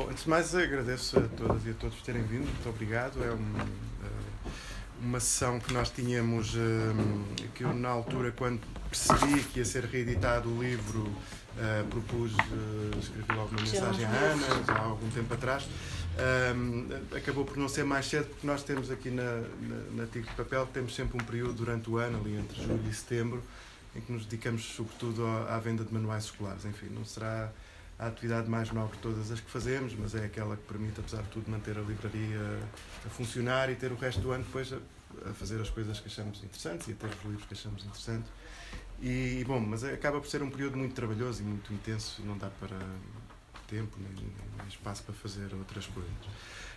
[0.00, 3.22] Bom, antes de mais agradeço a todas e a todos por terem vindo, muito obrigado.
[3.22, 4.50] É um, uh,
[5.02, 6.58] uma sessão que nós tínhamos, uh,
[7.54, 12.32] que eu na altura, quando percebi que ia ser reeditado o livro, uh, propus,
[12.98, 15.68] escrevi logo uma mensagem à Ana, já há algum tempo atrás.
[17.14, 19.22] acabou por não ser mais cedo, porque nós temos aqui na,
[19.60, 22.94] na, na de Papel, temos sempre um período durante o ano, ali entre julho e
[22.94, 23.42] setembro,
[23.94, 26.64] em que nos dedicamos sobretudo à, à venda de manuais escolares.
[26.64, 27.52] Enfim, não será
[28.00, 31.22] a atividade mais nobre de todas as que fazemos, mas é aquela que permite, apesar
[31.22, 32.58] de tudo, manter a livraria
[33.04, 34.78] a funcionar e ter o resto do ano depois a,
[35.28, 38.32] a fazer as coisas que achamos interessantes e a ter os livros que achamos interessantes.
[39.02, 42.48] E, bom, mas acaba por ser um período muito trabalhoso e muito intenso, não dá
[42.48, 42.78] para
[43.68, 44.12] tempo nem,
[44.58, 46.10] nem espaço para fazer outras coisas.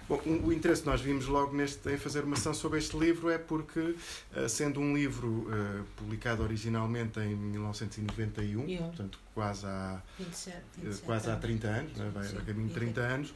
[0.08, 3.30] Bom, o interesse que nós vimos logo neste, em fazer uma ação sobre este livro
[3.30, 3.96] é porque,
[4.36, 8.84] eh, sendo um livro uh, publicado originalmente em 1991, Eu.
[8.84, 12.12] portanto quase há, 27, 27 eh, quase há 30 anos, né?
[12.14, 13.34] vai a caminho de 30 anos,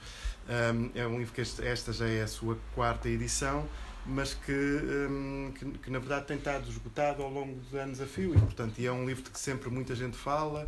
[0.48, 3.68] um, é um livro que este, esta já é a sua quarta edição,
[4.06, 8.06] mas que, um, que, que, na verdade tem estado esgotado ao longo dos anos a
[8.06, 10.68] fio e, portanto, e é um livro de que sempre muita gente fala,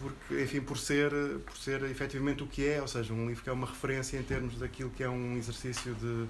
[0.00, 1.10] porque, enfim, por ser,
[1.44, 4.22] por ser efetivamente o que é, ou seja, um livro que é uma referência em
[4.22, 6.26] termos daquilo que é um exercício de,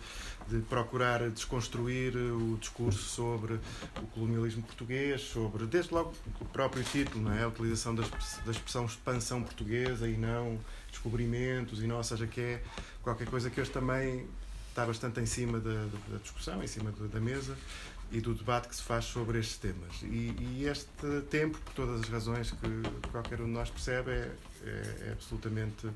[0.49, 7.25] de procurar desconstruir o discurso sobre o colonialismo português, sobre, desde logo, o próprio título,
[7.25, 7.45] não é?
[7.45, 8.03] a utilização da,
[8.45, 10.59] da expressão expansão portuguesa e não
[10.91, 12.63] descobrimentos, e não, ou seja, que é
[13.03, 14.27] qualquer coisa que hoje também
[14.69, 17.57] está bastante em cima da, da discussão, em cima da mesa,
[18.13, 20.03] e do debate que se faz sobre estes temas.
[20.03, 24.31] E, e, este tempo, por todas as razões que qualquer um de nós percebe, é,
[24.65, 25.89] é, é, absolutamente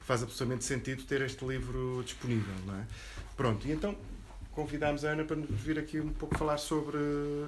[0.00, 2.86] faz absolutamente sentido ter este livro disponível, não é?
[3.36, 3.96] Pronto, e então
[4.52, 6.98] convidámos a Ana para nos vir aqui um pouco falar sobre,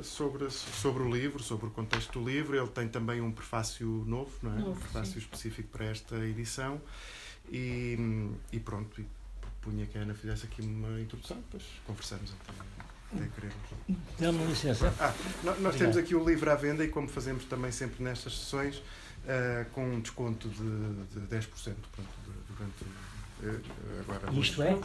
[0.03, 2.57] sobre, sobre o livro, sobre o contexto do livro.
[2.57, 4.59] Ele tem também um prefácio novo, não é?
[4.59, 5.19] Novo, um prefácio sim.
[5.19, 6.81] específico para esta edição.
[7.51, 7.97] E,
[8.53, 9.07] e pronto, e
[9.41, 12.82] propunha que a Ana fizesse aqui uma introdução, depois conversamos então.
[14.19, 14.93] Dá-me licença.
[14.99, 18.39] Ah, nós, nós temos aqui o livro à venda e, como fazemos também sempre nestas
[18.39, 21.47] sessões, uh, com um desconto de, de 10%
[21.93, 22.11] pronto,
[22.49, 22.85] durante
[23.43, 24.33] uh, agora.
[24.33, 24.81] Isto é?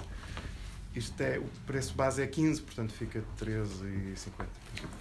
[0.96, 4.48] Isto é, o preço base é 15, portanto fica 13,50.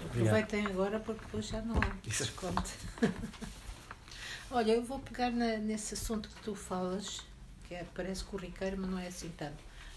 [0.05, 2.71] Aproveitem agora porque depois já não há desconto.
[4.51, 7.23] Olha, eu vou pegar na, nesse assunto que tu falas,
[7.67, 9.57] que é, parece corriqueiro, mas não é assim tanto,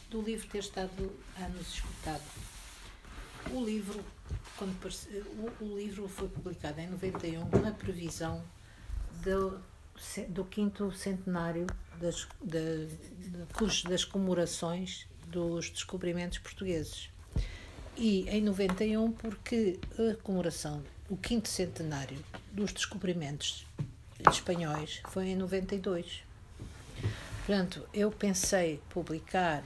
[0.10, 2.24] do livro ter estado anos escutado.
[3.52, 4.04] O livro,
[4.58, 4.76] quando,
[5.60, 8.44] o, o livro foi publicado em 91 na previsão
[9.24, 9.60] do,
[10.30, 11.66] do quinto centenário
[12.00, 17.10] das, das, das comemorações dos descobrimentos portugueses.
[17.98, 22.18] E em 91, porque a comemoração, o quinto centenário
[22.52, 23.66] dos descobrimentos
[24.32, 26.24] espanhóis foi em 92.
[27.46, 29.64] Portanto, eu pensei publicar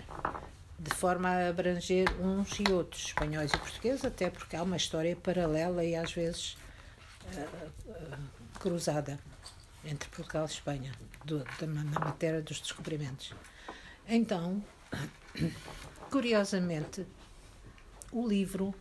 [0.79, 5.16] de forma a abranger uns e outros, espanhóis e portugueses, até porque há uma história
[5.16, 6.57] paralela e às vezes
[7.25, 9.19] uh, uh, cruzada
[9.85, 10.91] entre Portugal e Espanha,
[11.25, 13.33] do, da, na matéria dos descobrimentos.
[14.07, 14.63] Então,
[16.09, 17.06] curiosamente,
[18.12, 18.73] o livro.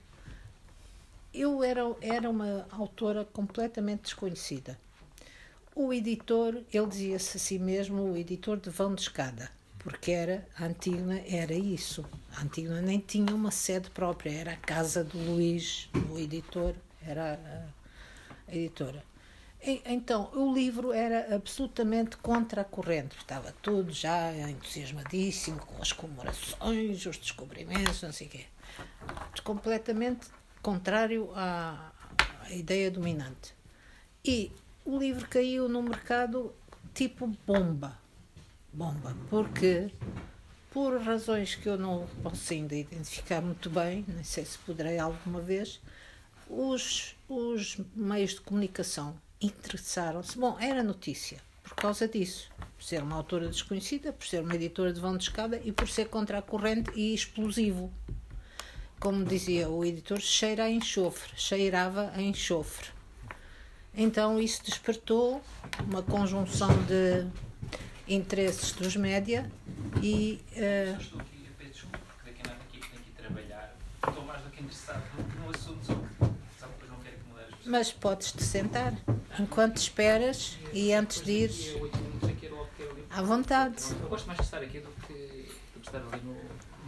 [1.34, 4.78] Eu era, era uma autora completamente desconhecida.
[5.74, 9.50] O editor, ele dizia-se a si mesmo o editor de vão de escada
[9.82, 12.04] porque era a Antígona era isso.
[12.36, 17.38] A Antígona nem tinha uma sede própria, era a casa do Luís, o editor, era
[18.48, 19.04] a, editora.
[19.64, 27.06] Então, o livro era absolutamente contra a corrente, estava tudo já entusiasmadíssimo com as comemorações,
[27.06, 28.46] os descobrimentos, não sei o quê.
[29.44, 30.26] Completamente
[30.60, 31.92] contrário à,
[32.40, 33.54] à ideia dominante.
[34.24, 34.50] E
[34.84, 36.52] o livro caiu no mercado
[36.92, 38.01] tipo bomba
[38.72, 39.90] bomba, porque
[40.70, 45.40] por razões que eu não posso ainda identificar muito bem, nem sei se poderei alguma
[45.40, 45.80] vez,
[46.48, 50.38] os, os meios de comunicação interessaram-se.
[50.38, 54.92] Bom, era notícia por causa disso, por ser uma autora desconhecida, por ser uma editora
[54.92, 57.92] de vão de escada e por ser contra a corrente e explosivo.
[59.00, 62.88] Como dizia o editor, cheira a enxofre, cheirava a enxofre.
[63.94, 65.42] Então isso despertou
[65.86, 67.26] uma conjunção de
[68.08, 69.50] interesses dos média
[70.02, 70.40] e.
[70.56, 71.22] Uh,
[74.08, 75.02] estou mais do que interessado
[75.40, 78.94] no assunto, só que, só que depois não quero que Mas podes-te sentar
[79.38, 81.76] enquanto esperas e antes de ires.
[83.10, 83.82] À vontade.
[84.00, 86.34] Eu gosto mais de estar aqui do que, do que estar ali no,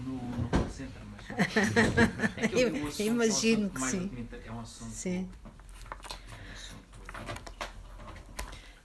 [0.05, 1.25] no, no call center, mas.
[2.37, 4.29] É que eu, eu imagino que sim.
[4.45, 4.91] É um assunto.
[4.91, 5.29] Sim.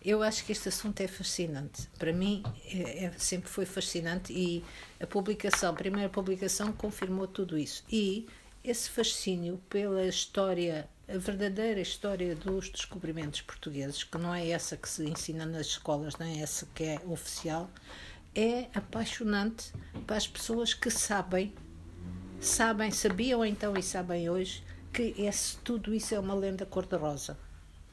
[0.09, 1.87] Eu acho que este assunto é fascinante.
[1.99, 4.65] Para mim, é, é, sempre foi fascinante e
[4.99, 7.83] a publicação, a primeira publicação, confirmou tudo isso.
[7.91, 8.27] E
[8.63, 14.89] esse fascínio pela história, a verdadeira história dos descobrimentos portugueses, que não é essa que
[14.89, 17.69] se ensina nas escolas, não é essa que é oficial,
[18.33, 19.71] é apaixonante
[20.07, 21.53] para as pessoas que sabem,
[22.41, 27.37] sabem, sabiam então e sabem hoje que esse, tudo isso é uma lenda cor-de-rosa.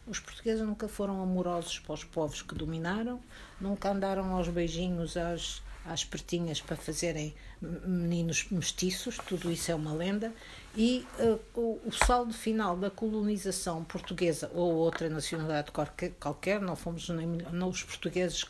[0.07, 3.21] Os portugueses nunca foram amorosos para os povos que dominaram,
[3.61, 9.93] nunca andaram aos beijinhos às, às pertinhas para fazerem meninos mestiços, tudo isso é uma
[9.93, 10.33] lenda.
[10.77, 15.73] E uh, o, o, saldo final da colonização portuguesa ou outra nacionalidade
[16.21, 18.45] qualquer, não fomos nem, não, os portugueses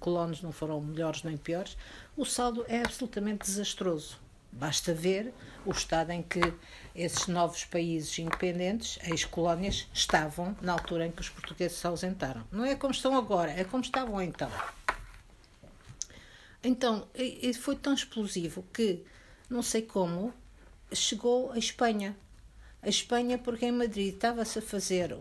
[0.00, 1.76] colonos não foram melhores nem piores,
[2.16, 4.18] o saldo é absolutamente desastroso.
[4.52, 5.32] Basta ver
[5.64, 6.40] o estado em que
[6.94, 12.46] esses novos países independentes, ex-colónias, estavam na altura em que os portugueses se ausentaram.
[12.52, 14.50] Não é como estão agora, é como estavam então.
[16.62, 17.08] Então,
[17.60, 19.02] foi tão explosivo que,
[19.48, 20.32] não sei como,
[20.92, 22.16] chegou à Espanha.
[22.82, 25.16] A Espanha, porque em Madrid estava-se a fazer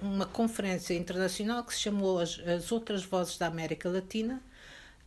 [0.00, 4.42] uma conferência internacional que se chamou as Outras Vozes da América Latina,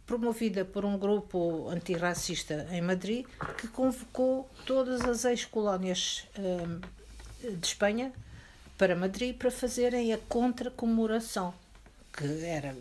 [0.05, 3.25] promovida por um grupo antirracista em Madrid,
[3.57, 6.79] que convocou todas as ex-colónias hum,
[7.41, 8.13] de Espanha
[8.77, 11.53] para Madrid para fazerem a contra-comemoração,
[12.13, 12.75] que era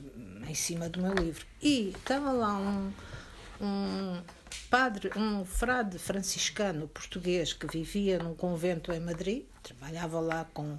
[0.47, 1.47] em cima do meu livro.
[1.63, 2.93] E estava lá um,
[3.61, 4.23] um
[4.69, 10.79] padre, um frade franciscano português que vivia num convento em Madrid, trabalhava lá com,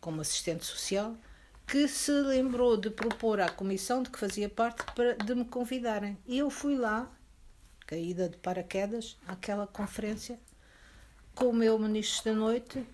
[0.00, 1.14] como assistente social,
[1.66, 6.18] que se lembrou de propor à comissão de que fazia parte para, de me convidarem.
[6.26, 7.10] E eu fui lá,
[7.86, 10.38] caída de paraquedas, àquela conferência,
[11.34, 12.84] com o meu ministro da noite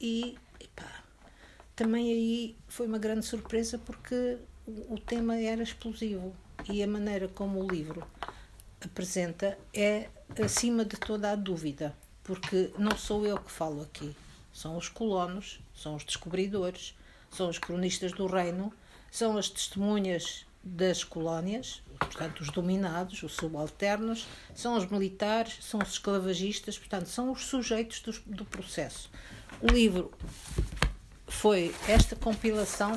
[0.00, 1.04] e epá,
[1.74, 6.34] também aí foi uma grande surpresa porque o, o tema era explosivo
[6.70, 8.06] e a maneira como o livro
[8.80, 10.08] apresenta é
[10.42, 14.14] acima de toda a dúvida, porque não sou eu que falo aqui,
[14.52, 16.94] são os colonos, são os descobridores,
[17.30, 18.72] são os cronistas do reino,
[19.10, 25.92] são as testemunhas das colónias, portanto, os dominados, os subalternos, são os militares, são os
[25.92, 29.10] esclavagistas, portanto, são os sujeitos do, do processo.
[29.60, 30.10] O livro
[31.26, 32.92] foi esta compilação.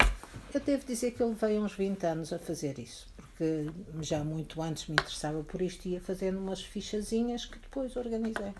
[0.53, 3.69] Eu devo dizer que eu levei uns 20 anos a fazer isso, porque
[4.01, 8.53] já muito antes me interessava por isto e ia fazendo umas fichazinhas que depois organizei.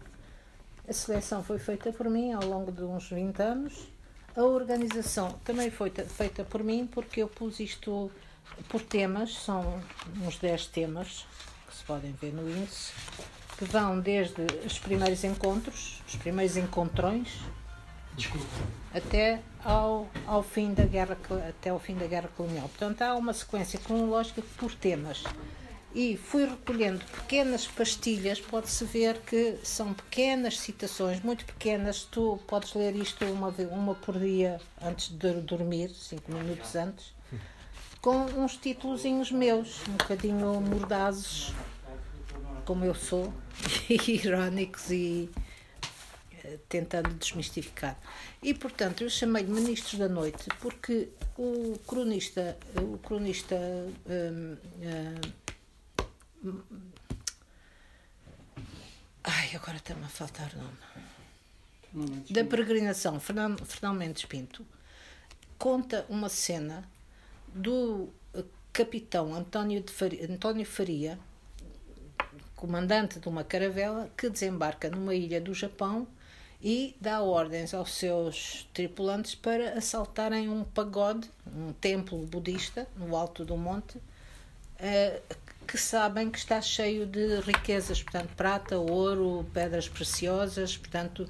[0.87, 3.92] A seleção foi feita por mim ao longo de uns 20 anos
[4.35, 8.11] a organização também foi feita por mim, porque eu pus isto
[8.69, 9.81] por temas, são
[10.21, 11.25] uns 10 temas
[11.67, 12.91] que se podem ver no índice,
[13.57, 17.29] que vão desde os primeiros encontros, os primeiros encontrões,
[18.15, 18.45] Desculpa.
[18.93, 21.17] até ao, ao fim da guerra
[21.49, 22.67] até ao fim da guerra colonial.
[22.69, 25.23] Portanto, há uma sequência cronológica por temas
[25.93, 32.03] e fui recolhendo pequenas pastilhas, pode-se ver que são pequenas citações, muito pequenas.
[32.03, 37.13] Tu podes ler isto uma, uma por dia antes de dormir, cinco minutos antes,
[38.01, 41.53] com uns títulozinhos meus, um bocadinho mordazes,
[42.65, 43.31] como eu sou,
[43.87, 45.29] irónicos e
[46.43, 47.99] eh, tentando desmistificar.
[48.41, 53.55] E portanto eu chamei-lhe Ministros da Noite porque o cronista, o cronista
[54.07, 55.42] hum, hum,
[59.23, 60.57] Ai, agora está-me a faltar o
[61.95, 62.25] nome.
[62.29, 64.65] Da peregrinação, Fernando, Fernando Mendes Pinto
[65.57, 66.83] conta uma cena
[67.53, 68.09] do
[68.73, 71.19] capitão António, de Faria, António Faria,
[72.55, 76.07] comandante de uma caravela, que desembarca numa ilha do Japão
[76.61, 83.45] e dá ordens aos seus tripulantes para assaltarem um pagode, um templo budista, no alto
[83.45, 84.01] do monte,
[84.79, 85.21] eh,
[85.63, 91.29] que sabem que está cheio de riquezas, portanto, prata, ouro, pedras preciosas, portanto,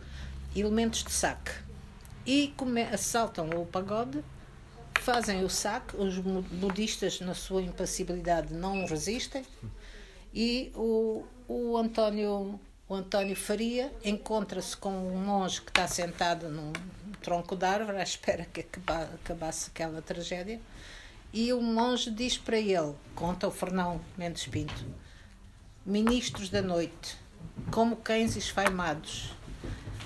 [0.56, 1.52] elementos de saque.
[2.26, 2.54] E
[2.92, 4.24] assaltam o pagode,
[5.00, 9.46] fazem o saque, os budistas, na sua impassibilidade, não resistem,
[10.34, 16.74] e o, o António o António Faria encontra-se com um monge que está sentado num
[17.22, 20.60] tronco de árvore à espera que acabasse aquela tragédia
[21.34, 24.86] e o monge diz para ele, conta o Fernão Mendes Pinto,
[25.84, 27.18] ministros da noite,
[27.72, 29.32] como cães esfaimados,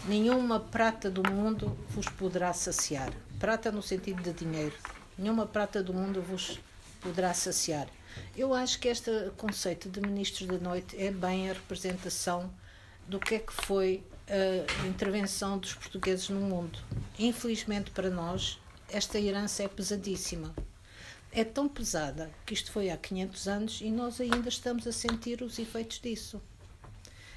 [0.08, 3.12] nenhuma prata do mundo vos poderá saciar.
[3.40, 4.76] Prata no sentido de dinheiro.
[5.18, 6.60] Nenhuma prata do mundo vos
[7.02, 7.88] poderá saciar.
[8.36, 12.50] Eu acho que este conceito de ministros da noite é bem a representação
[13.08, 16.80] do que é que foi a intervenção dos portugueses no mundo.
[17.20, 20.54] Infelizmente para nós, esta herança é pesadíssima.
[21.38, 25.44] É tão pesada que isto foi há 500 anos e nós ainda estamos a sentir
[25.44, 26.42] os efeitos disso.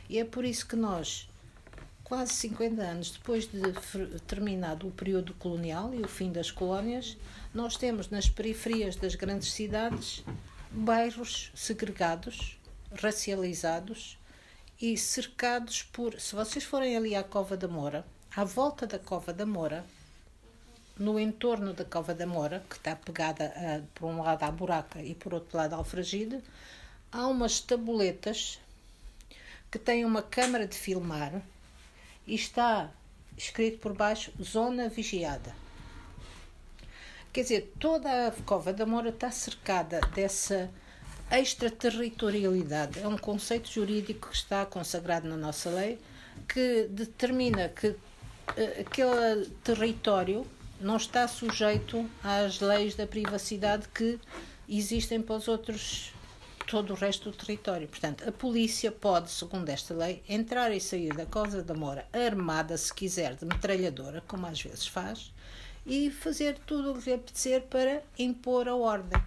[0.09, 1.28] E é por isso que nós,
[2.02, 3.61] quase 50 anos depois de
[4.26, 7.19] terminado o período colonial e o fim das colónias,
[7.52, 10.25] nós temos nas periferias das grandes cidades
[10.71, 12.59] bairros segregados,
[13.02, 14.16] racializados
[14.80, 16.19] e cercados por.
[16.19, 19.85] Se vocês forem ali à Cova da Moura, à volta da Cova da Moura,
[21.00, 25.02] no entorno da Cova da Moura, que está pegada a, por um lado à buraca
[25.02, 26.42] e por outro lado ao fragide,
[27.11, 28.61] há umas tabuletas
[29.71, 31.40] que têm uma câmara de filmar
[32.26, 32.90] e está
[33.35, 35.54] escrito por baixo Zona Vigiada.
[37.33, 40.71] Quer dizer, toda a Cova da Moura está cercada dessa
[41.30, 42.99] extraterritorialidade.
[42.99, 45.99] É um conceito jurídico que está consagrado na nossa lei
[46.47, 47.97] que determina que uh,
[48.80, 50.47] aquele território
[50.80, 54.18] não está sujeito às leis da privacidade que
[54.68, 56.12] existem para os outros
[56.66, 57.88] todo o resto do território.
[57.88, 62.76] Portanto, a polícia pode, segundo esta lei, entrar e sair da Cosa da Moura armada,
[62.76, 65.32] se quiser, de metralhadora, como às vezes faz,
[65.84, 69.20] e fazer tudo o que lhe apetecer para impor a ordem.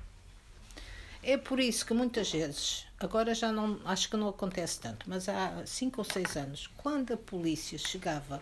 [1.22, 5.27] É por isso que muitas vezes, agora já não, acho que não acontece tanto, mas
[5.27, 8.41] há cinco ou seis anos, quando a polícia chegava,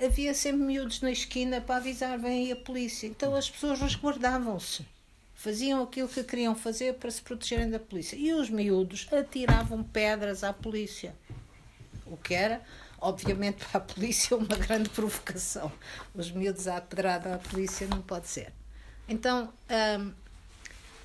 [0.00, 3.06] havia sempre miúdos na esquina para avisar, aí a polícia.
[3.06, 4.86] Então as pessoas resguardavam-se.
[5.34, 8.16] Faziam aquilo que queriam fazer para se protegerem da polícia.
[8.16, 11.14] E os miúdos atiravam pedras à polícia.
[12.06, 12.62] O que era
[13.02, 15.70] obviamente para a polícia uma grande provocação.
[16.14, 18.52] Os miúdos à pedrada à polícia não pode ser.
[19.08, 19.52] Então,
[19.98, 20.12] um,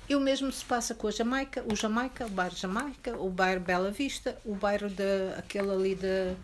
[0.08, 3.90] eu mesmo se passa com a Jamaica, o Jamaica, o bairro Jamaica, o bairro Bela
[3.90, 6.34] Vista, o bairro de, aquele ali de,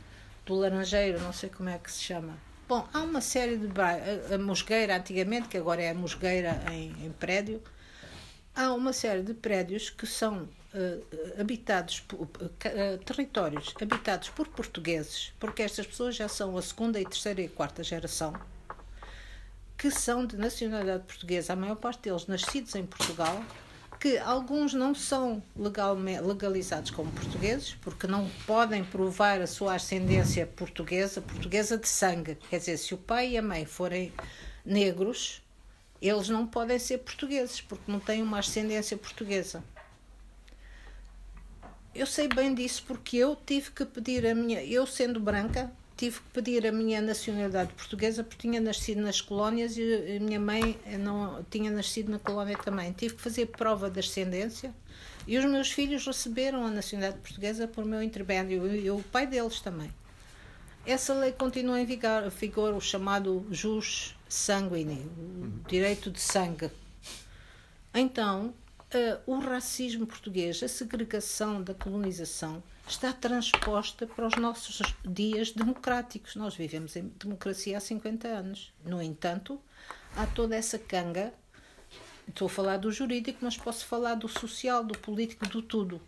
[0.45, 2.37] do Laranjeiro, não sei como é que se chama.
[2.67, 6.95] Bom, há uma série de bairros, a Mosgueira antigamente, que agora é a Mosgueira em,
[7.05, 7.63] em prédio,
[8.55, 12.29] há uma série de prédios que são uh, habitados, por, uh,
[13.05, 17.83] territórios habitados por portugueses, porque estas pessoas já são a segunda e terceira e quarta
[17.83, 18.33] geração,
[19.77, 23.45] que são de nacionalidade portuguesa, a maior parte deles nascidos em Portugal,
[24.05, 31.23] que alguns não são legalizados como portugueses, porque não podem provar a sua ascendência portuguesa,
[31.23, 32.37] portuguesa de sangue.
[32.51, 34.13] Quer dizer, se o pai e a mãe forem
[34.63, 35.43] negros,
[36.03, 39.65] eles não podem ser portugueses, porque não têm uma ascendência portuguesa
[41.95, 46.19] eu sei bem disso porque eu tive que pedir a minha, eu sendo branca, tive
[46.19, 50.79] que pedir a minha nacionalidade portuguesa porque tinha nascido nas colónias e a minha mãe
[50.99, 52.93] não tinha nascido na colónia também.
[52.93, 54.75] Tive que fazer prova de ascendência
[55.27, 59.61] e os meus filhos receberam a nacionalidade portuguesa por meu intermédio e o pai deles
[59.61, 59.91] também.
[60.87, 66.71] Essa lei continua em vigor, vigor o chamado jus sanguine, o direito de sangue.
[67.95, 68.53] Então,
[68.95, 76.37] uh, o racismo português, a segregação da colonização, está transposta para os nossos dias democráticos.
[76.37, 78.73] Nós vivemos em democracia há 50 anos.
[78.85, 79.61] No entanto,
[80.17, 81.33] há toda essa canga.
[82.29, 86.01] Estou a falar do jurídico, mas posso falar do social, do político, do tudo.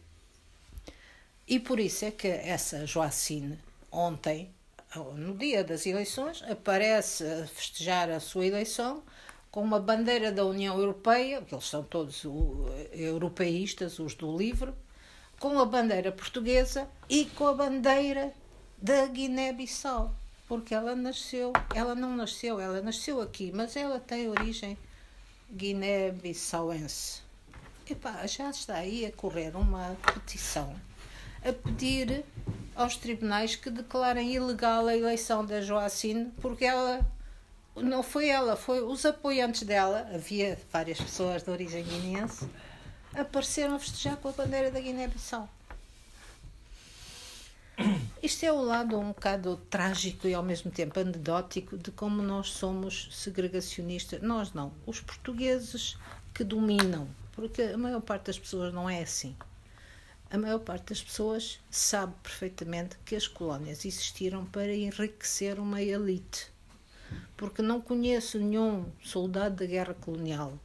[1.46, 3.58] E por isso é que essa Joacine,
[3.90, 4.50] ontem,
[5.14, 9.02] no dia das eleições, aparece a festejar a sua eleição
[9.50, 12.24] com uma bandeira da União Europeia, que eles são todos
[12.92, 14.74] europeístas, os do livro,
[15.38, 18.32] com a bandeira portuguesa e com a bandeira
[18.78, 20.14] da Guiné-Bissau,
[20.48, 24.76] porque ela nasceu, ela não nasceu, ela nasceu aqui, mas ela tem origem
[25.52, 27.22] guiné-bissauense.
[27.88, 30.74] Epá, já está aí a correr uma petição
[31.44, 32.24] a pedir
[32.74, 37.06] aos tribunais que declarem ilegal a eleição da Joacine, porque ela
[37.76, 42.48] não foi ela, foi os apoiantes dela, havia várias pessoas de origem guineense,
[43.20, 45.48] apareceram a festejar com a bandeira da Guiné-Bissau.
[48.22, 52.50] Isto é o lado um bocado trágico e ao mesmo tempo anedótico de como nós
[52.50, 54.22] somos segregacionistas.
[54.22, 55.96] Nós não, os portugueses
[56.34, 59.36] que dominam, porque a maior parte das pessoas não é assim.
[60.30, 66.50] A maior parte das pessoas sabe perfeitamente que as colónias existiram para enriquecer uma elite
[67.36, 70.58] porque não conheço nenhum soldado da guerra colonial,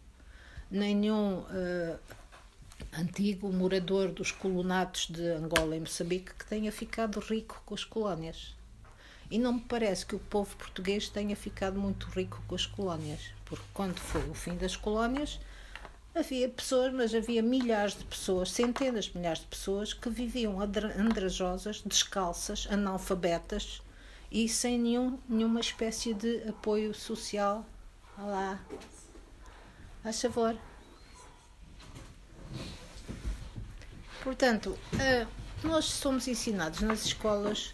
[0.69, 1.99] nenhum uh,
[2.93, 8.55] antigo morador dos colonatos de Angola e Moçambique que tenha ficado rico com as colónias.
[9.29, 13.31] E não me parece que o povo português tenha ficado muito rico com as colónias,
[13.45, 15.39] porque quando foi o fim das colónias,
[16.13, 21.81] havia pessoas, mas havia milhares de pessoas, centenas de milhares de pessoas que viviam andrajosas,
[21.85, 23.81] descalças, analfabetas,
[24.29, 27.65] e sem nenhum, nenhuma espécie de apoio social
[28.17, 28.59] Olá.
[30.03, 30.55] Faz favor.
[34.23, 37.73] Portanto, uh, nós somos ensinados nas escolas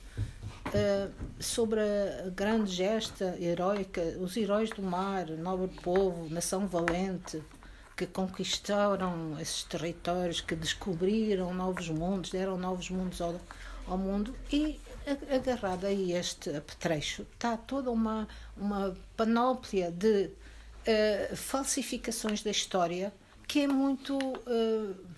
[0.68, 7.44] uh, sobre a grande gesta heroica, os heróis do mar, nobre povo, nação valente,
[7.98, 13.42] que conquistaram esses territórios, que descobriram novos mundos, deram novos mundos ao,
[13.86, 14.80] ao mundo e
[15.34, 23.14] agarrado a este apetrecho está toda uma, uma panóplia de uh, falsificações da história
[23.48, 24.18] que é muito.
[24.18, 25.17] Uh,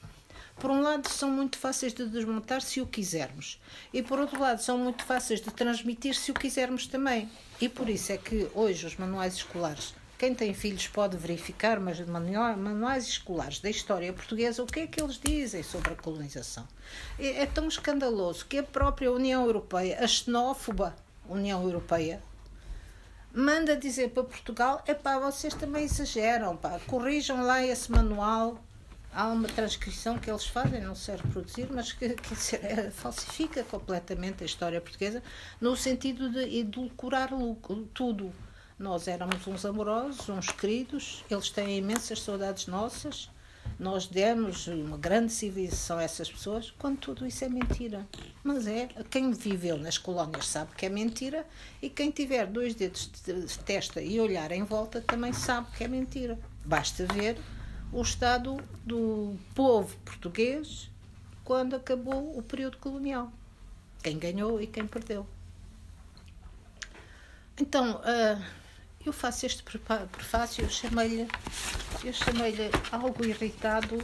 [0.60, 3.60] por um lado, são muito fáceis de desmontar se o quisermos,
[3.94, 7.30] e por outro lado, são muito fáceis de transmitir se o quisermos também.
[7.60, 11.98] E por isso é que hoje os manuais escolares quem tem filhos pode verificar, mas
[12.02, 16.68] manuais escolares da história portuguesa, o que é que eles dizem sobre a colonização?
[17.18, 20.94] É, é tão escandaloso que a própria União Europeia, a xenófoba
[21.30, 22.22] União Europeia,
[23.34, 28.62] manda dizer para Portugal: é pá, vocês também exageram, pá, corrijam lá esse manual.
[29.12, 34.44] Há uma transcrição que eles fazem, não sei reproduzir, mas que, que é, falsifica completamente
[34.44, 35.24] a história portuguesa
[35.60, 37.32] no sentido de edulcorar
[37.94, 38.32] tudo.
[38.78, 43.30] Nós éramos uns amorosos, uns queridos, eles têm imensas saudades nossas.
[43.78, 48.08] Nós demos uma grande civilização a essas pessoas, quando tudo isso é mentira.
[48.44, 51.46] Mas é, quem viveu nas colónias sabe que é mentira
[51.82, 55.88] e quem tiver dois dedos de testa e olhar em volta também sabe que é
[55.88, 56.40] mentira.
[56.66, 57.38] Basta ver
[57.92, 60.90] o estado do povo português
[61.44, 63.32] quando acabou o período colonial.
[64.04, 65.28] Quem ganhou e quem perdeu.
[67.60, 68.44] Então, uh,
[69.06, 71.28] eu faço este prefácio, eu chamei-lhe
[72.04, 73.98] eu chamei-lhe algo irritado.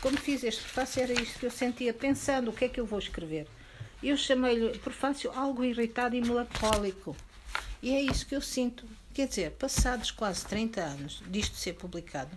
[0.00, 2.86] Como fiz este prefácio, era isto que eu sentia, pensando o que é que eu
[2.86, 3.46] vou escrever.
[4.02, 7.16] Eu chamei-lhe prefácio algo irritado e melancólico.
[7.82, 8.86] E é isso que eu sinto.
[9.16, 12.36] Quer dizer, passados quase 30 anos disto ser publicado,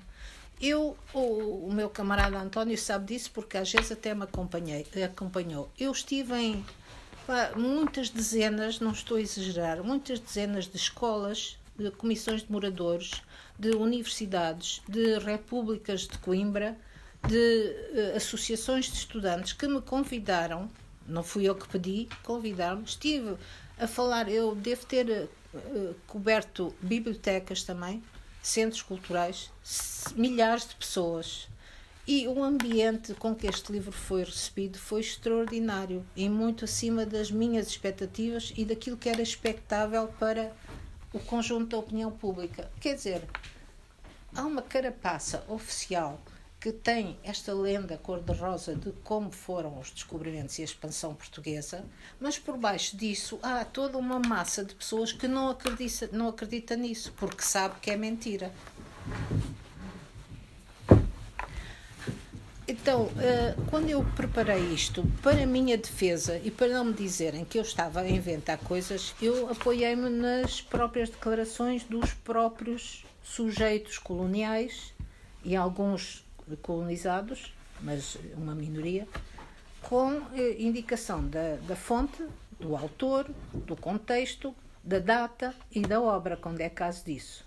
[0.62, 5.70] eu, o, o meu camarada António sabe disso porque às vezes até me acompanhei, acompanhou.
[5.78, 6.66] Eu estive em
[7.58, 13.24] muitas dezenas, não estou a exagerar, muitas dezenas de escolas, de comissões de moradores,
[13.60, 16.78] de universidades, de repúblicas de Coimbra,
[17.28, 17.76] de
[18.14, 20.70] uh, associações de estudantes que me convidaram,
[21.06, 23.36] não fui eu que pedi, convidaram-me, estive
[23.78, 28.04] a falar, eu devo ter uh, coberto bibliotecas também,
[28.42, 29.52] centros culturais,
[30.16, 31.48] milhares de pessoas
[32.12, 37.30] e o ambiente com que este livro foi recebido foi extraordinário e muito acima das
[37.30, 40.52] minhas expectativas e daquilo que era expectável para
[41.14, 42.68] o conjunto da opinião pública.
[42.82, 43.24] Quer dizer,
[44.34, 46.20] há uma carapaça oficial
[46.60, 51.86] que tem esta lenda cor-de-rosa de como foram os descobrimentos e a expansão portuguesa,
[52.20, 56.76] mas por baixo disso há toda uma massa de pessoas que não acredita, não acredita
[56.76, 58.52] nisso, porque sabe que é mentira.
[62.68, 67.44] Então, eh, quando eu preparei isto para a minha defesa e para não me dizerem
[67.44, 74.94] que eu estava a inventar coisas, eu apoiei-me nas próprias declarações dos próprios sujeitos coloniais
[75.44, 76.24] e alguns
[76.58, 79.08] colonizados, mas uma minoria,
[79.82, 82.26] com eh, indicação da, da fonte,
[82.60, 87.46] do autor, do contexto, da data e da obra, quando é caso disso.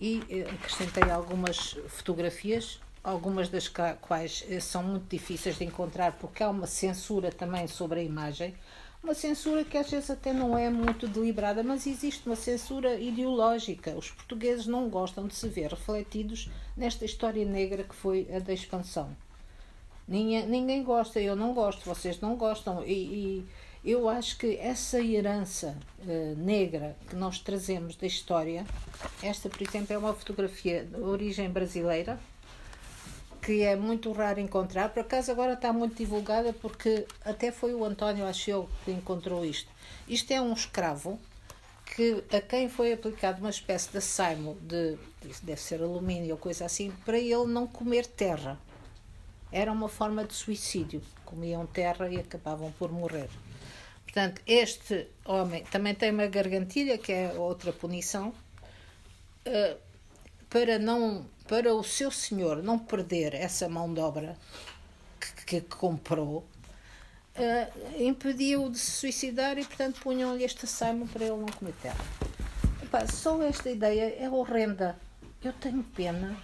[0.00, 6.42] E eh, acrescentei algumas fotografias algumas das quais eh, são muito difíceis de encontrar porque
[6.42, 8.54] há uma censura também sobre a imagem,
[9.02, 13.96] uma censura que às vezes até não é muito deliberada, mas existe uma censura ideológica.
[13.96, 18.52] Os portugueses não gostam de se ver refletidos nesta história negra que foi a da
[18.52, 19.16] expansão.
[20.06, 23.46] Ninguém, ninguém gosta, eu não gosto, vocês não gostam, e, e
[23.84, 28.66] eu acho que essa herança uh, negra que nós trazemos da história,
[29.22, 32.18] esta, por exemplo, é uma fotografia de origem brasileira,
[33.42, 34.90] que é muito raro encontrar.
[34.90, 39.70] Por acaso agora está muito divulgada porque até foi o António Acheu que encontrou isto.
[40.06, 41.18] Isto é um escravo
[41.94, 44.98] que a quem foi aplicado uma espécie de saimo de
[45.42, 48.58] deve ser alumínio ou coisa assim para ele não comer terra.
[49.50, 51.02] Era uma forma de suicídio.
[51.24, 53.28] Comiam terra e acabavam por morrer.
[54.04, 58.28] Portanto, este homem também tem uma gargantilha, que é outra punição,
[59.46, 59.76] uh,
[60.48, 64.36] para não para o seu senhor não perder essa mão de obra
[65.18, 66.46] que, que comprou,
[67.36, 71.92] uh, impediu-o de se suicidar e, portanto, punham-lhe este saimo para ele não cometer.
[72.82, 74.96] Epá, só esta ideia é horrenda.
[75.42, 76.36] Eu tenho pena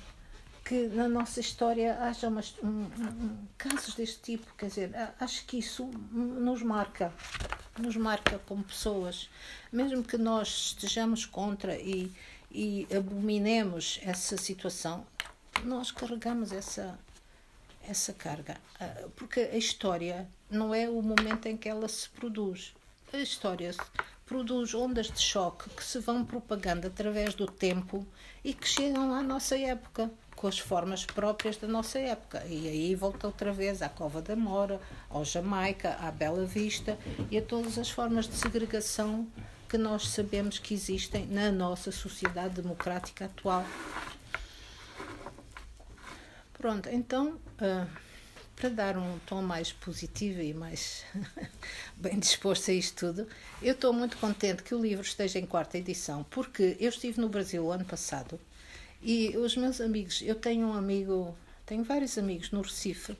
[0.65, 5.59] que na nossa história haja umas, um, um, casos deste tipo, quer dizer, acho que
[5.59, 7.13] isso nos marca.
[7.79, 9.29] nos marca como pessoas.
[9.71, 12.11] Mesmo que nós estejamos contra e,
[12.55, 15.05] e abominemos essa situação,
[15.65, 16.97] nós carregamos essa,
[17.89, 18.57] essa carga.
[18.81, 22.73] Ah, porque a história não é o momento em que ela se produz.
[23.13, 23.75] A história
[24.25, 28.07] produz ondas de choque que se vão propagando através do tempo
[28.45, 32.45] e que chegam à nossa época com as formas próprias da nossa época.
[32.47, 36.99] E aí volta outra vez à Cova da Mora, ao Jamaica, à Bela Vista
[37.31, 39.27] e a todas as formas de segregação
[39.69, 43.65] que nós sabemos que existem na nossa sociedade democrática atual.
[46.55, 47.87] Pronto, então, uh,
[48.57, 51.05] para dar um tom mais positivo e mais
[51.97, 53.29] bem disposto a isto tudo,
[53.61, 57.29] eu estou muito contente que o livro esteja em quarta edição, porque eu estive no
[57.29, 58.41] Brasil o ano passado
[59.03, 63.15] e os meus amigos, eu tenho um amigo, tenho vários amigos no Recife,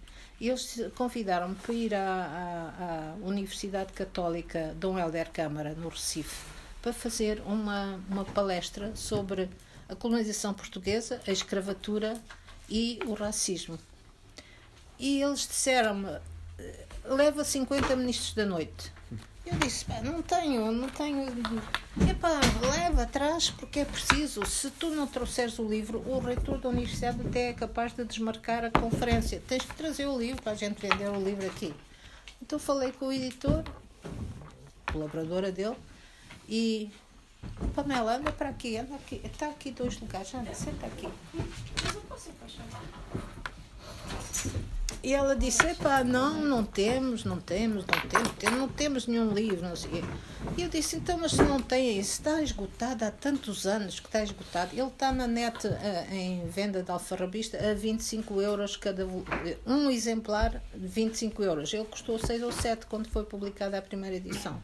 [0.49, 6.45] eles convidaram-me para ir à, à, à, Universidade Católica Dom Helder Câmara, no Recife,
[6.81, 9.49] para fazer uma, uma palestra sobre
[9.89, 12.21] a colonização portuguesa, a escravatura
[12.69, 13.79] e o racismo.
[14.99, 16.19] E eles disseram-me:
[17.05, 18.94] leva 50 ministros da noite.
[19.47, 21.27] Eu disse, pá, não tenho, não tenho.
[22.09, 24.45] Epá, leva, traz, porque é preciso.
[24.47, 28.65] Se tu não trouxeres o livro, o reitor da universidade até é capaz de desmarcar
[28.65, 29.43] a conferência.
[29.47, 31.75] Tens que trazer o livro para a gente vender o livro aqui.
[32.41, 33.63] Então falei com o editor,
[34.91, 35.77] colaboradora dele,
[36.49, 36.91] e
[37.75, 39.21] Pamela, anda para aqui, anda aqui.
[39.25, 41.09] Está aqui dois lugares, anda, senta aqui.
[41.35, 43.24] Mas eu posso para
[45.05, 49.69] e ela disse, epá, não, não temos, não temos, não temos, não temos nenhum livro,
[49.69, 50.03] não sei
[50.57, 54.07] E eu disse, então, mas se não tem, isso está esgotado há tantos anos que
[54.07, 54.71] está esgotado.
[54.73, 55.75] Ele está na net uh,
[56.11, 59.07] em venda de alfarrabista a 25 euros cada,
[59.67, 61.75] um exemplar, 25 euros.
[61.75, 64.59] Ele custou 6 ou 7 quando foi publicada a primeira edição.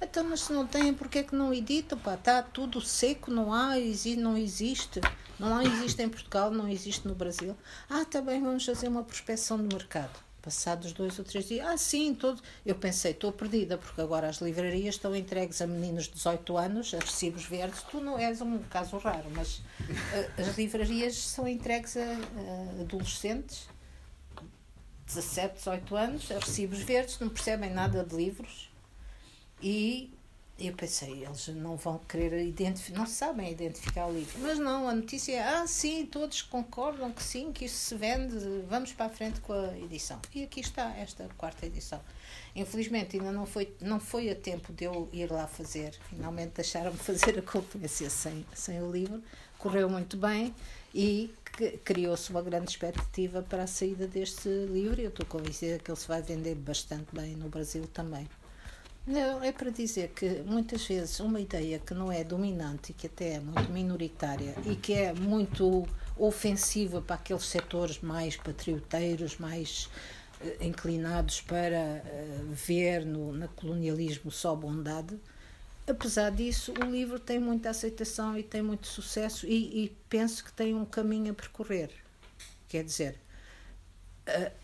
[0.00, 1.98] Então, mas se não tem, por que é que não editam?
[2.14, 3.72] Está tudo seco, não há,
[4.16, 5.00] não existe.
[5.38, 7.56] Não existe em Portugal, não existe no Brasil.
[7.88, 10.24] Ah, também tá vamos fazer uma prospecção de mercado.
[10.40, 12.40] Passados dois ou três dias, ah, sim, todo.
[12.64, 16.94] Eu pensei, estou perdida, porque agora as livrarias estão entregues a meninos de 18 anos,
[16.94, 17.82] a recibos verdes.
[17.82, 23.68] Tu não és um caso raro, mas uh, as livrarias são entregues a, a adolescentes,
[25.06, 28.70] 17, 18 anos, a recibos verdes, não percebem nada de livros
[29.62, 30.15] e
[30.58, 34.38] eu pensei, eles não vão querer identificar, não sabem identificar o livro.
[34.40, 38.34] Mas não, a notícia é, ah, sim, todos concordam que sim, que isso se vende,
[38.66, 40.18] vamos para a frente com a edição.
[40.34, 42.00] E aqui está esta quarta edição.
[42.54, 46.96] Infelizmente ainda não foi, não foi a tempo de eu ir lá fazer, finalmente deixaram-me
[46.98, 49.22] fazer a conferência sem, sem o livro,
[49.58, 50.54] correu muito bem
[50.94, 51.30] e
[51.84, 56.06] criou-se uma grande expectativa para a saída deste livro eu estou convencida que ele se
[56.06, 58.26] vai vender bastante bem no Brasil também.
[59.06, 63.06] Não, é para dizer que muitas vezes uma ideia que não é dominante e que
[63.06, 69.88] até é muito minoritária e que é muito ofensiva para aqueles setores mais patrioteiros, mais
[70.40, 75.16] uh, inclinados para uh, ver no, colonialismo só bondade,
[75.86, 80.52] apesar disso, o livro tem muita aceitação e tem muito sucesso e, e penso que
[80.52, 81.90] tem um caminho a percorrer.
[82.68, 83.25] Quer dizer, eh,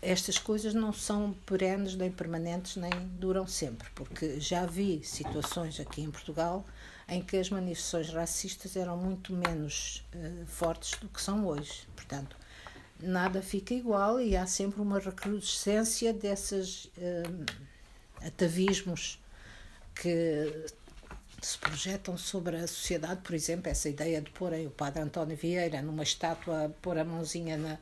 [0.01, 6.01] estas coisas não são perenes, nem permanentes, nem duram sempre, porque já vi situações aqui
[6.01, 6.65] em Portugal
[7.07, 11.87] em que as manifestações racistas eram muito menos uh, fortes do que são hoje.
[11.95, 12.35] Portanto,
[12.99, 17.45] nada fica igual e há sempre uma recrudescência desses uh,
[18.25, 19.21] atavismos
[19.95, 20.65] que
[21.41, 25.81] se projetam sobre a sociedade, por exemplo, essa ideia de porem o padre António Vieira
[25.81, 27.77] numa estátua, pôr a mãozinha na,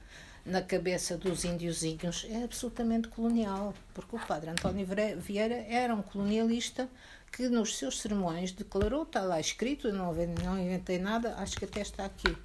[0.46, 6.90] na cabeça dos índiozinhos é absolutamente colonial, porque o padre António Vieira era um colonialista
[7.32, 11.82] que nos seus sermões declarou, está lá escrito, não, não inventei nada, acho que até
[11.82, 12.36] está aqui,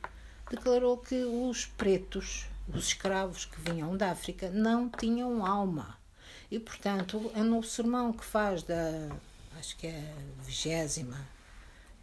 [0.50, 5.98] declarou que os pretos, os escravos que vinham da África, não tinham alma.
[6.50, 9.08] E, portanto, no sermão que faz da,
[9.58, 11.18] acho que é vigésima,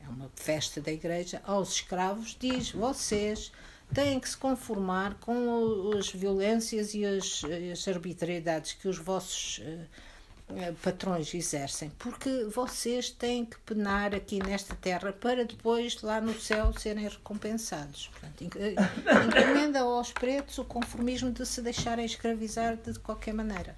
[0.04, 3.54] é uma festa da igreja, aos escravos, diz, vocês
[3.94, 7.42] têm que se conformar com as violências e as,
[7.72, 14.76] as arbitrariedades que os vossos uh, patrões exercem, porque vocês têm que penar aqui nesta
[14.76, 18.10] terra para depois lá no céu serem recompensados.
[18.12, 18.76] Portanto, eh,
[19.26, 23.76] encomenda aos pretos o conformismo de se deixarem escravizar de qualquer maneira.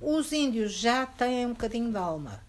[0.00, 2.42] Os índios já têm um bocadinho de alma.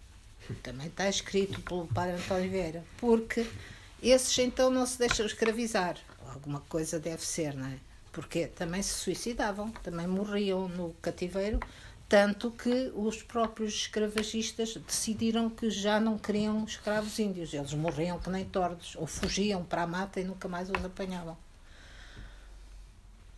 [0.61, 3.47] Também está escrito pelo padre António Vieira, porque
[4.01, 5.97] esses então não se deixam escravizar
[6.33, 7.77] alguma coisa deve ser, não é?
[8.11, 11.59] Porque também se suicidavam, também morriam no cativeiro,
[12.13, 17.51] Tanto que os próprios escravagistas decidiram que já não queriam escravos índios.
[17.55, 21.35] Eles morriam que nem tordos, ou fugiam para a mata e nunca mais os apanhavam.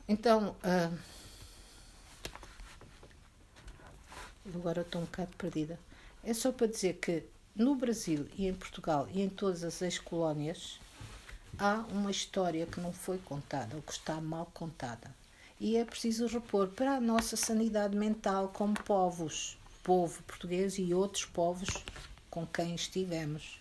[0.05, 0.97] Então, uh,
[4.53, 5.79] agora estou um bocado perdida.
[6.21, 7.23] É só para dizer que
[7.55, 10.81] no Brasil e em Portugal e em todas as ex-colónias
[11.57, 15.13] há uma história que não foi contada ou que está mal contada.
[15.59, 21.25] E é preciso repor para a nossa sanidade mental como povos, povo português e outros
[21.25, 21.69] povos
[22.29, 23.59] com quem estivemos.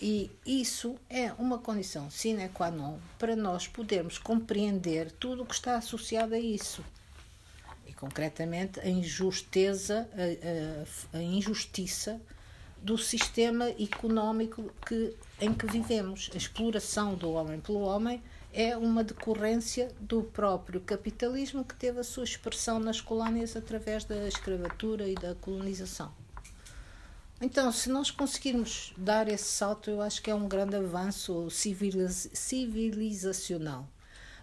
[0.00, 5.54] E isso é uma condição sine qua non para nós podermos compreender tudo o que
[5.54, 6.84] está associado a isso.
[7.86, 12.20] E concretamente a injusteza, a, a, a injustiça
[12.82, 16.30] do sistema económico que, em que vivemos.
[16.34, 22.04] A exploração do homem pelo homem é uma decorrência do próprio capitalismo que teve a
[22.04, 26.12] sua expressão nas colónias através da escravatura e da colonização.
[27.40, 33.88] Então, se nós conseguirmos dar esse salto, eu acho que é um grande avanço civilizacional.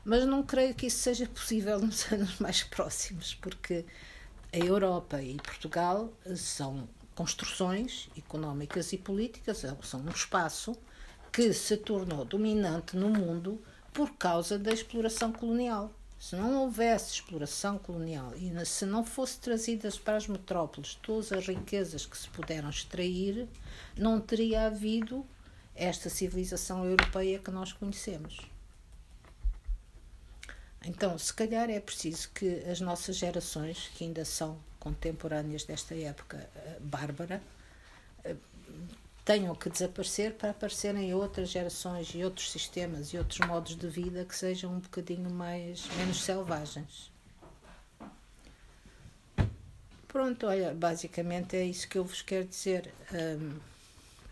[0.06, 3.84] Mas não creio que isso seja possível nos anos mais próximos, porque
[4.54, 10.78] a Europa e Portugal são construções económicas e políticas, são um espaço
[11.32, 13.62] que se tornou dominante no mundo
[13.94, 15.92] por causa da exploração colonial.
[16.20, 21.48] Se não houvesse exploração colonial e se não fosse trazidas para as metrópoles todas as
[21.48, 23.48] riquezas que se puderam extrair,
[23.98, 25.26] não teria havido
[25.76, 28.40] esta civilização europeia que nós conhecemos.
[30.84, 36.48] Então, se calhar é preciso que as nossas gerações, que ainda são contemporâneas desta época
[36.56, 37.42] uh, bárbara
[38.24, 38.38] uh,
[39.26, 44.24] tenham que desaparecer para aparecerem outras gerações e outros sistemas e outros modos de vida
[44.24, 47.12] que sejam um bocadinho mais menos selvagens.
[50.08, 52.94] Pronto, olha, basicamente é isso que eu vos quero dizer.
[53.12, 53.60] Um,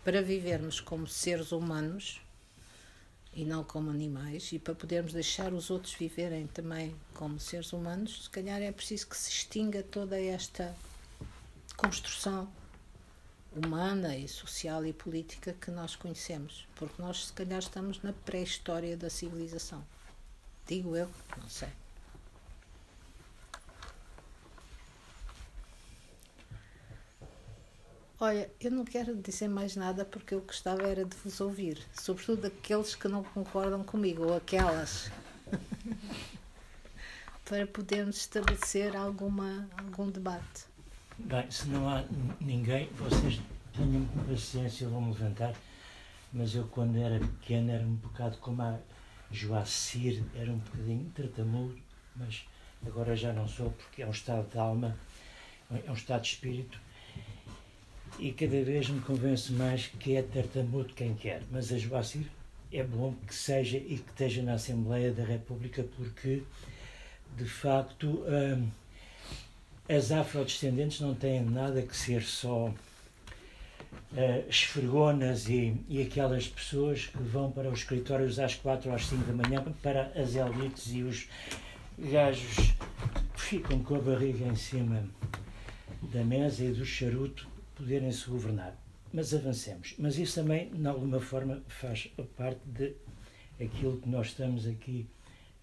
[0.04, 2.20] para vivermos como seres humanos,
[3.34, 8.24] e não como animais, e para podermos deixar os outros viverem também como seres humanos,
[8.24, 10.74] se calhar é preciso que se extinga toda esta
[11.76, 12.48] construção
[13.54, 18.96] humana e social e política que nós conhecemos, porque nós se calhar estamos na pré-história
[18.96, 19.84] da civilização.
[20.66, 21.68] Digo eu, não sei.
[28.26, 32.46] Olha, eu não quero dizer mais nada porque eu gostava era de vos ouvir, sobretudo
[32.46, 35.10] aqueles que não concordam comigo ou aquelas,
[37.44, 40.64] para podermos estabelecer alguma, algum debate.
[41.18, 42.02] Bem, se não há
[42.40, 43.38] ninguém, vocês
[43.76, 45.54] tenham paciência, vão me levantar,
[46.32, 48.78] mas eu quando era pequeno era um bocado como a
[49.30, 51.76] Joacir, era um bocadinho tartamudo,
[52.16, 52.46] mas
[52.86, 54.96] agora já não sou porque é um estado de alma,
[55.70, 56.80] é um estado de espírito
[58.18, 61.42] e cada vez me convence mais que é tartamudo quem quer.
[61.50, 62.26] Mas a Joacir
[62.72, 66.42] é bom que seja e que esteja na Assembleia da República porque,
[67.36, 68.68] de facto, hum,
[69.88, 72.74] as afrodescendentes não têm nada que ser só uh,
[74.48, 79.32] esfregonas e, e aquelas pessoas que vão para os escritórios às quatro às cinco da
[79.32, 81.28] manhã para as elites e os
[81.98, 82.74] gajos
[83.36, 85.04] ficam com a barriga em cima
[86.02, 88.76] da mesa e do charuto poderem se governar.
[89.12, 89.94] Mas avancemos.
[89.98, 92.94] Mas isso também, de alguma forma, faz parte de
[93.60, 95.06] aquilo que nós estamos aqui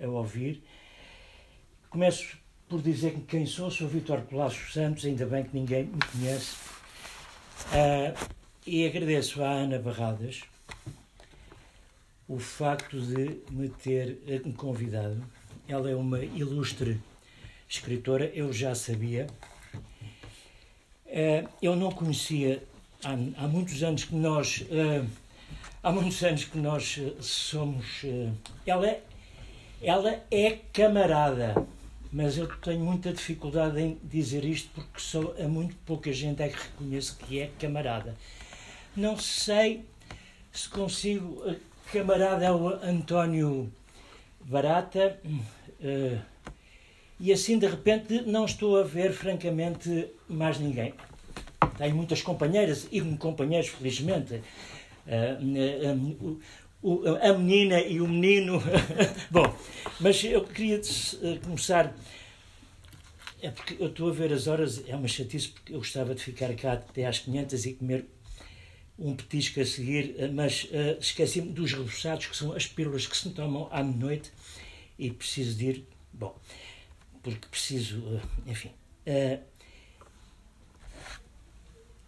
[0.01, 0.63] a ouvir.
[1.89, 2.37] Começo
[2.69, 6.55] por dizer que quem sou, sou Vítor Colasso Santos, ainda bem que ninguém me conhece.
[7.67, 10.41] Uh, e agradeço à Ana Barradas
[12.27, 14.17] o facto de me ter
[14.55, 15.21] convidado.
[15.67, 16.97] Ela é uma ilustre
[17.67, 19.50] escritora, eu já sabia, eh,
[21.61, 22.63] eu não conhecia
[23.03, 23.11] há,
[23.43, 25.03] há muitos anos que nós eh,
[25.83, 28.05] há muitos anos que nós eh, somos
[28.65, 29.03] ela é,
[29.81, 31.67] ela é camarada
[32.11, 36.49] mas eu tenho muita dificuldade em dizer isto porque só a muito pouca gente é
[36.49, 38.17] que reconheço que é camarada.
[38.95, 39.85] Não sei
[40.51, 41.41] se consigo
[41.91, 43.71] camarada é o António
[44.41, 45.17] Barata
[47.21, 50.91] e assim de repente não estou a ver francamente mais ninguém.
[51.77, 54.41] Tenho muitas companheiras e companheiros, felizmente.
[55.05, 56.39] Uh,
[56.83, 58.59] uh, uh, a menina e o menino.
[59.29, 59.55] Bom,
[59.99, 60.81] mas eu queria
[61.43, 61.95] começar.
[63.39, 66.23] É porque eu estou a ver as horas, é uma chatice, porque eu gostava de
[66.23, 68.05] ficar cá até às 500 e comer
[68.97, 73.29] um petisco a seguir, mas uh, esqueci-me dos reboçados, que são as pílulas que se
[73.29, 74.31] tomam à noite
[74.97, 75.85] e preciso de ir.
[76.13, 76.35] Bom,
[77.23, 78.71] porque preciso, enfim.
[79.05, 79.39] Uh,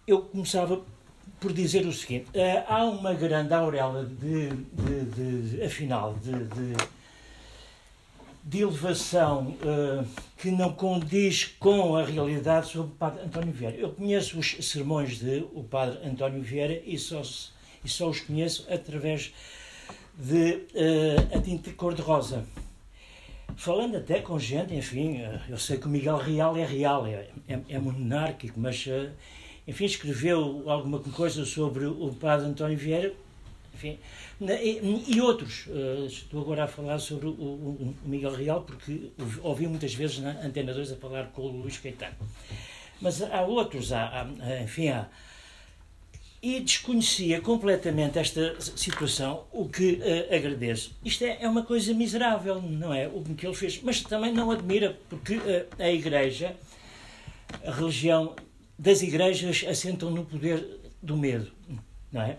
[0.08, 0.82] eu começava
[1.39, 6.73] por dizer o seguinte: uh, há uma grande auréola de, de, de, afinal, de, de,
[8.43, 9.56] de elevação
[10.38, 13.78] que não condiz com a realidade sobre o Padre António Vieira.
[13.78, 17.21] Eu conheço os sermões de o Padre António Vieira e só,
[17.86, 19.34] e só os conheço através
[20.17, 20.65] de
[21.34, 22.45] a tinta cor-de-rosa.
[23.56, 27.60] Falando até com gente, enfim, eu sei que o Miguel Real é real, é, é,
[27.69, 28.86] é monárquico, mas
[29.67, 33.13] enfim, escreveu alguma coisa sobre o padre António Vieira,
[33.73, 33.97] enfim,
[34.41, 35.67] e, e outros.
[35.67, 40.19] Uh, estou agora a falar sobre o, o, o, Miguel Real, porque ouvi muitas vezes
[40.19, 42.15] na Antena 2 a falar com o Luís Caetano.
[43.01, 45.08] Mas há outros, há, há enfim, há.
[46.43, 50.93] E desconhecia completamente esta situação, o que uh, agradeço.
[51.01, 53.08] Isto é, é, uma coisa miserável, não é?
[53.08, 53.79] O que ele fez.
[53.82, 56.53] Mas também não admira, porque uh, a Igreja,
[57.65, 58.36] a religião
[58.77, 61.49] das igrejas assentam no poder do medo,
[62.12, 62.38] não é?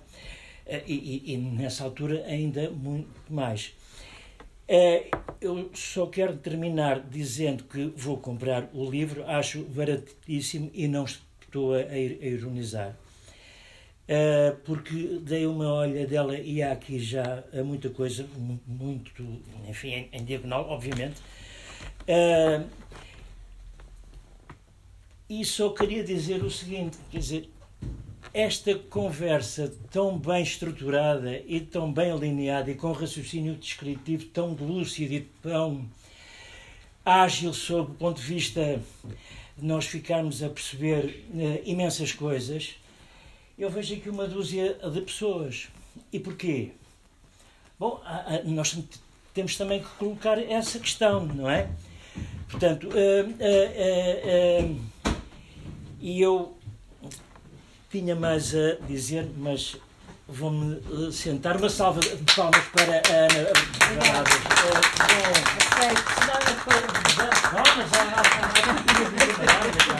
[0.66, 3.72] Eh, e, e, nessa altura ainda muito mais.
[5.40, 11.74] Eu só quero terminar dizendo que vou comprar o livro, acho baratíssimo e não estou
[11.74, 12.94] a, a ironizar.
[14.06, 18.26] Uh, porque dei uma olha dela e há aqui já muita coisa,
[18.66, 19.24] muito,
[19.66, 21.22] enfim, em, em diagonal, obviamente.
[22.02, 22.68] Uh,
[25.28, 27.48] e só queria dizer o seguinte: quer dizer,
[28.32, 35.14] esta conversa tão bem estruturada e tão bem alinhada e com raciocínio descritivo tão lúcido
[35.14, 35.88] e tão
[37.04, 38.80] ágil sob o ponto de vista
[39.56, 42.74] de nós ficarmos a perceber uh, imensas coisas,
[43.58, 45.68] eu vejo aqui uma dúzia de pessoas.
[46.12, 46.72] E porquê?
[47.78, 48.00] Bom,
[48.44, 48.76] nós
[49.32, 51.68] temos também que colocar essa questão, não é?
[52.50, 54.80] Portanto, uh, uh,
[56.00, 56.56] e eu
[57.90, 59.76] tinha mais a dizer, mas
[60.28, 61.56] vou-me eh, sentar.
[61.56, 63.52] Uma salva de palmas para a Ana
[63.88, 64.34] Bernardes.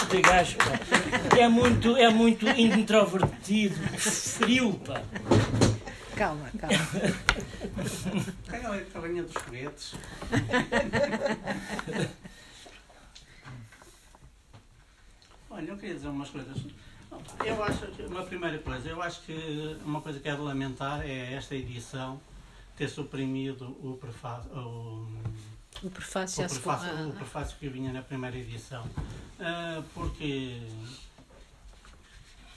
[0.00, 0.56] Este gajo
[1.36, 5.02] é muito, é muito introvertido, frio, pá.
[6.16, 6.78] Calma, calma.
[8.46, 9.94] Calma a carinha dos foguetes.
[15.50, 16.56] Olha, eu queria dizer umas coisas.
[17.44, 21.04] Eu acho que, uma primeira coisa, eu acho que uma coisa que é de lamentar
[21.04, 22.20] é esta edição
[22.76, 24.48] ter suprimido o prefácio.
[24.52, 25.08] O,
[25.82, 28.84] o prefácio, o prefácio, o prefácio que vinha na primeira edição.
[28.84, 30.60] Uh, porque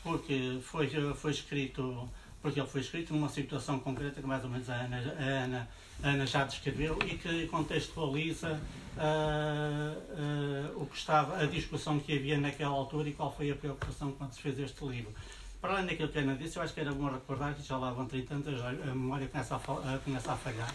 [0.03, 2.09] porque foi, foi escrito
[2.41, 5.69] porque ele foi escrito numa situação concreta que mais ou menos a Ana, a Ana,
[6.01, 8.59] a Ana já descreveu e que contextualiza
[8.97, 13.55] uh, uh, o que estava, a discussão que havia naquela altura e qual foi a
[13.55, 15.13] preocupação quando se fez este livro.
[15.61, 17.77] Para além daquilo que a Ana disse, eu acho que era bom recordar que já
[17.77, 20.73] lá vão 30 anos, a memória começa a, começa a falhar.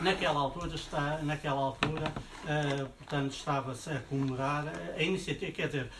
[0.00, 2.12] Naquela altura, está, naquela altura
[2.44, 4.64] uh, portanto, estava-se a comemorar
[4.96, 5.90] a iniciativa, quer dizer,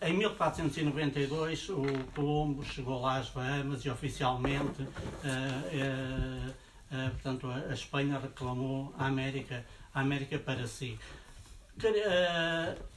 [0.00, 1.82] em 1492, o
[2.14, 6.50] Colombo chegou lá às Bahamas e oficialmente, uh,
[6.94, 10.98] uh, portanto, a, Espanha reclamou a América, a América para si.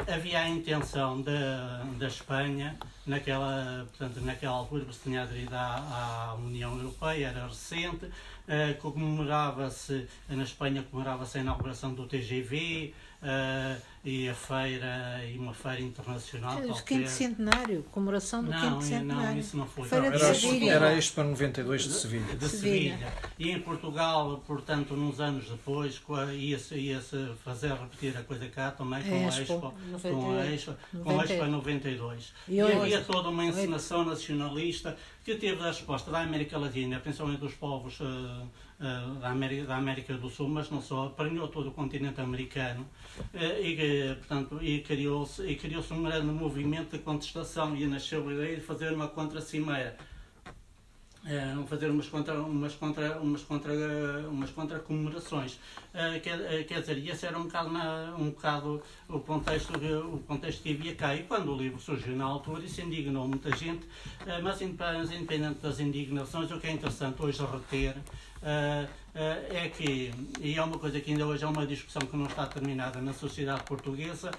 [0.07, 6.29] Havia a intenção da, da Espanha, naquela, portanto, naquela altura, que se tinha aderido à,
[6.29, 8.09] à União Europeia, era recente,
[8.81, 12.93] comemorava-se, na Espanha comemorava-se a inauguração do TGV,
[14.03, 16.57] e a feira e uma feira internacional.
[16.57, 19.31] O quinto centenário, comemoração do não, quinto centenário.
[19.31, 19.87] Não, isso não foi.
[19.87, 20.71] Feira não, de era, Sevilha.
[20.71, 22.35] era para 92 de Sevilha.
[22.35, 22.97] De Sevilha.
[22.97, 23.13] Sevilha.
[23.37, 26.01] E em Portugal, portanto, uns anos depois,
[26.33, 30.75] ia-se ia -se fazer repetir a coisa cá também com a Expo, com a Expo,
[31.03, 32.33] com a Expo 92.
[32.47, 37.39] E, e havia toda uma encenação nacionalista que teve a resposta da América Latina, principalmente
[37.39, 41.69] dos povos uh, uh, da, América, da, América, do Sul, mas não só, apanhou todo
[41.69, 42.89] o continente americano
[43.33, 48.55] uh, e, portanto, e criou-se criou um grande movimento de contestação e nasceu a ideia
[48.55, 49.95] de fazer uma contra-cimeira
[51.23, 53.71] Uh, fazer umas contra umas contra umas contra
[54.27, 55.53] umas contra comemorações.
[55.93, 60.17] Uh, quer, uh, quer dizer esse era um bocado na, um bocado o contexto o
[60.21, 61.15] contexto que havia cá.
[61.15, 63.85] E quando o livro surgiu na altura isso indignou muita gente
[64.41, 67.95] mas independente das indignações o que é interessante hoje reter
[69.13, 72.47] é que e é uma coisa que ainda hoje é uma discussão que não está
[72.47, 74.31] terminada na sociedade portuguesa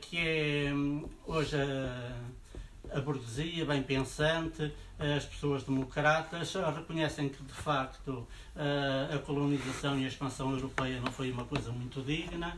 [0.00, 0.72] que é
[1.26, 1.56] hoje
[2.92, 8.26] a burguesia bem pensante, as pessoas democratas reconhecem que de facto
[9.14, 12.56] a colonização e a expansão europeia não foi uma coisa muito digna.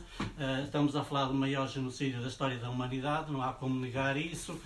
[0.63, 4.59] Estamos a falar do maior genocídio da história da humanidade, não há como negar isso.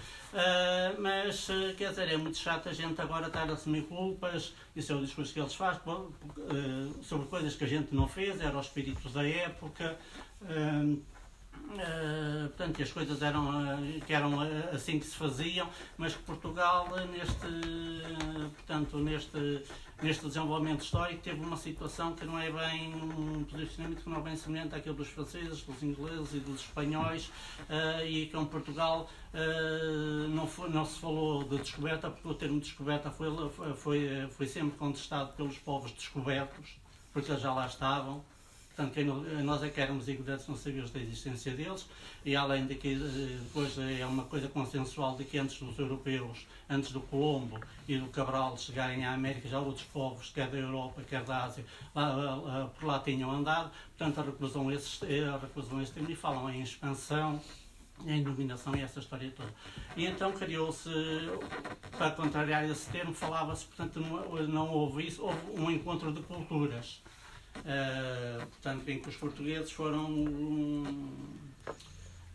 [1.00, 1.48] mas,
[1.78, 5.02] quer dizer, é muito chato a gente agora estar a assumir culpas, isso é o
[5.02, 5.82] discurso que eles fazem,
[7.02, 9.98] sobre coisas que a gente não fez, era o espírito da época.
[11.66, 16.24] Uh, portanto, as coisas eram, uh, que eram uh, assim que se faziam, mas que
[16.24, 17.48] Portugal, neste,
[18.56, 19.64] portanto, neste,
[20.02, 24.22] neste desenvolvimento histórico, teve uma situação que não é bem, um posicionamento que não é
[24.22, 27.32] bem semelhante àquele dos franceses, dos ingleses e dos espanhóis,
[28.08, 29.10] e com Portugal
[30.30, 33.28] não, foi, não se falou de descoberta, porque o termo descoberta foi,
[33.76, 36.78] foi, foi sempre contestado pelos povos descobertos,
[37.12, 38.24] porque eles já lá estavam.
[38.76, 41.88] Portanto, quem nós é que éramos ignorantes, não sabíamos da existência deles,
[42.26, 46.46] e além de que eh, depois é uma coisa consensual de que antes dos europeus,
[46.70, 47.58] antes do Colombo
[47.88, 51.64] e do Cabral chegarem à América, já outros povos, quer da Europa, quer da Ásia,
[51.96, 57.40] lá, por lá tinham andado, portanto recusam esse termo e falam em expansão,
[58.06, 59.54] em dominação e essa história toda.
[59.96, 60.90] E então criou-se,
[61.98, 67.02] para contrariar esse termo, falava-se, portanto, não, não houve isso, houve um encontro de culturas
[67.58, 70.84] Uh, portanto, em que os portugueses foram, um,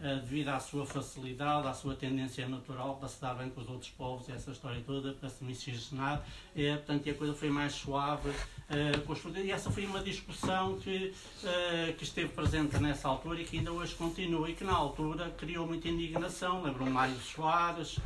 [0.01, 3.69] uh, devido à sua facilidade, à sua tendência natural para se dar bem com os
[3.69, 6.25] outros povos, essa história toda, para se miscigenar,
[6.57, 9.51] e, portanto, a coisa foi mais suave uh, com os portugueses.
[9.51, 11.15] E essa foi uma discussão que,
[11.99, 15.67] que esteve presente nessa altura e que ainda hoje continua, e que na altura criou
[15.67, 16.63] muita indignação.
[16.63, 17.99] Lembro-me Mário Soares,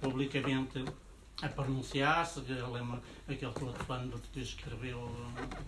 [0.00, 0.84] publicamente
[1.40, 3.52] a pronunciar-se, lembro aquele
[3.86, 5.10] plano que escreveu,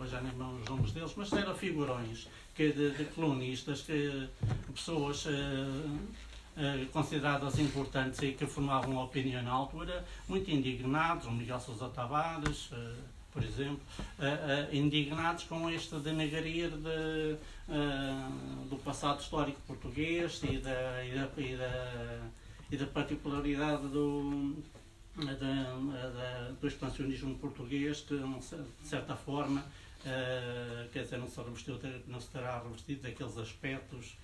[0.09, 4.29] já nem os nomes deles, mas eram figurões que, de, de colunistas, que,
[4.73, 11.59] pessoas uh, uh, consideradas importantes e que formavam opinião na altura, muito indignados, o Miguel
[11.59, 13.81] Sousa Tavares, uh, por exemplo,
[14.71, 17.37] indignados com este denegarir de,
[18.71, 22.21] do passado histórico português e da, e da, e da,
[22.71, 24.62] e da particularidade do
[25.17, 31.79] da, da, do expansionismo português que, de certa forma, uh, quer dizer, não se, revestiu,
[32.07, 34.17] não se terá revestido daqueles aspectos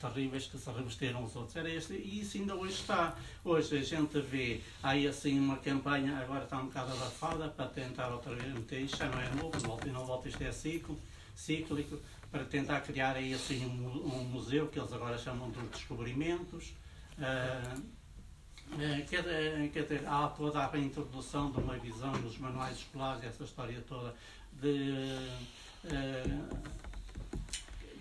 [0.00, 1.56] terríveis que se revestiram os outros.
[1.56, 3.16] Era este, e isso ainda hoje está.
[3.44, 8.08] Hoje a gente vê aí assim uma campanha, agora está um bocado abafada, para tentar
[8.08, 10.98] outra vez meter isto, já não é novo, não volta não volta, isto é ciclo,
[11.34, 11.98] cíclico,
[12.30, 16.74] para tentar criar aí assim um, um museu que eles agora chamam de descobrimentos.
[17.16, 18.03] Uh,
[19.08, 19.22] quer,
[19.72, 24.14] quer dizer, há toda a reintrodução de uma visão nos manuais escolares, essa história toda
[24.60, 25.18] de.
[25.84, 26.74] Uh,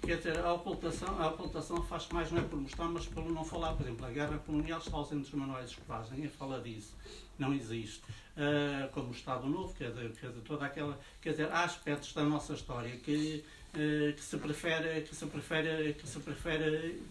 [0.01, 3.43] quer dizer, a ocultação, a ocultação faz mais não é por mostrar, mas por não
[3.43, 3.73] falar.
[3.73, 6.95] Por exemplo, a guerra colonial está ausente dos manuais escolares, ninguém fala disso,
[7.37, 8.01] não existe.
[8.35, 10.99] Uh, como o Estado Novo, quer dizer, quer dizer, toda aquela.
[11.21, 13.43] Quer dizer, há aspectos da nossa história que,
[13.75, 15.01] uh, que se prefere.
[15.01, 17.01] Que se prefere, que se prefere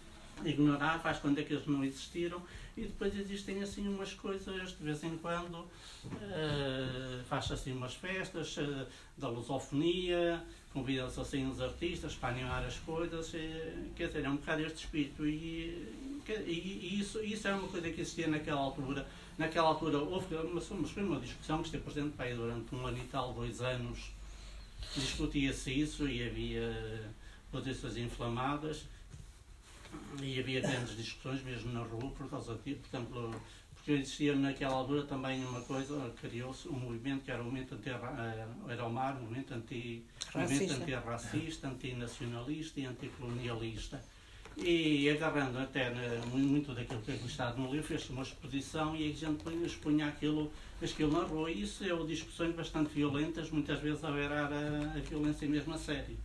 [0.45, 2.43] ignorar, faz quando é que eles não existiram
[2.77, 8.57] e depois existem assim umas coisas de vez em quando uh, faz assim umas festas
[8.57, 10.43] uh, da lusofonia
[10.73, 14.85] convida-se assim os artistas para animar as coisas e, quer dizer, é um bocado este
[14.85, 15.27] espírito.
[15.27, 15.87] E,
[16.29, 19.07] e, e, isso, isso é uma coisa que existia naquela altura.
[19.37, 22.99] Naquela altura houve mas foi uma discussão que esteve presente para aí durante um ano
[22.99, 24.13] e tal, dois anos.
[24.95, 27.11] Discutia-se isso e havia
[27.51, 28.85] posições inflamadas
[30.23, 33.35] e havia grandes discussões mesmo na rua por causa disso, portanto,
[33.75, 37.91] porque existia naquela altura também uma coisa, criou-se um movimento que era o movimento anti
[37.91, 44.01] eh, era o MAR, um movimento anti movimento antirracista, antinacionalista e anticolonialista.
[44.57, 45.91] E agarrando até
[46.31, 50.53] muito daquilo que é listado no livro, fez uma exposição e a gente expunha aquilo,
[50.81, 51.51] aquilo na rua.
[51.51, 55.79] E isso é discussões bastante violentas, muitas vezes a beirar a, a violência mesmo a
[55.79, 56.17] sério.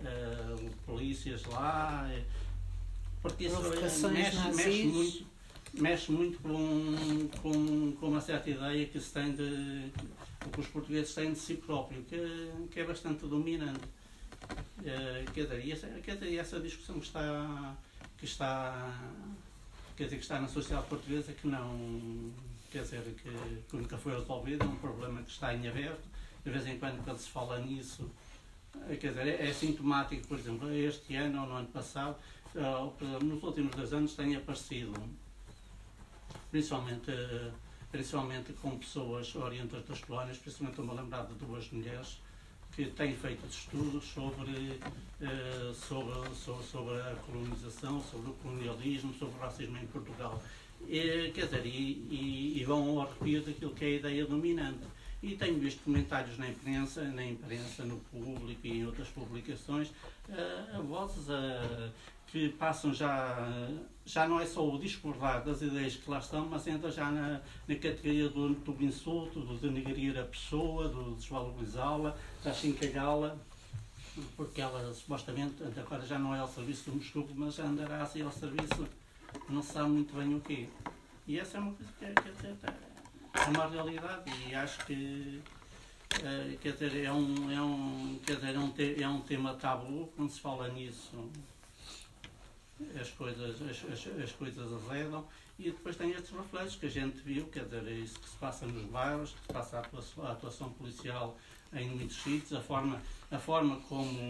[0.00, 2.08] Uh, polícias lá,
[3.28, 5.26] porque isso mexe, mexe, muito,
[5.74, 9.90] mexe muito com, com, com uma certa ideia que se tem de
[10.52, 13.84] que os portugueses têm de si próprio, que, que é bastante dominante.
[14.78, 17.76] Uh, quer, dizer, essa, quer dizer, essa discussão que está,
[18.16, 19.18] que está,
[19.96, 22.32] quer dizer, que está na sociedade portuguesa que não,
[22.70, 23.30] quer dizer, que,
[23.68, 26.06] que nunca foi resolvida, é um problema que está em aberto.
[26.44, 28.08] De vez em quando, quando se fala nisso,
[28.88, 32.16] eh, quer dizer, é, é sintomático, por exemplo, este ano ou no ano passado,
[33.22, 34.94] nos últimos dois anos tem aparecido,
[36.50, 37.12] principalmente,
[37.90, 42.18] principalmente com pessoas orientadas das colónias, principalmente estou-me a lembrar de duas mulheres
[42.78, 44.52] que tem feito estudos sobre,
[45.20, 50.40] uh, sobre, sobre, sobre, a colonização, sobre o colonialismo, sobre o racismo em Portugal.
[50.86, 54.84] E, quer dizer, e, e, vão ao arrepio daquilo que é a ideia dominante.
[55.20, 59.88] E tenho visto comentários na imprensa, na imprensa, no público e em outras publicações,
[60.28, 61.90] uh, vozes uh,
[62.30, 63.68] que passam já,
[64.04, 67.40] já não é só o discordar das ideias que lá estão, mas entra já na,
[67.66, 73.36] na categoria do, do insulto, do denegrir a pessoa, do desvalorizá-la, da chincalhá-la,
[74.36, 78.22] porque ela supostamente agora já não é ao serviço do Moscou, mas já andará assim
[78.22, 78.86] ao serviço,
[79.48, 80.68] não sabe muito bem o quê.
[81.26, 82.56] E essa é uma coisa que é, dizer,
[83.34, 85.40] é uma realidade e acho que
[86.22, 89.54] é, quer dizer, é um, é um, quer dizer, é um, te, é um tema
[89.54, 91.30] tabu quando se fala nisso
[93.00, 95.26] as coisas, as, as, as coisas azedam
[95.58, 98.36] e depois tem estes reflexos que a gente viu, quer dizer, é isso que se
[98.36, 101.36] passa nos bairros, que se passa a atuação, a atuação policial
[101.72, 104.20] em muitos sítios, a forma, a forma como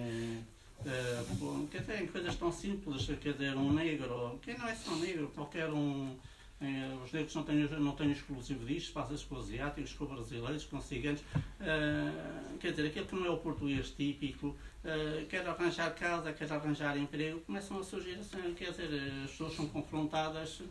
[0.81, 5.31] uh, quer dizer, coisas tão simples, quer dizer, um negro, quem não é só negro,
[5.35, 6.17] qualquer um
[6.61, 10.65] eh, os negros não têm, não têm exclusivo disto, passa-se com os asiáticos, com brasileiros,
[10.65, 11.21] com ciganos.
[11.21, 16.53] Uh, quer dizer, aquele que não é o português típico, uh, quer arranjar casa, quer
[16.53, 18.89] arranjar emprego, começam a surgir, assim, quer dizer,
[19.25, 20.63] as pessoas são confrontadas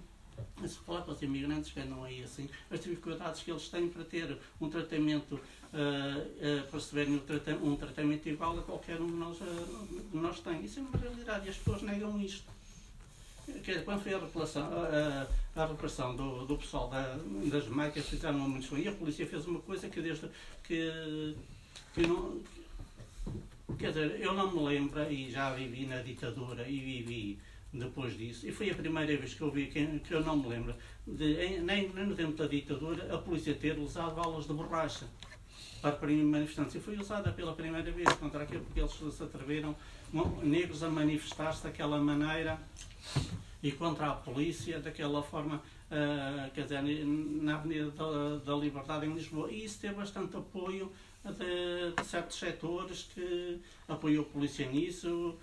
[0.68, 4.04] se fala para os imigrantes que não é assim, as dificuldades que eles têm para
[4.04, 5.40] ter um tratamento,
[5.72, 10.64] para receberem um, um, tratamento igual a qualquer um de nós, uh, nós tem.
[10.64, 12.57] Isso é uma realidade e as pessoas negam isto
[13.86, 17.18] quando foi a repressão, a, a, do, do pessoal da,
[17.50, 20.30] das Jamaica, fizeram uma munição e a polícia fez uma coisa que desde
[20.64, 21.36] que,
[21.94, 22.42] que não.
[23.78, 27.40] Quer dizer, eu não me lembro, e já vivi na ditadura e vivi
[27.72, 30.48] depois disso, e foi a primeira vez que eu vi, que, que eu não me
[30.48, 30.74] lembro,
[31.06, 35.06] de, nem, nem no tempo da ditadura, a polícia ter usado balas de borracha
[35.82, 36.76] para manifestantes.
[36.76, 39.76] E foi usada pela primeira vez contra aquilo, porque eles se atreveram,
[40.42, 42.60] negros, a manifestar-se daquela maneira
[43.62, 49.14] e contra a polícia daquela forma, uh, quer dizer, na Avenida da, da, Liberdade em
[49.14, 49.52] Lisboa.
[49.52, 50.92] E isso teve bastante apoio
[51.24, 55.36] de, de certos setores que apoiou a polícia nisso.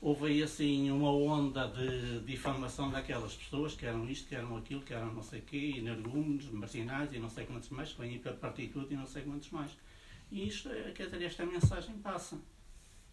[0.00, 4.80] Houve aí assim uma onda de difamação daquelas pessoas que eram isto, que eram aquilo,
[4.80, 8.18] que eram não sei o quê, energúmenos, marginais e não sei quantos mais, que vêm
[8.18, 9.70] para partitude e não sei quantos mais.
[10.32, 12.38] E isto, quer dizer, esta mensagem passa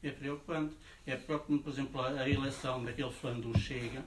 [0.03, 0.75] é preocupante.
[1.05, 4.03] É preocupante, por exemplo, a eleição daquele fã do Chega.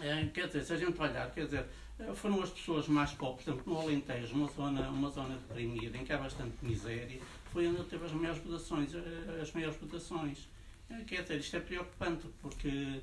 [0.00, 1.66] É, quer dizer, se a gente olhar, quer dizer,
[2.14, 6.04] foram as pessoas mais pobres, por exemplo, no Alentejo, uma zona, uma zona deprimida, em
[6.04, 7.20] que há bastante miséria,
[7.52, 8.94] foi onde teve as maiores votações.
[8.94, 10.48] Eh, as maiores votações.
[10.90, 13.00] É, quer dizer, isto é preocupante, porque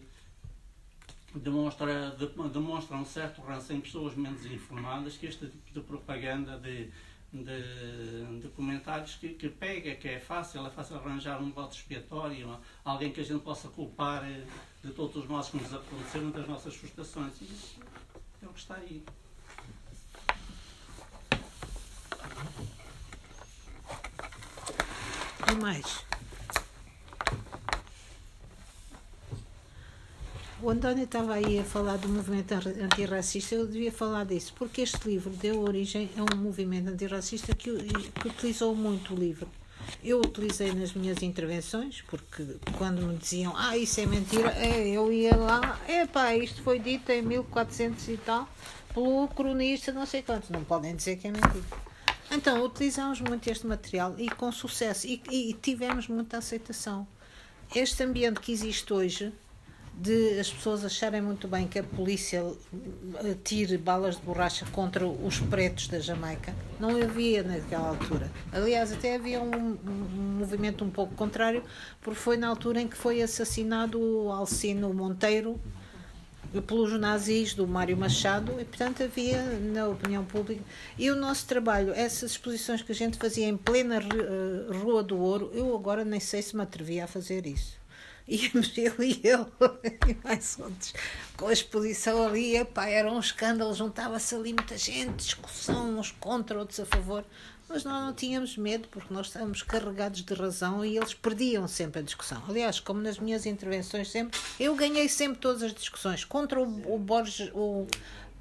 [1.35, 2.11] demonstra,
[2.51, 6.89] demonstra um certo ranço em pessoas menos informadas que este tipo de propaganda de
[7.31, 13.11] de, comentários que, que, pega, que é fácil, é fácil arranjar um voto expiatório, alguém
[13.11, 14.45] que a gente possa culpar eh,
[14.83, 17.39] de todos os males que nos aconteceram, das nossas frustrações.
[17.41, 17.79] E isso
[18.41, 19.03] é o que está aí.
[25.51, 26.08] E mais?
[30.61, 35.07] O António estava aí a falar do movimento antirracista, eu devia falar disso, porque este
[35.07, 39.47] livro deu origem a um movimento antirracista que, que utilizou muito o livro.
[40.03, 45.13] Eu utilizei nas minhas intervenções, porque quando me diziam, ah, isso é mentira, é, eu
[45.13, 48.49] ia lá, é pá, isto foi dito em 1400 e tal,
[48.93, 51.63] pelo cronista, não sei quanto, não podem dizer que é mentira.
[52.29, 57.07] Então, utilizamos muito este material e com sucesso, e, e tivemos muita aceitação.
[57.73, 59.31] Este ambiente que existe hoje,
[59.99, 62.41] de as pessoas acharem muito bem que a polícia
[63.43, 66.55] tire balas de borracha contra os pretos da Jamaica.
[66.79, 68.31] Não havia naquela altura.
[68.51, 71.61] Aliás, até havia um, um, movimento um pouco contrário,
[72.01, 75.59] porque foi na altura em que foi assassinado o Alcino Monteiro
[76.65, 80.63] pelos nazis do Mário Machado e portanto havia na opinião pública
[80.97, 85.19] e o nosso trabalho essas exposições que a gente fazia em plena eh, Rua do
[85.19, 87.78] Ouro eu agora nem sei se me atrevia a fazer isso
[88.29, 89.45] íamos eu e ele
[90.07, 90.93] e mais outros
[91.39, 96.59] com a exposição ali, epá, era um escândalo, juntava-se ali muita gente, discussão, uns contra,
[96.59, 97.23] outros a favor,
[97.69, 102.01] mas nós não tínhamos medo porque nós estávamos carregados de razão e eles perdiam sempre
[102.01, 102.43] a discussão.
[102.45, 106.99] Aliás, como nas minhas intervenções sempre, eu ganhei sempre todas as discussões contra o, o
[106.99, 107.87] Borges, o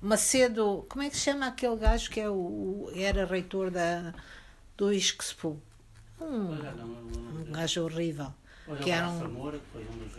[0.02, 4.12] Macedo, como é que se chama aquele gajo que é o, era reitor da,
[4.76, 5.56] do ISCSPU?
[6.20, 6.50] Um,
[7.42, 8.34] um gajo horrível
[8.76, 9.28] que eram.
[9.28, 10.18] Moura, que foi um dos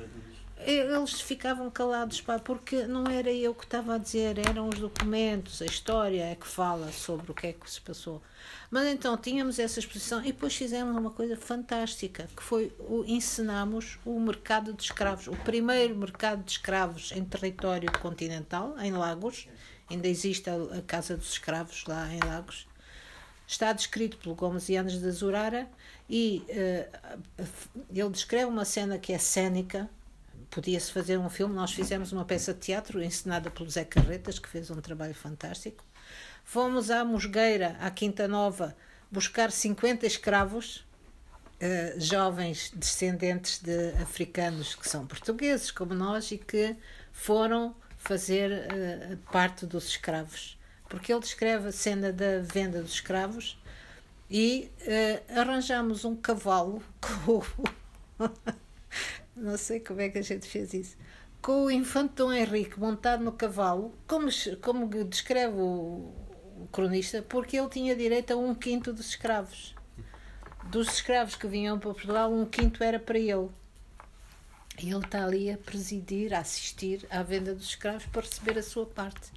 [0.65, 5.61] eles ficavam calados, pá, porque não era eu que estava a dizer, eram os documentos,
[5.61, 8.21] a história é que fala sobre o que é que se passou.
[8.69, 13.97] Mas então tínhamos essa exposição e depois fizemos uma coisa fantástica, que foi o, ensinamos
[14.05, 19.47] o mercado de escravos, o primeiro mercado de escravos em território continental, em Lagos,
[19.89, 22.67] ainda existe a, a Casa dos Escravos lá em Lagos,
[23.49, 25.67] está descrito pelo Gomes Yanes de Zurara
[26.07, 27.43] e uh,
[27.91, 29.89] ele descreve uma cena que é cênica,
[30.51, 31.55] podia-se fazer um filme.
[31.55, 35.83] Nós fizemos uma peça de teatro ensinada pelo Zé Carretas, que fez um trabalho fantástico.
[36.43, 38.75] Fomos à Mosgueira, à Quinta Nova,
[39.11, 40.85] buscar 50 escravos,
[41.59, 46.75] eh, jovens descendentes de africanos que são portugueses, como nós, e que
[47.11, 50.58] foram fazer eh, parte dos escravos.
[50.89, 53.61] Porque ele descreve a cena da venda dos escravos
[54.29, 57.43] e eh, arranjamos um cavalo com
[59.39, 60.97] não sei como é que a gente fez isso,
[61.41, 64.29] com o infante Dom Henrique montado no cavalo, como,
[64.61, 66.13] como descreve o,
[66.57, 69.75] o cronista, porque ele tinha direito a um quinto dos escravos.
[70.65, 73.49] Dos escravos que vinham para Portugal, um quinto era para ele.
[74.77, 78.63] E ele está ali a presidir, a assistir à venda dos escravos para receber a
[78.63, 79.31] sua parte.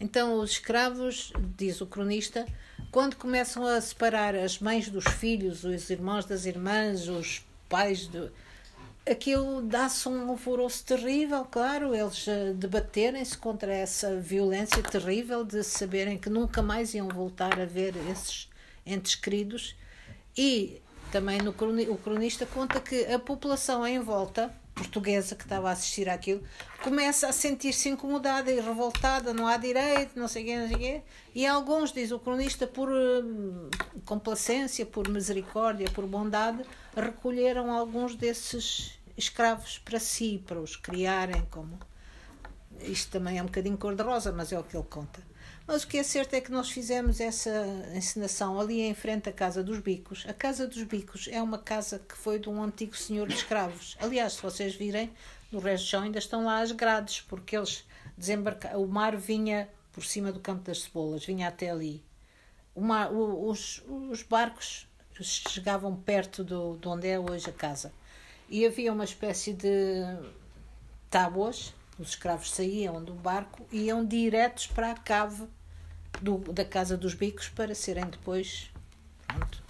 [0.00, 2.46] Então, os escravos, diz o cronista,
[2.90, 8.30] quando começam a separar as mães dos filhos, os irmãos das irmãs, os pais do,
[9.08, 16.18] aquilo dá-se um alvoroço terrível, claro, eles uh, debaterem-se contra essa violência terrível de saberem
[16.18, 18.48] que nunca mais iam voltar a ver esses
[18.86, 19.76] entes queridos.
[20.36, 20.80] E
[21.12, 26.08] também no, o cronista conta que a população em volta portuguesa que estava a assistir
[26.08, 26.42] àquilo
[26.82, 30.76] começa a sentir-se incomodada e revoltada, não há direito, não sei o quê, não sei
[30.76, 31.02] quê.
[31.34, 33.70] E alguns, diz o cronista, por uh,
[34.04, 36.62] complacência, por misericórdia, por bondade,
[36.94, 41.78] recolheram alguns desses escravos para si, para os criarem como.
[42.80, 45.20] Isto também é um bocadinho cor-de-rosa, mas é o que ele conta.
[45.66, 47.50] Mas o que é certo é que nós fizemos essa
[47.94, 50.26] encenação ali em frente à Casa dos Bicos.
[50.28, 53.96] A Casa dos Bicos é uma casa que foi de um antigo senhor de escravos.
[53.98, 55.10] Aliás, se vocês virem,
[55.50, 57.84] no resto do chão ainda estão lá as grades, porque eles
[58.16, 58.82] desembarcaram.
[58.82, 62.04] O mar vinha por cima do Campo das Cebolas, vinha até ali.
[62.74, 64.86] O mar, o, os, os barcos
[65.22, 67.90] chegavam perto do, de onde é hoje a casa.
[68.50, 70.02] E havia uma espécie de
[71.08, 75.46] tábuas os escravos saíam do barco e iam diretos para a cave
[76.20, 78.70] do, da Casa dos Bicos para serem depois
[79.26, 79.62] pronto,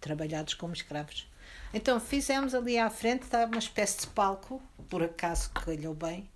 [0.00, 1.28] trabalhados como escravos.
[1.72, 6.30] Então fizemos ali à frente, estava uma espécie de palco, por acaso calhou bem,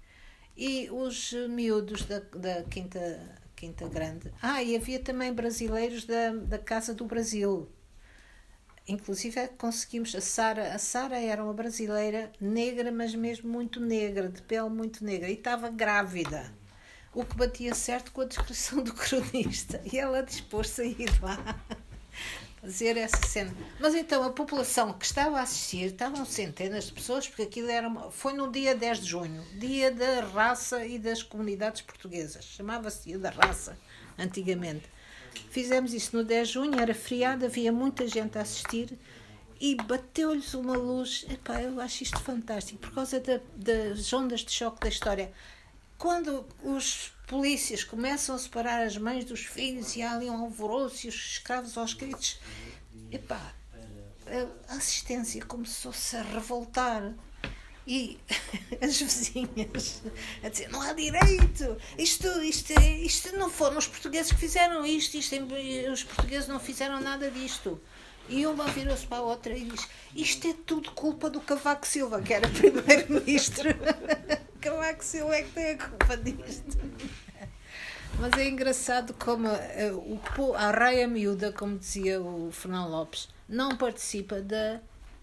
[0.57, 4.33] e os miúdos da, da Quinta, Quinta Grande.
[4.43, 7.68] Ah, e havia também brasileiros da, da Casa do Brasil,
[8.91, 14.43] inclusive conseguimos a Sara a Sara era uma brasileira negra mas mesmo muito negra de
[14.43, 16.53] pele muito negra e estava grávida.
[17.12, 21.38] O que batia certo com a descrição do cronista e ela dispôs-se a ir lá
[22.61, 23.53] fazer essa cena.
[23.80, 27.88] Mas então a população que estava a assistir estavam centenas de pessoas porque aquilo era
[27.88, 32.45] uma, foi no dia 10 de junho dia da raça e das comunidades portuguesas.
[32.45, 33.76] Chamava-se dia da raça
[34.18, 34.88] antigamente
[35.51, 38.99] Fizemos isso no 10 de junho, era feriado, havia muita gente a assistir
[39.61, 41.26] e bateu-lhes uma luz.
[41.28, 45.33] Epá, eu acho isto fantástico, por causa da, das ondas de choque da história.
[45.99, 51.07] Quando os polícias começam a separar as mães dos filhos e há ali um alvoroço
[51.07, 52.41] e os escravos aos gritos,
[53.11, 53.55] epá,
[54.68, 57.12] a assistência começou-se a revoltar
[57.87, 58.18] e
[58.81, 60.03] as vizinhas
[60.43, 65.16] a dizer não há direito, isto, isto, isto não foram os portugueses que fizeram isto,
[65.16, 65.35] isto
[65.93, 67.81] os portugueses não fizeram nada disto.
[68.28, 72.22] E uma virou-se para a outra e diz: Isto é tudo culpa do Cavaco Silva,
[72.22, 73.70] que era primeiro-ministro.
[74.61, 76.78] Cavaco Silva é que tem a culpa disto.
[78.20, 84.41] Mas é engraçado como o, a raia miúda, como dizia o Fernão Lopes, não participa
[84.41, 84.81] da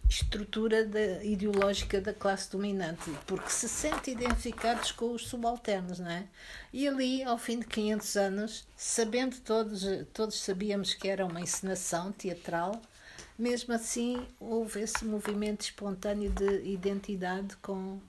[0.10, 6.26] estrutura da, ideológica da classe dominante, porque se sente identificados com os subalternos, não é?
[6.72, 9.84] E ali, ao fim de 500 anos, sabendo todos,
[10.14, 12.82] todos sabíamos que era uma encenação teatral,
[13.38, 18.00] mesmo assim houve esse movimento espontâneo de identidade com...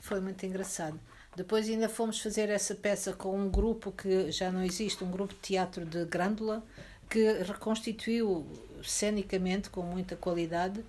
[0.00, 0.98] Foi muito engraçado.
[1.34, 5.34] Depois ainda fomos fazer essa peça com um grupo que já não existe, um grupo
[5.34, 6.64] de teatro de Grândola,
[7.10, 8.46] que reconstituiu
[8.88, 10.84] cenicamente, com muita qualidade,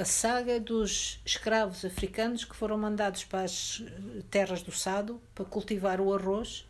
[0.00, 3.82] a saga dos escravos africanos que foram mandados para as
[4.30, 6.64] terras do Sado para cultivar o arroz,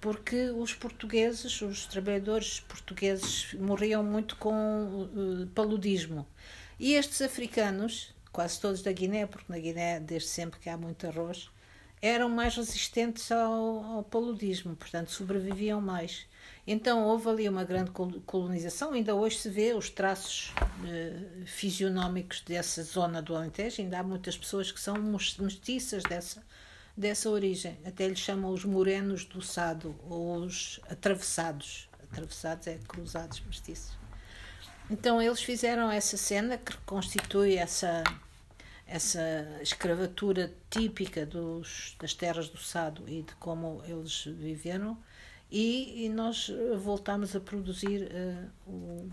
[0.00, 6.26] porque os portugueses, os trabalhadores portugueses, morriam muito com uh, paludismo.
[6.78, 11.06] E estes africanos, quase todos da Guiné, porque na Guiné, desde sempre que há muito
[11.06, 11.48] arroz,
[12.02, 16.26] eram mais resistentes ao, ao paludismo, portanto sobreviviam mais.
[16.66, 17.90] Então houve ali uma grande
[18.24, 20.50] colonização, ainda hoje se vê os traços
[20.86, 26.42] eh, fisionómicos dessa zona do Alentejo, ainda há muitas pessoas que são mestiças dessa,
[26.96, 33.42] dessa origem, até lhes chamam os morenos do Sado, ou os atravessados, atravessados é cruzados
[33.46, 33.92] mestiços.
[34.90, 38.02] Então eles fizeram essa cena que reconstitui essa
[38.86, 39.20] essa
[39.62, 44.96] escravatura típica dos, das terras do Sado e de como eles viveram
[45.54, 46.50] e, e nós
[46.82, 49.08] voltámos a produzir uh, o,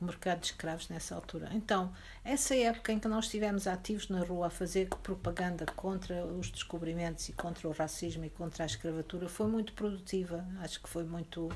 [0.00, 1.50] o mercado de escravos nessa altura.
[1.52, 1.92] Então,
[2.24, 7.28] essa época em que nós estivemos ativos na rua a fazer propaganda contra os descobrimentos
[7.28, 10.46] e contra o racismo e contra a escravatura foi muito produtiva.
[10.60, 11.50] Acho que foi muito.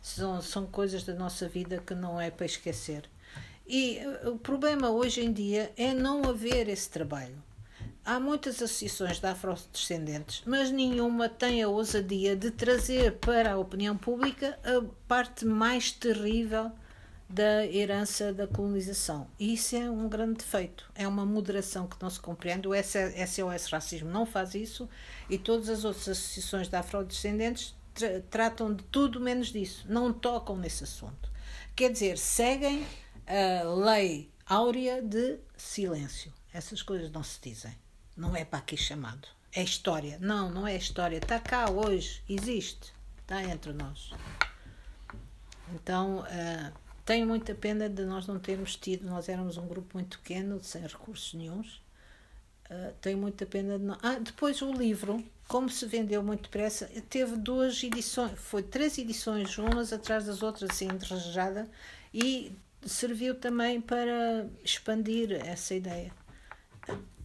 [0.00, 3.10] São, são coisas da nossa vida que não é para esquecer.
[3.66, 7.42] E eh, o problema hoje em dia é não haver esse trabalho.
[8.06, 13.96] Há muitas associações de afrodescendentes, mas nenhuma tem a ousadia de trazer para a opinião
[13.96, 16.70] pública a parte mais terrível
[17.28, 19.26] da herança da colonização.
[19.40, 20.88] E isso é um grande defeito.
[20.94, 22.68] É uma moderação que não se compreende.
[22.68, 24.88] O SOS Racismo não faz isso
[25.28, 29.84] e todas as outras associações de afrodescendentes tra tratam de tudo menos disso.
[29.88, 31.28] Não tocam nesse assunto.
[31.74, 32.86] Quer dizer, seguem
[33.26, 36.32] a lei áurea de silêncio.
[36.52, 37.74] Essas coisas não se dizem.
[38.16, 39.28] Não é para aqui chamado.
[39.52, 40.18] É história.
[40.20, 41.18] Não, não é história.
[41.18, 42.22] Está cá hoje.
[42.28, 42.92] Existe.
[43.22, 44.10] Está entre nós.
[45.74, 46.72] Então, uh,
[47.04, 49.06] tenho muita pena de nós não termos tido.
[49.08, 51.80] Nós éramos um grupo muito pequeno, sem recursos nenhums.
[52.70, 53.98] Uh, tenho muita pena de não.
[54.02, 59.56] Ah, depois o livro, como se vendeu muito depressa, teve duas edições, foi três edições,
[59.58, 61.68] umas atrás das outras, assim, enrajada,
[62.12, 62.52] e
[62.84, 66.12] serviu também para expandir essa ideia.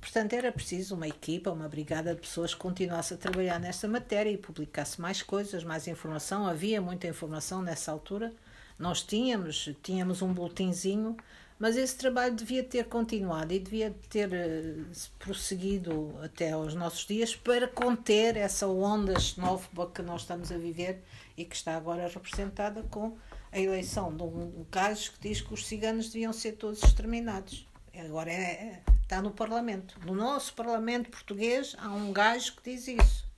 [0.01, 4.31] Portanto, era preciso uma equipa, uma brigada de pessoas que continuasse a trabalhar nesta matéria
[4.31, 6.47] e publicasse mais coisas, mais informação.
[6.47, 8.33] Havia muita informação nessa altura.
[8.79, 11.15] Nós tínhamos, tínhamos um boletinzinho,
[11.59, 14.85] mas esse trabalho devia ter continuado e devia ter uh,
[15.19, 21.03] prosseguido até aos nossos dias para conter essa onda xenófoba que nós estamos a viver
[21.37, 23.15] e que está agora representada com
[23.51, 27.67] a eleição de um gajo que diz que os ciganos deviam ser todos exterminados.
[27.93, 28.81] Agora é, é,
[29.11, 29.99] está no Parlamento.
[30.05, 33.29] No nosso Parlamento português há um gajo que diz isso.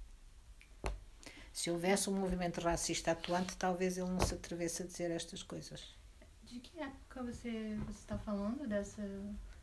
[1.52, 5.96] Se houvesse um movimento racista atuante, talvez ele não se atrevesse a dizer estas coisas.
[6.44, 9.02] De que época você, está falando dessa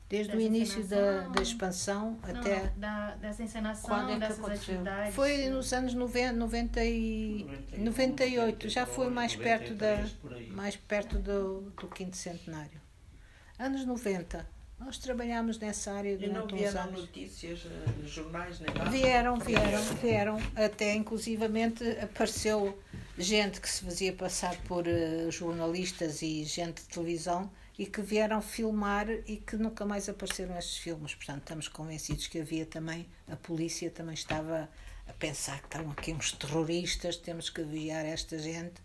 [0.09, 2.65] Desde o início da, da expansão não, até.
[2.65, 5.15] Não, da, dessa encenação, Quando é dessas atividades.
[5.15, 7.47] Foi nos anos 90, 90 e
[7.79, 10.05] 98, já foi mais perto, da,
[10.51, 12.81] mais perto do, do quinto centenário.
[13.57, 14.60] Anos 90.
[14.81, 17.01] Nós trabalhámos nessa área durante e não uns anos.
[17.03, 18.91] notícias, eh, jornais, nem nada?
[18.91, 20.39] Vieram, vieram, vieram.
[20.57, 22.76] Até inclusivamente apareceu
[23.18, 28.41] gente que se fazia passar por uh, jornalistas e gente de televisão e que vieram
[28.41, 31.14] filmar e que nunca mais apareceram estes filmes.
[31.14, 34.66] Portanto, estamos convencidos que havia também, a polícia também estava
[35.07, 38.81] a pensar que estavam aqui uns terroristas, temos que vigiar esta gente.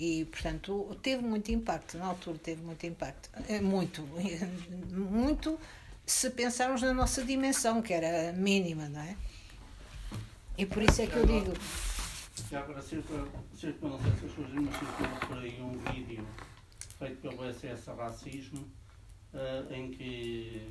[0.00, 3.28] E, portanto, teve muito impacto, na altura teve muito impacto.
[3.46, 4.00] É muito,
[4.90, 5.60] muito
[6.06, 9.14] se pensarmos na nossa dimensão, que era mínima, não é?
[10.56, 11.52] E por isso é que eu digo.
[12.50, 16.26] Já agora, circula, circula, não sei se as pessoas mas circula por aí um vídeo
[16.98, 18.66] feito pelo SS Racismo,
[19.34, 20.66] uh, em que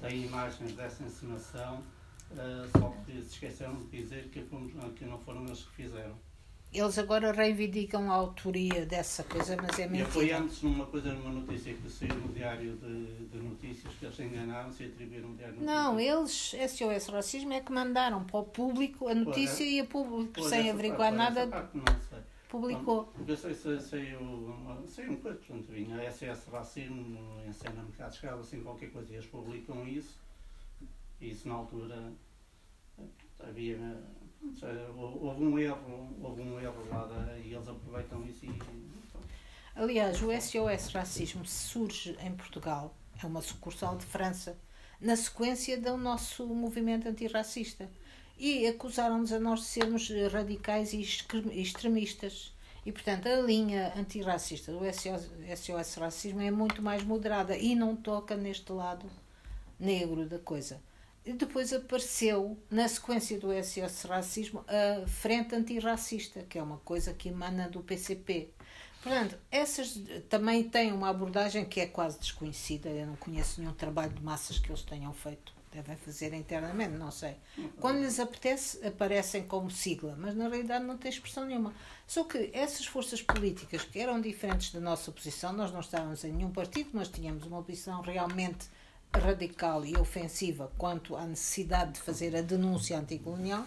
[0.00, 1.82] tem imagens dessa encenação,
[2.30, 4.46] uh, só que se esqueceram de dizer que,
[4.94, 6.29] que não foram eles que fizeram.
[6.72, 10.08] Eles agora reivindicam a autoria dessa coisa, mas é mentira.
[10.08, 14.06] E foi antes numa coisa, numa notícia que saiu no diário de, de notícias, que
[14.06, 18.38] eles enganaram-se e atribuíram o diário de Não, eles, SOS Racismo, é que mandaram para
[18.38, 21.48] o público a notícia e a público, sem averiguar nada.
[21.48, 23.12] Parte, não sei publicou.
[23.26, 28.40] Eu sei, uma, sei um coisa, portanto, vinha a SS Racismo, em cena mercado escravo,
[28.40, 30.18] assim qualquer coisa, e eles publicam isso,
[31.20, 32.12] e isso na altura
[33.38, 33.78] havia.
[34.96, 38.58] Houve um erro, houve um erro lá da, e eles aproveitam isso e.
[39.76, 44.58] Aliás, o SOS Racismo surge em Portugal, é uma sucursal de França,
[45.00, 47.88] na sequência do nosso movimento antirracista
[48.38, 52.54] e acusaram-nos a nós de sermos radicais e extremistas.
[52.84, 57.94] E, portanto, a linha antirracista do SOS, SOS Racismo é muito mais moderada e não
[57.94, 59.04] toca neste lado
[59.78, 60.80] negro da coisa.
[61.36, 67.28] Depois apareceu, na sequência do SOS Racismo, a Frente Antirracista, que é uma coisa que
[67.28, 68.50] emana do PCP.
[69.02, 72.88] Portanto, essas também têm uma abordagem que é quase desconhecida.
[72.88, 75.52] Eu não conheço nenhum trabalho de massas que eles tenham feito.
[75.72, 77.36] Devem fazer internamente, não sei.
[77.78, 81.72] Quando lhes apetece, aparecem como sigla, mas na realidade não tem expressão nenhuma.
[82.06, 86.32] Só que essas forças políticas que eram diferentes da nossa posição, nós não estávamos em
[86.32, 88.66] nenhum partido, mas tínhamos uma posição realmente
[89.12, 93.66] radical e ofensiva quanto à necessidade de fazer a denúncia anticolonial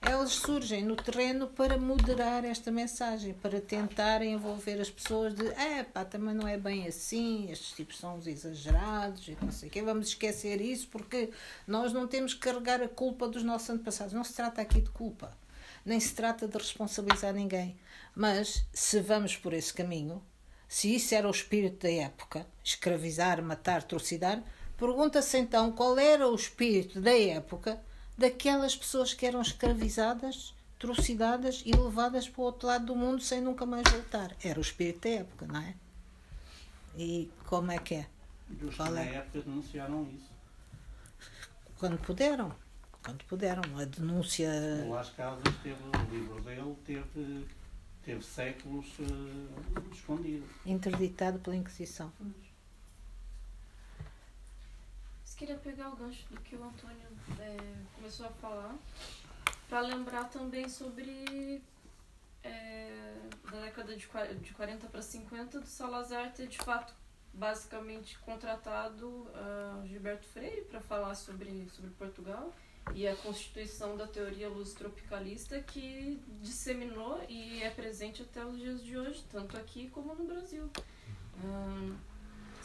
[0.00, 5.82] elas surgem no terreno para moderar esta mensagem, para tentar envolver as pessoas de é
[5.82, 9.82] pá, também não é bem assim, estes tipos são exagerados e não sei o quê,
[9.82, 11.30] vamos esquecer isso porque
[11.66, 14.14] nós não temos que carregar a culpa dos nossos antepassados.
[14.14, 15.36] Não se trata aqui de culpa,
[15.84, 17.76] nem se trata de responsabilizar ninguém.
[18.14, 20.22] Mas se vamos por esse caminho,
[20.68, 24.42] se isso era o espírito da época, escravizar, matar, trucidar,
[24.78, 27.78] pergunta-se então qual era o espírito da época
[28.16, 33.40] daquelas pessoas que eram escravizadas, trucidadas e levadas para o outro lado do mundo sem
[33.40, 34.34] nunca mais voltar.
[34.42, 35.74] Era o espírito da época, não é?
[36.96, 38.06] E como é que é?
[38.62, 40.30] Os que na época denunciaram isso.
[41.78, 42.52] Quando puderam.
[43.04, 43.62] Quando puderam.
[43.76, 44.50] A denúncia.
[44.86, 47.46] O Las Casas teve, o livro dele teve,
[48.02, 50.44] teve séculos uh, escondido.
[50.66, 52.10] Interditado pela Inquisição
[55.38, 57.08] queria pegar o gancho do que o Antônio
[57.38, 57.56] é,
[57.94, 58.76] começou a falar,
[59.68, 61.62] para lembrar também sobre
[62.42, 63.14] é,
[63.48, 64.08] da década de,
[64.40, 66.92] de 40 para 50 do Salazar ter de fato
[67.32, 72.52] basicamente contratado uh, Gilberto Freire para falar sobre, sobre Portugal
[72.94, 78.82] e a constituição da teoria luz tropicalista que disseminou e é presente até os dias
[78.82, 80.68] de hoje, tanto aqui como no Brasil.
[81.44, 81.96] Um,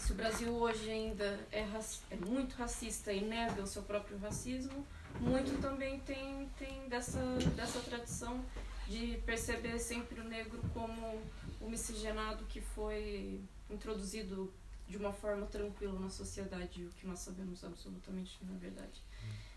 [0.03, 4.85] se o Brasil hoje ainda é, é, muito racista e nega o seu próprio racismo,
[5.21, 7.21] muito também tem, tem dessa,
[7.55, 8.43] dessa tradição
[8.85, 11.21] de perceber sempre o negro como
[11.61, 13.39] o miscigenado que foi
[13.69, 14.53] introduzido
[14.89, 19.01] de uma forma tranquila na sociedade, o que nós sabemos absolutamente não é verdade.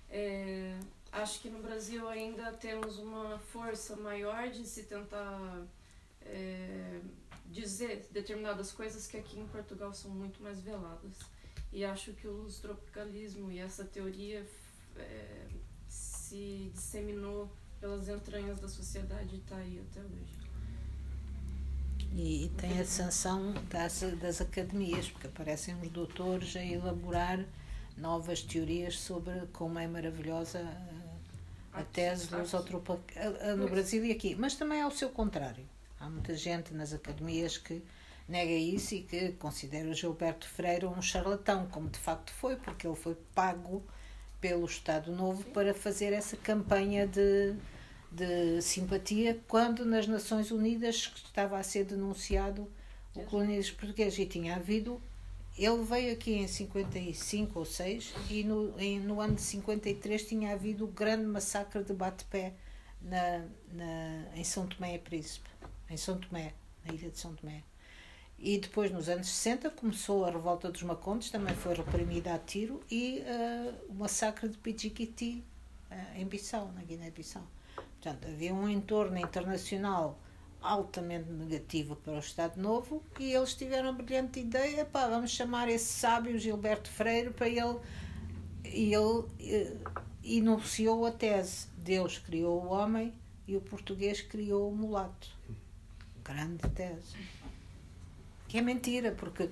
[0.08, 0.78] É,
[1.10, 5.66] acho que no Brasil ainda temos uma força maior de se tentar
[6.22, 7.00] é,
[7.50, 11.18] dizer determinadas coisas que aqui em Portugal são muito mais veladas.
[11.72, 14.46] E acho que o tropicalismo e essa teoria
[14.96, 15.46] é,
[15.88, 20.46] se disseminou pelas entranhas da sociedade e está aí até hoje.
[22.12, 27.44] E, e tem a sanção das, das academias, porque aparecem os doutores a elaborar
[27.96, 30.60] novas teorias sobre como é maravilhosa
[31.72, 32.98] a, a tese lusotropa
[33.58, 34.34] no Brasil e aqui.
[34.34, 35.64] Mas também ao seu contrário.
[36.06, 37.82] Há muita gente nas academias que
[38.28, 42.86] nega isso e que considera o Gilberto Freire um charlatão, como de facto foi, porque
[42.86, 43.82] ele foi pago
[44.40, 47.56] pelo Estado Novo para fazer essa campanha de,
[48.12, 52.70] de simpatia quando nas Nações Unidas estava a ser denunciado
[53.12, 54.16] o colonialismo português.
[54.16, 55.02] E tinha havido
[55.58, 60.52] ele veio aqui em 55 ou 6 e no, em, no ano de 53 tinha
[60.52, 62.52] havido o grande massacre de bate-pé
[63.02, 65.55] na, na, em São Tomé e Príncipe
[65.90, 67.62] em São Tomé, na ilha de São Tomé.
[68.38, 72.82] E depois, nos anos 60, começou a revolta dos Macontes, também foi reprimida a tiro,
[72.90, 75.42] e uh, o massacre de Pichiquiti,
[75.90, 77.46] uh, em Bissau, na Guiné-Bissau.
[77.74, 80.20] Portanto, havia um entorno internacional
[80.60, 85.68] altamente negativo para o Estado Novo e eles tiveram a brilhante ideia, pá, vamos chamar
[85.68, 87.78] esse sábio Gilberto Freire para ele
[88.64, 89.26] e ele uh,
[90.24, 93.14] enunciou a tese Deus criou o homem
[93.46, 95.36] e o português criou o mulato
[96.26, 97.16] grande tese.
[98.48, 99.50] Que é mentira, porque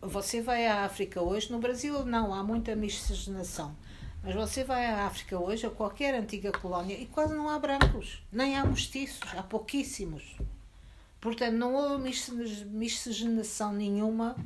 [0.00, 3.76] você vai à África hoje, no Brasil não, há muita miscigenação.
[4.22, 8.22] Mas você vai à África hoje, a qualquer antiga colónia, e quase não há brancos,
[8.32, 10.36] nem há mestiços, há pouquíssimos.
[11.20, 12.10] Portanto, não houve
[12.66, 14.36] miscigenação nenhuma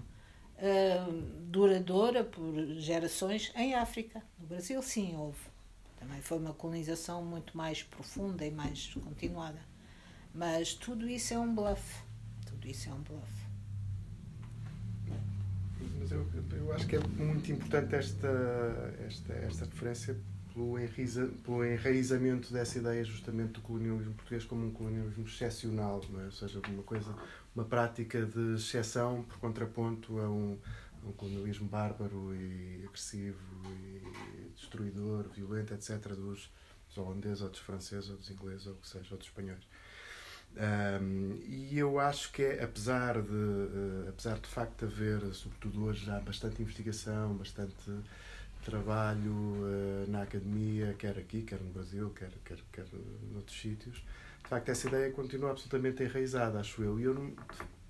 [0.56, 1.12] uh,
[1.48, 4.22] duradoura por gerações em África.
[4.38, 5.50] No Brasil, sim, houve.
[5.98, 9.69] Também foi uma colonização muito mais profunda e mais continuada.
[10.34, 12.02] Mas tudo isso é um bluff.
[12.46, 13.40] Tudo isso é um bluff.
[15.98, 18.28] Mas eu, eu acho que é muito importante esta,
[19.06, 20.16] esta, esta referência
[20.52, 20.76] pelo,
[21.44, 26.24] pelo enraizamento dessa ideia justamente do colonialismo português como um colonialismo excepcional, é?
[26.24, 27.14] ou seja, uma coisa,
[27.54, 30.58] uma prática de exceção por contraponto a um,
[31.04, 36.50] a um colonialismo bárbaro e agressivo e destruidor, violento, etc., dos,
[36.88, 39.66] dos holandeses ou dos franceses ou dos ingleses ou o que seja, ou dos espanhóis.
[40.56, 46.04] Um, e eu acho que é, apesar de, uh, apesar de facto haver, sobretudo hoje,
[46.04, 47.74] já bastante investigação, bastante
[48.64, 52.86] trabalho uh, na academia, quer aqui, quer no Brasil, quer, quer, quer
[53.32, 54.04] noutros sítios,
[54.42, 56.98] de facto essa ideia continua absolutamente enraizada, acho eu.
[56.98, 57.32] E eu não,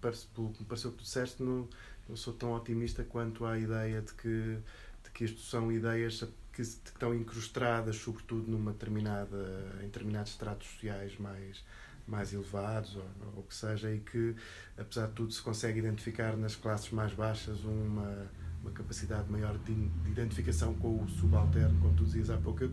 [0.00, 1.68] pelo que me pareceu que tu disseste, não,
[2.08, 4.58] não sou tão otimista quanto à ideia de que,
[5.04, 11.16] de que isto são ideias que, estão incrustadas, sobretudo, numa determinada, em determinados estratos sociais
[11.18, 11.64] mais,
[12.10, 13.04] mais elevados, ou,
[13.36, 14.34] ou o que seja, e que,
[14.76, 18.30] apesar de tudo, se consegue identificar nas classes mais baixas uma,
[18.62, 22.64] uma capacidade maior de, de identificação com o subalterno, como tu dizias há pouco.
[22.64, 22.72] Eu,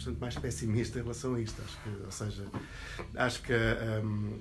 [0.00, 1.60] bastante mais pessimista em relação a isto.
[1.62, 2.46] Acho que, ou seja,
[3.14, 4.40] acho que um,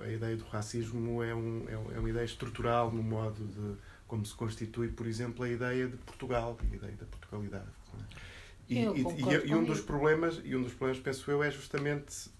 [0.00, 3.76] a, a, ideia do racismo é, um, é, uma ideia estrutural no modo de
[4.06, 7.68] como se constitui, por exemplo, a ideia de Portugal, a ideia da Portugalidade.
[7.94, 8.22] É?
[8.68, 12.30] E, e, e, e, um dos problemas, e um dos problemas, penso eu, é justamente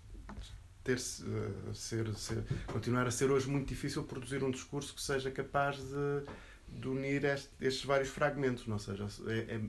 [0.82, 5.02] ter -se, uh, ser, ser, continuar a ser hoje muito difícil produzir um discurso que
[5.02, 9.60] seja capaz de, de unir este, estes vários fragmentos, não seja, é, é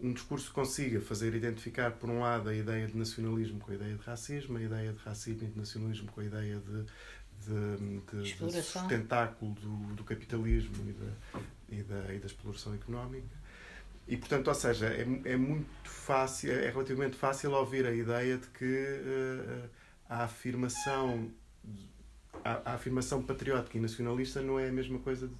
[0.00, 3.74] um discurso que consiga fazer identificar, por um lado, a ideia de nacionalismo com a
[3.74, 6.84] ideia de racismo, a ideia de racismo e de nacionalismo com a ideia de,
[7.46, 13.42] de, de, de sustentáculo do, do capitalismo e da, e, da, e da exploração económica.
[14.08, 18.48] E, portanto, ou seja, é, é muito fácil, é relativamente fácil ouvir a ideia de
[18.48, 19.68] que uh,
[20.12, 21.32] a afirmação
[22.44, 25.34] a, a afirmação patriótica e nacionalista não é a mesma coisa de,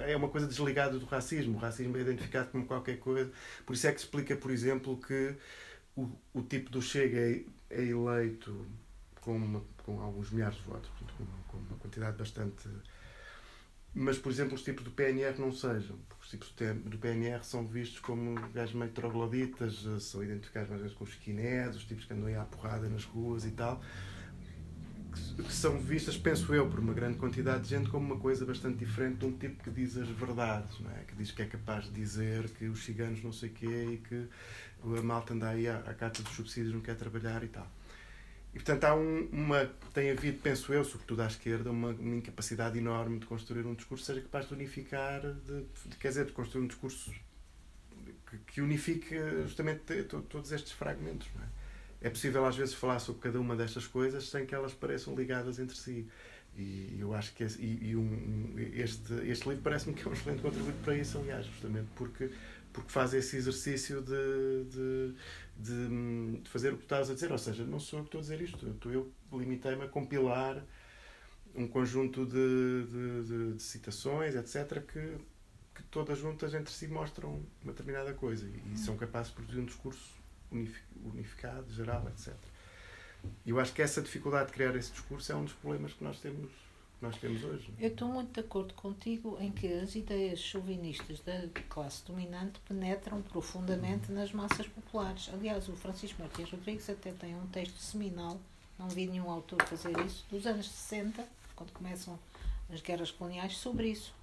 [0.00, 1.56] é uma coisa desligada do racismo.
[1.56, 3.30] O racismo é identificado como qualquer coisa.
[3.64, 5.34] Por isso é que explica, por exemplo, que
[5.96, 8.66] o, o tipo do Chega é, é eleito
[9.20, 10.88] com, uma, com alguns milhares de votos,
[11.18, 12.68] com, com, uma quantidade bastante.
[13.98, 15.96] Mas, por exemplo, os tipos do PNR não sejam.
[16.06, 16.52] Porque os tipos
[16.84, 21.76] do PNR são vistos como gajos meio trogloditas, são identificados mais vezes com os skinheads,
[21.76, 23.82] os tipos que andam aí à porrada nas ruas e tal
[25.34, 28.76] que são vistas, penso eu, por uma grande quantidade de gente como uma coisa bastante
[28.78, 31.04] diferente de um tipo que diz as verdades, não é?
[31.06, 33.96] que diz que é capaz de dizer que os ciganos não sei o quê e
[33.96, 34.28] que
[34.98, 37.66] a malta anda aí à, à carta dos subsídios, não quer trabalhar e tal.
[38.56, 42.78] E portanto há um, uma, tem havido, penso eu, sobretudo à esquerda, uma, uma, incapacidade
[42.78, 46.32] enorme de construir um discurso que seja capaz de unificar, de, de, quer dizer, de
[46.32, 47.12] construir um discurso
[48.30, 51.28] que, que unifique justamente todos estes fragmentos.
[52.00, 52.06] É?
[52.06, 55.58] é possível às vezes falar sobre cada uma destas coisas sem que elas pareçam ligadas
[55.58, 56.08] entre si.
[56.56, 60.14] E eu acho que esse, e, e um, este, este livro parece-me que é um
[60.14, 62.30] excelente contributo para isso, aliás, justamente porque,
[62.72, 65.14] porque faz esse exercício de, de,
[65.58, 67.32] de, de fazer o que tu estás a dizer.
[67.32, 68.92] Ou seja, não sou eu que estou a dizer isto, eu,
[69.32, 70.62] eu limitei-me a compilar
[71.54, 75.16] um conjunto de, de, de, citações, etc., que,
[75.74, 79.60] que todas juntas entre si mostram uma determinada coisa e, e são capazes de produzir
[79.60, 80.14] um discurso
[80.52, 82.34] unificado, geral, etc.
[83.44, 86.04] E eu acho que essa dificuldade de criar esse discurso é um dos problemas que
[86.04, 86.50] nós temos,
[87.00, 87.72] nós temos hoje.
[87.78, 93.20] Eu estou muito de acordo contigo em que as ideias chauvinistas da classe dominante penetram
[93.22, 95.30] profundamente nas massas populares.
[95.32, 98.40] Aliás, o Francisco Martins Rodrigues até tem um texto seminal,
[98.78, 102.18] não vi nenhum autor fazer isso, dos anos 60, quando começam
[102.72, 104.14] as guerras coloniais, sobre isso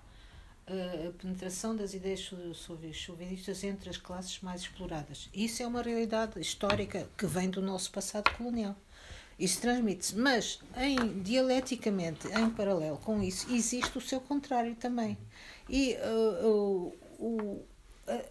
[0.66, 2.32] a penetração das ideias
[2.94, 5.30] chauvinistas entre as classes mais exploradas.
[5.34, 8.76] Isso é uma realidade histórica que vem do nosso passado colonial.
[9.38, 15.18] Isso transmite-se, mas em, dialeticamente, em paralelo com isso, existe o seu contrário também.
[15.68, 17.66] E uh, uh,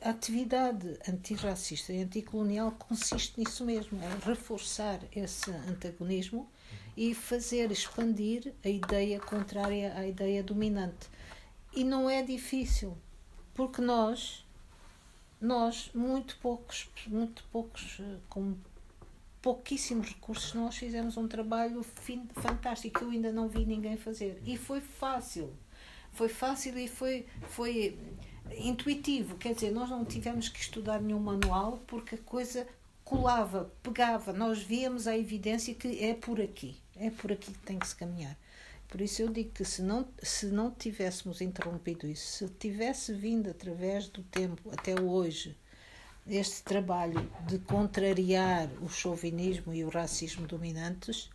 [0.02, 6.48] a atividade antirracista e anticolonial consiste nisso mesmo, é reforçar esse antagonismo
[6.96, 11.08] e fazer expandir a ideia contrária à ideia dominante.
[11.74, 12.96] E não é difícil,
[13.54, 14.44] porque nós,
[15.40, 18.54] nós, muito poucos, muito poucos, eh, com
[19.42, 21.84] pouquíssimos recursos, nós fizemos um trabalho
[22.36, 24.40] fantástico que eu ainda não vi ninguém fazer.
[24.46, 25.52] E foi fácil.
[26.12, 27.98] Foi fácil e foi, foi
[28.56, 29.36] intuitivo.
[29.36, 32.66] Quer dizer, nós não tivemos que estudar nenhum manual porque a coisa
[33.04, 34.32] colava, pegava.
[34.32, 36.76] Nós víamos a evidência que é por aqui.
[36.94, 38.38] É por aqui que tem que se caminhar.
[38.86, 43.50] Por isso eu digo que se não, se não tivéssemos interrompido isso, se tivesse vindo
[43.50, 45.56] através do tempo até hoje
[46.26, 51.28] este trabalho de contrariar o chauvinismo e o racismo dominantes,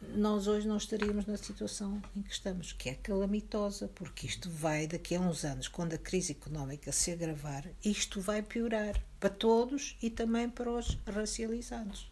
[0.00, 4.86] nós hoje não estaríamos na situação em que estamos, que é calamitosa, porque isto vai,
[4.86, 9.96] daqui a uns anos, quando a crise económica se agravar, isto vai piorar para todos
[10.02, 12.10] e também para os racializados.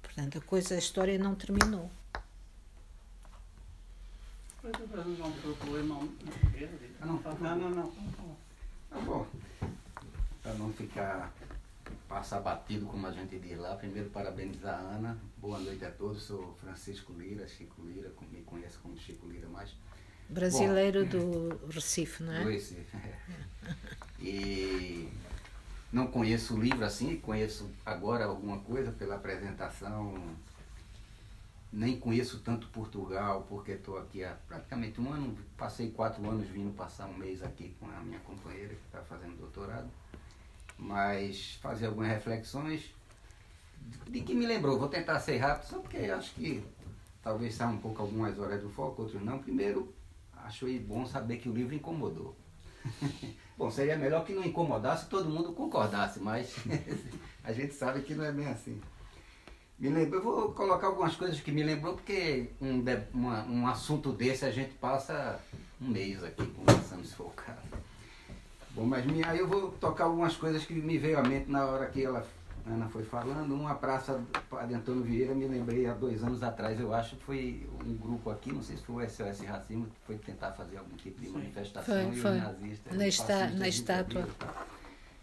[0.00, 1.90] Portanto, a coisa, a história não terminou.
[7.12, 7.56] um problema.
[7.56, 7.92] Não, não, não.
[8.92, 9.41] não.
[10.52, 11.32] Para não ficar
[12.06, 15.18] passar batido, como a gente diz lá, primeiro parabenizar a Ana.
[15.38, 16.24] Boa noite a todos.
[16.24, 19.74] Sou Francisco Lira, Chico Lira, me conhece como Chico Lira mais.
[20.28, 22.42] Brasileiro Bom, do Recife, não é?
[22.42, 23.18] Do Recife, é.
[24.20, 25.08] E
[25.90, 30.36] não conheço o livro assim, conheço agora alguma coisa pela apresentação
[31.72, 36.76] nem conheço tanto Portugal, porque estou aqui há praticamente um ano, passei quatro anos vindo
[36.76, 39.88] passar um mês aqui com a minha companheira que está fazendo doutorado,
[40.82, 42.92] mas fazer algumas reflexões
[44.08, 46.62] de que me lembrou, vou tentar ser rápido, só porque acho que
[47.22, 49.38] talvez saia um pouco algumas horas do foco, outros não.
[49.38, 49.94] Primeiro,
[50.36, 52.36] acho bom saber que o livro incomodou.
[53.56, 56.54] bom, seria melhor que não incomodasse todo mundo concordasse, mas
[57.44, 58.80] a gente sabe que não é bem assim.
[59.78, 64.12] Me lembro, eu vou colocar algumas coisas que me lembrou, porque um, uma, um assunto
[64.12, 65.40] desse a gente passa
[65.80, 67.60] um mês aqui conversando, se for o caso.
[68.74, 71.66] Bom, mas minha, aí eu vou tocar algumas coisas que me veio à mente na
[71.66, 72.24] hora que ela
[72.64, 74.22] Ana foi falando, uma praça
[74.68, 78.52] de Antônio Vieira, me lembrei há dois anos atrás, eu acho foi um grupo aqui,
[78.52, 81.94] não sei se foi o SOS Racismo, que foi tentar fazer algum tipo de manifestação
[81.94, 82.30] foi, e foi.
[82.30, 82.96] os nazistas.
[82.96, 84.28] Na, está, na estátua.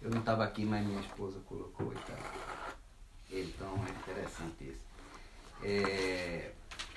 [0.01, 2.17] Eu não estava aqui, mas minha esposa colocou e tal.
[3.31, 4.81] Então é interessante isso.
[5.63, 6.51] É,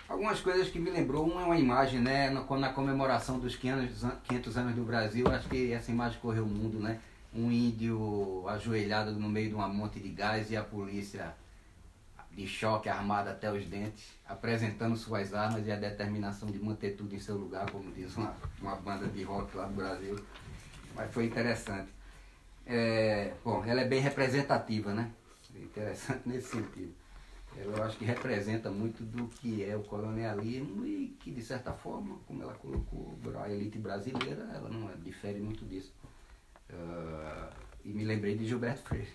[0.09, 4.57] algumas coisas que me lembrou, uma é uma imagem, né, na, comemoração dos 500, 500
[4.57, 7.01] anos do Brasil, acho que essa imagem correu o mundo, né?
[7.35, 11.35] um índio ajoelhado no meio de uma monte de gás e a polícia
[12.31, 17.15] de choque armada até os dentes, apresentando suas armas e a determinação de manter tudo
[17.15, 20.19] em seu lugar, como diz uma, uma banda de rock lá do Brasil.
[20.95, 21.91] Mas foi interessante.
[22.67, 25.11] É, bom, ela é bem representativa, né?
[25.55, 26.95] Interessante nesse sentido.
[27.57, 32.19] Eu acho que representa muito do que é o colonialismo e que, de certa forma,
[32.27, 35.93] como ela colocou a elite brasileira, ela não difere muito disso.
[36.71, 37.53] Uh,
[37.85, 39.09] e me lembrei de Gilberto Freire.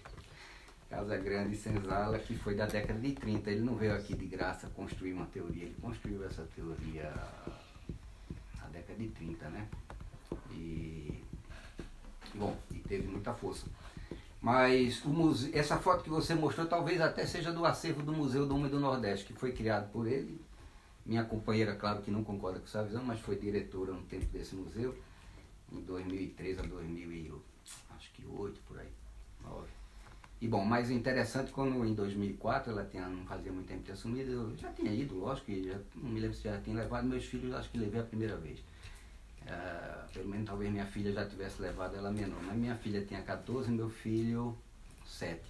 [0.89, 3.51] Casa Grande Senzala, que foi da década de 30.
[3.51, 7.13] Ele não veio aqui de graça construir uma teoria, ele construiu essa teoria
[8.57, 9.67] na década de 30, né?
[10.51, 11.23] E,
[12.33, 13.65] bom, e teve muita força.
[14.41, 18.55] Mas museu, essa foto que você mostrou talvez até seja do acervo do Museu do
[18.55, 20.39] Homem do Nordeste, que foi criado por ele.
[21.05, 24.55] Minha companheira, claro que não concorda com essa visão, mas foi diretora no tempo desse
[24.55, 24.95] museu
[25.71, 28.87] em 2003 a 2008, por aí.
[30.39, 34.31] E bom, mais interessante, quando em 2004, ela tinha, não fazia muito tempo ter assumido,
[34.31, 37.55] eu já tinha ido, lógico, já, não me lembro se já tinha levado meus filhos,
[37.55, 38.59] acho que levei a primeira vez.
[39.47, 43.21] Uh, pelo menos talvez minha filha já tivesse levado ela menor, mas minha filha tinha
[43.21, 44.57] 14 meu filho
[45.05, 45.41] 7.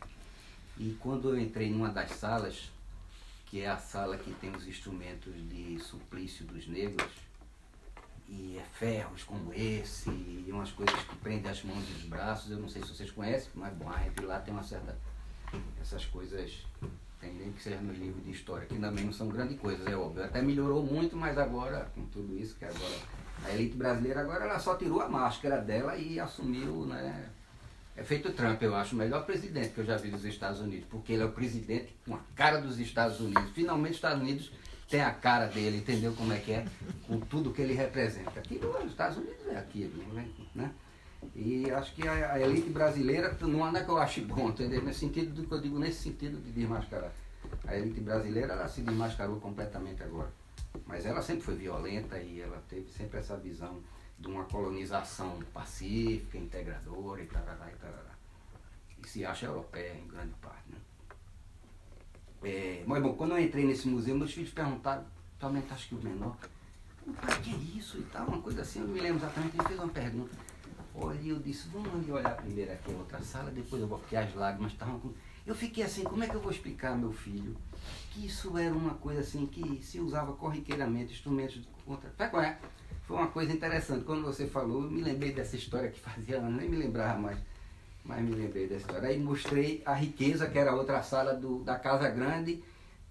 [0.78, 2.72] E quando eu entrei numa das salas,
[3.48, 7.12] que é a sala que tem os instrumentos de suplício dos negros,
[8.30, 12.52] e é ferros como esse, e umas coisas que prendem as mãos e os braços,
[12.52, 14.98] eu não sei se vocês conhecem, mas bom, a gente lá tem uma certa.
[15.82, 16.66] Essas coisas
[17.22, 19.96] tem nem que ser no livro de história, que também não são grandes coisas, é
[19.96, 20.24] óbvio.
[20.24, 22.96] Até melhorou muito, mas agora, com tudo isso, que agora
[23.46, 27.30] a elite brasileira agora ela só tirou a máscara dela e assumiu, né?
[27.96, 30.86] É feito Trump, eu acho, o melhor presidente que eu já vi dos Estados Unidos,
[30.90, 33.50] porque ele é o presidente com a cara dos Estados Unidos.
[33.56, 34.52] Finalmente os Estados Unidos
[34.88, 36.66] tem a cara dele, entendeu como é que é?
[37.08, 38.40] Com tudo que ele representa.
[38.40, 40.04] Aqui nos Estados Unidos é aquilo,
[40.54, 40.72] né?
[41.36, 44.84] E acho que a, a elite brasileira, não é que eu acho bom, entendeu?
[44.84, 47.12] Nesse sentido do que eu digo, nesse sentido de desmascarar.
[47.66, 50.32] A elite brasileira, ela se desmascarou completamente agora.
[50.86, 53.82] Mas ela sempre foi violenta e ela teve sempre essa visão
[54.20, 58.16] de uma colonização pacífica, integradora e tarará e tarará.
[59.04, 60.78] E se acha europeia em grande parte, né?
[62.44, 66.04] É, mas bom, quando eu entrei nesse museu, meus filhos perguntaram, principalmente acho que o
[66.04, 66.36] menor,
[67.22, 69.80] pai, que é isso e tal, uma coisa assim, eu me lembro exatamente, ele fez
[69.80, 70.36] uma pergunta.
[70.94, 74.16] Olha, eu disse, vamos ali olhar primeiro aqui a outra sala, depois eu vou, porque
[74.16, 75.14] as lágrimas estavam com.
[75.46, 77.56] Eu fiquei assim, como é que eu vou explicar meu filho
[78.12, 82.10] que isso era uma coisa assim que se usava corriqueiramente, instrumentos de contra.
[82.20, 82.58] É?
[83.06, 84.04] Foi uma coisa interessante.
[84.04, 87.38] Quando você falou, eu me lembrei dessa história que fazia anos, nem me lembrava mais
[88.08, 89.10] mas me lembrei dessa história.
[89.10, 92.64] Aí mostrei a riqueza, que era outra sala do, da Casa Grande.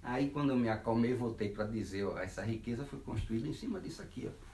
[0.02, 3.78] Aí quando eu me acalmei, voltei para dizer, ó, essa riqueza foi construída em cima
[3.78, 4.46] disso aqui, ó.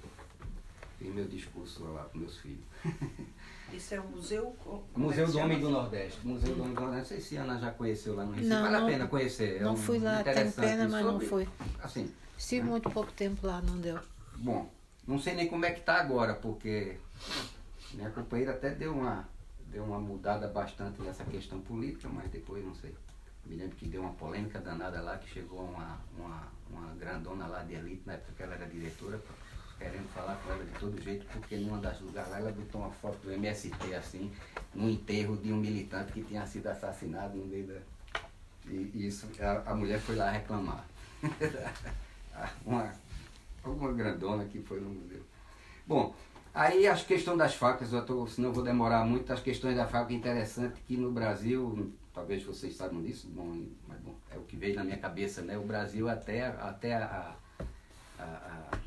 [0.98, 2.64] Fiz meu discurso lá com meus filhos.
[3.72, 4.56] Isso é o Museu...
[4.94, 6.26] Museu do Homem do Nordeste.
[6.26, 7.14] Museu do Homem do Nordeste.
[7.14, 8.48] Não sei se a Ana já conheceu lá no Recife.
[8.48, 9.56] Não, vale não, a pena conhecer.
[9.56, 11.48] É não um, fui lá, tem pena, mas sobre, não fui.
[11.82, 12.70] Assim, Estive né?
[12.70, 13.98] muito pouco tempo lá, não deu.
[14.36, 14.68] Bom,
[15.06, 16.96] não sei nem como é que está agora, porque
[17.94, 19.28] minha companheira até deu uma
[19.72, 22.94] deu uma mudada bastante nessa questão política, mas depois não sei.
[23.46, 27.62] Me lembro que deu uma polêmica danada lá, que chegou uma, uma, uma grandona lá
[27.62, 29.20] de elite, na época que ela era diretora,
[29.82, 32.90] querendo falar com ela de todo jeito, porque numa das lugares lá ela botou uma
[32.90, 34.30] foto do MST assim,
[34.74, 37.80] no enterro de um militante que tinha sido assassinado no meio da.
[38.66, 40.86] E, isso, a, a mulher foi lá reclamar.
[42.64, 42.92] uma,
[43.64, 45.22] uma grandona que foi no museu.
[45.86, 46.14] Bom,
[46.54, 49.86] Aí as questões das facas, eu tô, senão eu vou demorar muito, as questões da
[49.86, 54.54] faca interessante que no Brasil, talvez vocês saibam disso, bom, mas bom, é o que
[54.54, 55.56] veio na minha cabeça, né?
[55.56, 57.34] O Brasil até, até a,
[58.18, 58.78] a, a,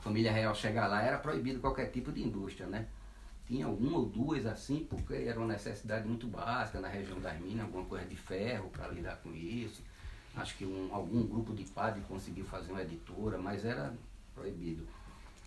[0.00, 2.88] a família real chegar lá era proibido qualquer tipo de indústria, né?
[3.46, 7.66] Tinha uma ou duas assim, porque era uma necessidade muito básica na região das minas,
[7.66, 9.82] alguma coisa de ferro para lidar com isso.
[10.34, 13.92] Acho que um, algum grupo de padres conseguiu fazer uma editora, mas era
[14.34, 14.86] proibido.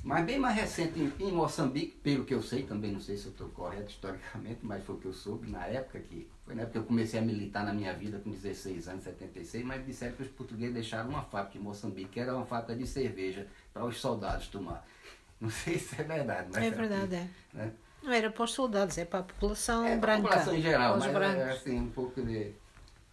[0.03, 3.25] Mas bem mais recente em, em, Moçambique, pelo que eu sei, também não sei se
[3.25, 6.29] eu estou correto historicamente, mas foi o que eu soube na época que.
[6.45, 9.65] Foi na época que eu comecei a militar na minha vida com 16 anos, 76,
[9.65, 12.85] mas disseram que os portugueses deixaram uma fábrica em Moçambique, que era uma fábrica de
[12.85, 14.85] cerveja para os soldados tomar.
[15.39, 16.63] Não sei se é verdade, mas.
[16.63, 17.29] É verdade, é.
[17.53, 17.71] Né?
[18.01, 20.01] Não era para os soldados, é para a população é branca.
[20.01, 21.41] Para a população em geral, mas brancos.
[21.41, 22.51] era assim, um pouco de.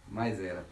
[0.09, 0.65] Mas era.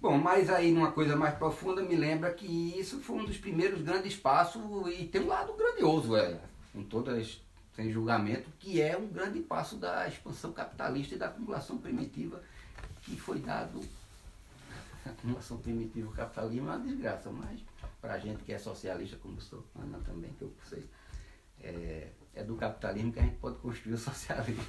[0.00, 3.80] Bom, mas aí numa coisa mais profunda me lembra que isso foi um dos primeiros
[3.80, 4.62] grandes passos
[4.98, 6.38] e tem um lado grandioso, é,
[6.74, 7.40] em todas,
[7.74, 12.40] sem julgamento, que é um grande passo da expansão capitalista e da acumulação primitiva
[13.02, 13.80] que foi dado.
[15.04, 17.60] A acumulação primitiva do capitalismo é uma desgraça, mas
[18.00, 20.84] para a gente que é socialista, como sou, Ana também, que eu sei,
[21.62, 24.64] é, é do capitalismo que a gente pode construir o socialismo.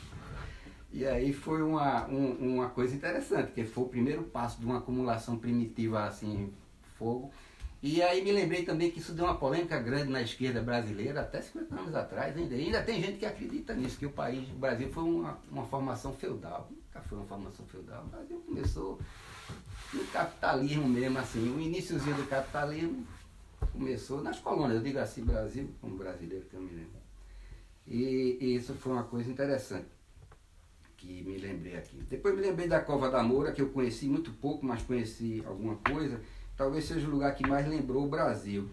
[0.92, 4.78] E aí foi uma, um, uma coisa interessante, que foi o primeiro passo de uma
[4.78, 6.54] acumulação primitiva assim,
[6.98, 7.32] fogo.
[7.86, 11.40] E aí me lembrei também que isso deu uma polêmica grande na esquerda brasileira, até
[11.40, 12.56] 50 anos atrás ainda.
[12.56, 15.64] E ainda tem gente que acredita nisso, que o país, o Brasil foi uma, uma
[15.68, 16.68] formação feudal.
[16.72, 18.04] Nunca foi uma formação feudal.
[18.06, 19.00] O Brasil começou
[19.94, 21.56] no capitalismo mesmo, assim.
[21.56, 23.06] O iníciozinho do capitalismo
[23.72, 27.00] começou nas colônias, eu digo assim, Brasil, como brasileiro que eu me lembro.
[27.86, 29.86] E, e isso foi uma coisa interessante
[30.98, 31.98] que me lembrei aqui.
[32.10, 35.76] Depois me lembrei da Cova da Moura, que eu conheci muito pouco, mas conheci alguma
[35.76, 36.20] coisa.
[36.58, 38.70] Talvez seja o lugar que mais lembrou o Brasil.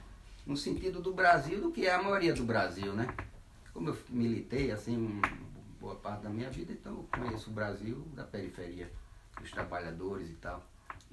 [0.46, 3.08] No sentido do Brasil, do que é a maioria do Brasil, né?
[3.72, 5.20] Como eu militei, assim,
[5.80, 8.90] boa parte da minha vida, então eu conheço o Brasil da periferia,
[9.42, 10.62] os trabalhadores e tal.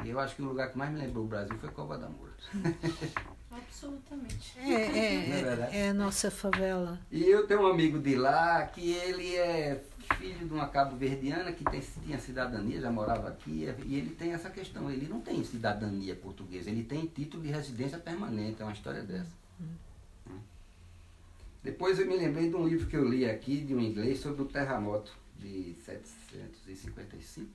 [0.03, 2.09] E eu acho que o lugar que mais me lembrou o Brasil foi Cova da
[2.09, 2.33] Moura.
[3.51, 4.57] Absolutamente.
[4.59, 6.99] É, é, é, é, a nossa favela.
[7.11, 9.83] E eu tenho um amigo de lá que ele é
[10.17, 14.49] filho de uma cabo-verdiana que tem, tinha cidadania, já morava aqui, e ele tem essa
[14.49, 19.03] questão, ele não tem cidadania portuguesa, ele tem título de residência permanente, é uma história
[19.03, 19.31] dessa.
[19.61, 20.39] Hum.
[21.63, 24.41] Depois eu me lembrei de um livro que eu li aqui, de um inglês, sobre
[24.41, 27.47] o terremoto de 755.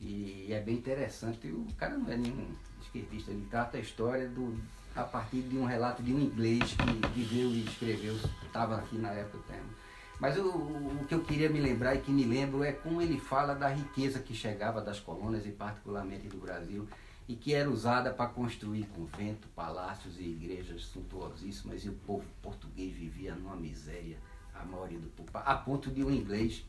[0.00, 4.60] E é bem interessante, o cara não é nenhum esquerdista, ele trata a história do,
[4.94, 8.14] a partir de um relato de um inglês que viveu e escreveu,
[8.44, 9.84] estava aqui na época do tema
[10.20, 13.54] mas o, que eu queria me lembrar e que me lembro é como ele fala
[13.54, 16.88] da riqueza que chegava das colônias e particularmente do Brasil
[17.28, 22.94] e que era usada para construir convento, palácios e igrejas suntuosíssimas e o povo português
[22.94, 24.18] vivia numa miséria,
[24.54, 26.64] a maioria do povo, a ponto de um inglês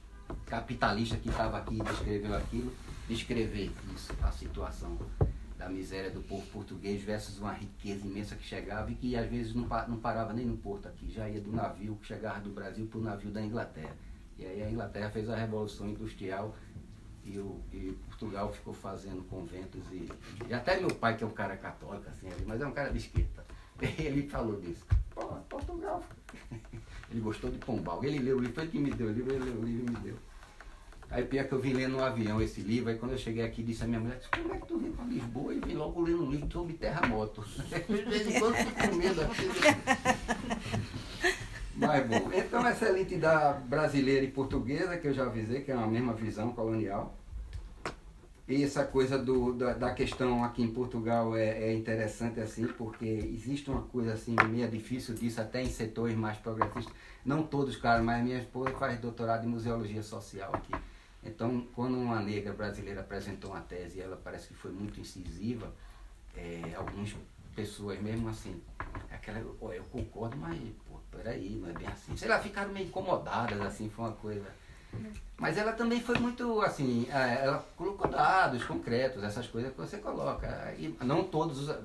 [0.46, 2.74] capitalista que estava aqui e descreveu aquilo,
[3.08, 4.98] descrever isso, a situação
[5.58, 9.54] da miséria do povo português versus uma riqueza imensa que chegava e que às vezes
[9.54, 12.86] não, não parava nem no porto aqui, já ia do navio que chegava do Brasil
[12.88, 13.96] para o navio da Inglaterra.
[14.38, 16.54] E aí a Inglaterra fez a Revolução Industrial
[17.24, 20.10] e, o, e Portugal ficou fazendo conventos e,
[20.48, 22.98] e, até meu pai, que é um cara católico, assim, mas é um cara de
[22.98, 23.46] esquerda,
[23.98, 24.86] ele falou disso.
[25.50, 26.04] Portugal.
[27.10, 28.04] Ele gostou de Pombal.
[28.04, 29.86] Ele leu o livro, foi ele que me deu o livro, ele leu o livro
[29.86, 30.18] e me deu.
[31.16, 33.64] Aí pior que eu vim lendo no avião esse livro, aí quando eu cheguei aqui
[33.64, 36.26] disse a minha mulher, como é que tu vem para Lisboa e vim logo lendo
[36.26, 37.42] um livro sobre terremoto?
[37.88, 39.48] De vez em quando com medo aqui.
[41.74, 45.74] Mas bom, então essa elite da brasileira e portuguesa, que eu já avisei, que é
[45.74, 47.16] a mesma visão colonial.
[48.46, 53.06] E essa coisa do, da, da questão aqui em Portugal é, é, interessante assim, porque
[53.06, 56.94] existe uma coisa assim meio difícil disso, até em setores mais progressistas.
[57.26, 60.76] Não todos, claro, mas minha esposa faz doutorado em museologia social aqui.
[61.26, 65.74] Então, quando uma negra brasileira apresentou uma tese e ela parece que foi muito incisiva,
[66.38, 67.16] é, algumas
[67.56, 68.62] pessoas mesmo assim,
[69.12, 72.16] aquela, oh, eu concordo, mas pô, peraí, não é bem assim.
[72.16, 74.46] Sei lá, ficaram meio incomodadas, assim, foi uma coisa.
[75.38, 79.98] Mas ela também foi muito assim, é, ela colocou dados concretos, essas coisas que você
[79.98, 80.74] coloca.
[80.78, 81.76] E não todos os.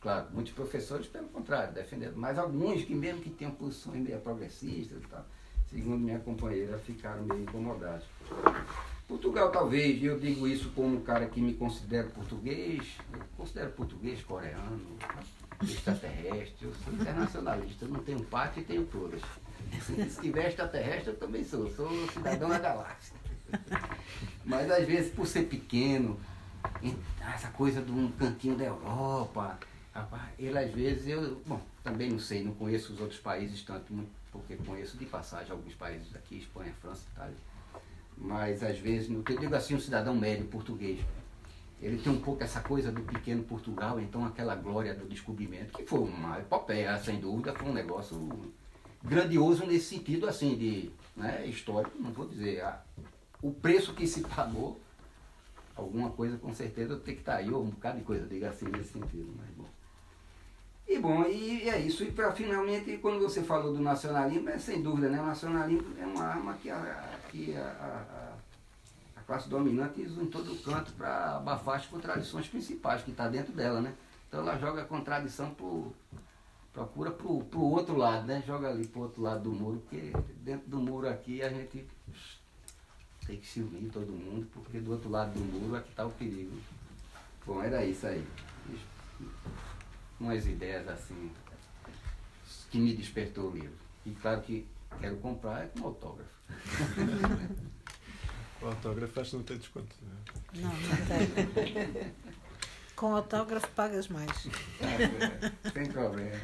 [0.00, 5.02] Claro, muitos professores, pelo contrário, defendendo, mas alguns que mesmo que tenham posições meio progressistas
[5.02, 5.24] e tal,
[5.68, 8.04] segundo minha companheira, ficaram meio incomodados.
[9.08, 14.22] Portugal, talvez, eu digo isso como um cara que me considero português, eu considero português,
[14.22, 14.98] coreano,
[15.62, 19.22] extraterrestre, eu sou internacionalista, não tenho parte e tenho todas.
[19.80, 23.16] Se tiver extraterrestre, eu também sou, sou cidadão da galáxia.
[24.44, 26.20] Mas às vezes, por ser pequeno,
[27.34, 29.58] essa coisa de um cantinho da Europa,
[30.38, 33.92] ele às vezes, eu, bom, também não sei, não conheço os outros países tanto,
[34.30, 37.34] porque conheço de passagem alguns países aqui, Espanha, França, Itália
[38.20, 41.00] mas às vezes, eu digo assim, um cidadão médio português,
[41.80, 45.84] ele tem um pouco essa coisa do pequeno Portugal, então aquela glória do descobrimento, que
[45.84, 48.52] foi uma epopeia, sem dúvida, foi um negócio
[49.02, 52.82] grandioso nesse sentido assim de né, histórico, não vou dizer a,
[53.40, 54.80] o preço que se pagou,
[55.76, 58.50] alguma coisa com certeza tem que estar tá aí, ou um bocado de coisa, diga
[58.50, 59.68] assim nesse sentido, mas bom.
[60.88, 62.02] E bom, e é isso.
[62.02, 65.20] E para finalmente, quando você falou do nacionalismo, é sem dúvida, né?
[65.20, 70.26] O nacionalismo é uma arma que a, que a, a, a classe dominante usa em
[70.26, 73.94] todo canto para abafar as contradições principais que está dentro dela, né?
[74.28, 75.92] Então ela joga a contradição pro,
[76.72, 78.42] procura pro, pro outro lado, né?
[78.46, 81.86] Joga ali pro outro lado do muro, porque dentro do muro aqui a gente
[83.26, 86.10] tem que se unir todo mundo, porque do outro lado do muro aqui está o
[86.10, 86.56] perigo.
[87.46, 88.26] Bom, era isso aí
[90.20, 91.30] umas ideias assim
[92.70, 93.76] que me despertou o livro.
[94.04, 94.66] E claro que
[95.00, 96.37] quero comprar é com autógrafo.
[98.62, 99.96] O autógrafo acho que não tem desconto.
[100.54, 100.72] Não, é?
[100.72, 102.14] não, não tem.
[102.96, 104.30] Com autógrafo pagas mais.
[105.72, 106.40] Sem problema.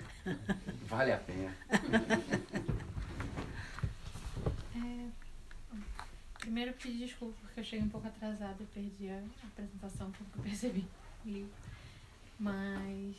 [0.86, 1.56] Vale a pena.
[4.76, 5.08] É,
[6.38, 10.42] primeiro pedir desculpa porque eu cheguei um pouco atrasada e perdi a apresentação porque eu
[10.44, 10.86] percebi.
[12.38, 13.16] Mas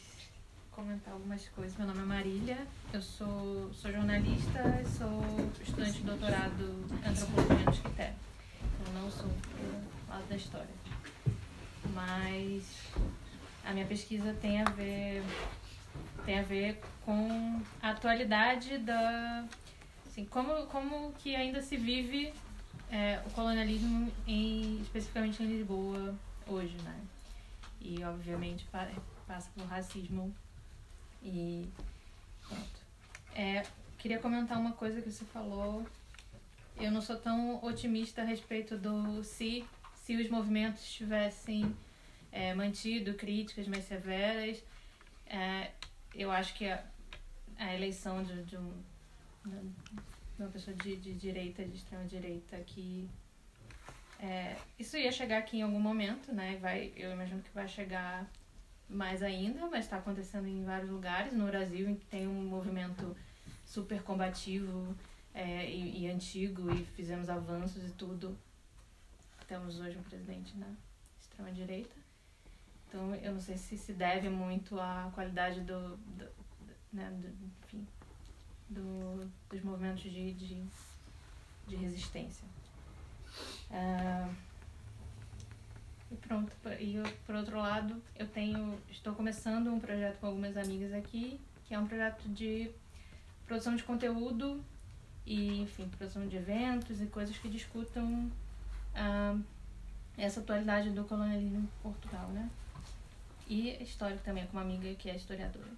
[0.75, 1.77] comentar algumas coisas.
[1.77, 5.21] Meu nome é Marília, eu sou, sou jornalista e sou
[5.61, 8.15] estudante de doutorado em antropologia no Esquitério.
[8.85, 10.75] Eu não sou do lado da história.
[11.93, 12.91] Mas
[13.63, 15.23] a minha pesquisa tem a ver
[16.25, 19.45] tem a ver com a atualidade da
[20.05, 22.33] assim, como, como que ainda se vive
[22.91, 26.13] é, o colonialismo em, especificamente em Lisboa
[26.45, 26.99] hoje, né?
[27.79, 28.67] E obviamente
[29.25, 30.35] passa pelo racismo
[31.25, 31.67] e
[32.47, 32.79] pronto.
[33.33, 33.63] É,
[33.97, 35.85] queria comentar uma coisa que você falou.
[36.77, 39.65] Eu não sou tão otimista a respeito do se,
[39.95, 41.75] se os movimentos tivessem
[42.31, 44.63] é, mantido críticas mais severas.
[45.25, 45.71] É,
[46.13, 46.83] eu acho que a,
[47.57, 48.71] a eleição de, de, um,
[49.45, 53.09] de uma pessoa de, de direita, de extrema direita, que
[54.19, 56.57] é, isso ia chegar aqui em algum momento, né?
[56.61, 58.29] Vai, eu imagino que vai chegar
[58.89, 61.33] mais ainda, mas está acontecendo em vários lugares.
[61.33, 63.15] No Brasil tem um movimento
[63.65, 64.95] super combativo
[65.33, 68.37] é, e, e, antigo e fizemos avanços e tudo.
[69.47, 70.67] Temos hoje um presidente na
[71.19, 71.95] extrema-direita.
[72.87, 76.27] Então, eu não sei se se deve muito à qualidade do, do,
[76.93, 77.27] né, do
[77.65, 77.85] enfim,
[78.69, 80.63] do, dos movimentos de, de,
[81.67, 82.47] de resistência.
[83.69, 84.33] Uh,
[86.15, 86.51] e pronto.
[86.79, 88.79] E eu, por outro lado, eu tenho.
[88.89, 92.71] Estou começando um projeto com algumas amigas aqui, que é um projeto de
[93.45, 94.63] produção de conteúdo
[95.25, 98.31] e, enfim, produção de eventos e coisas que discutam
[98.95, 99.37] ah,
[100.17, 102.49] essa atualidade do colonialismo em Portugal, né?
[103.47, 105.71] E histórico também, com uma amiga que é historiadora.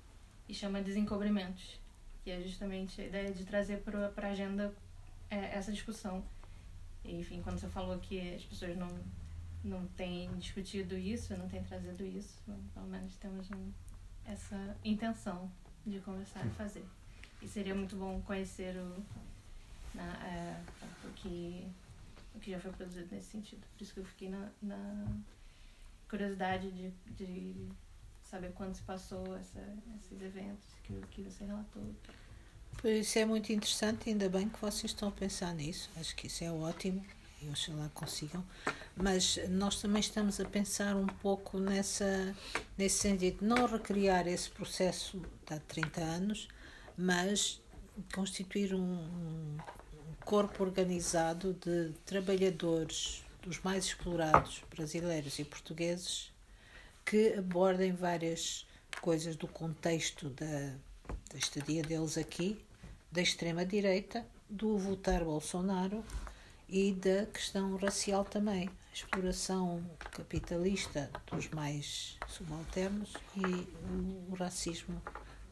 [0.48, 1.80] E chama Desencobrimentos,
[2.24, 4.74] que é justamente a ideia de trazer para a agenda
[5.30, 6.24] é, essa discussão.
[7.04, 8.88] E, enfim, quando você falou que as pessoas não
[9.68, 12.40] não tem discutido isso, não tem trazido isso.
[12.74, 13.72] Pelo menos temos um,
[14.26, 15.52] essa intenção
[15.86, 16.86] de começar a fazer.
[17.42, 19.04] E seria muito bom conhecer o,
[19.94, 20.62] na, é,
[21.04, 21.68] o, que,
[22.36, 23.62] o que já foi produzido nesse sentido.
[23.76, 25.06] Por isso que eu fiquei na, na
[26.10, 27.70] curiosidade de, de
[28.24, 29.62] saber quando se passou essa,
[30.00, 31.84] esses eventos que, que você relatou.
[32.78, 35.90] Por isso é muito interessante, ainda bem que vocês estão a pensar nisso.
[35.98, 37.04] Acho que isso é ótimo
[37.42, 38.44] e oxalá consigam.
[38.96, 42.36] Mas nós também estamos a pensar um pouco nessa,
[42.78, 46.48] nesse sentido, não recriar esse processo de há 30 anos,
[46.98, 47.62] mas
[48.14, 49.58] constituir um, um
[50.26, 56.32] corpo organizado de trabalhadores dos mais explorados, brasileiros e portugueses,
[57.06, 58.66] que abordem várias
[59.00, 60.74] coisas do contexto da,
[61.32, 62.60] da estadia deles aqui,
[63.12, 66.04] da extrema-direita, do votar Bolsonaro
[66.70, 73.68] e da questão racial também, a exploração capitalista dos mais subalternos e
[74.30, 75.02] o racismo,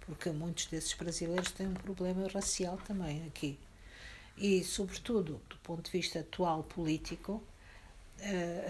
[0.01, 3.57] porque muitos desses brasileiros têm um problema racial também aqui.
[4.37, 7.41] E, sobretudo, do ponto de vista atual político,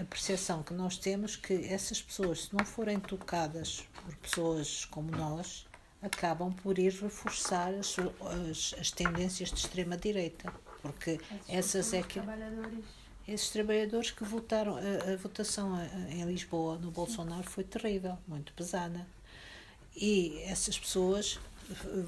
[0.00, 5.10] a percepção que nós temos que essas pessoas, se não forem tocadas por pessoas como
[5.10, 5.66] nós,
[6.00, 7.96] acabam por ir reforçar as,
[8.48, 10.52] as, as tendências de extrema-direita
[10.92, 12.20] porque essas é que
[13.26, 15.76] esses trabalhadores que votaram a, a votação
[16.08, 19.06] em Lisboa no Bolsonaro foi terrível, muito pesada.
[19.96, 21.38] E essas pessoas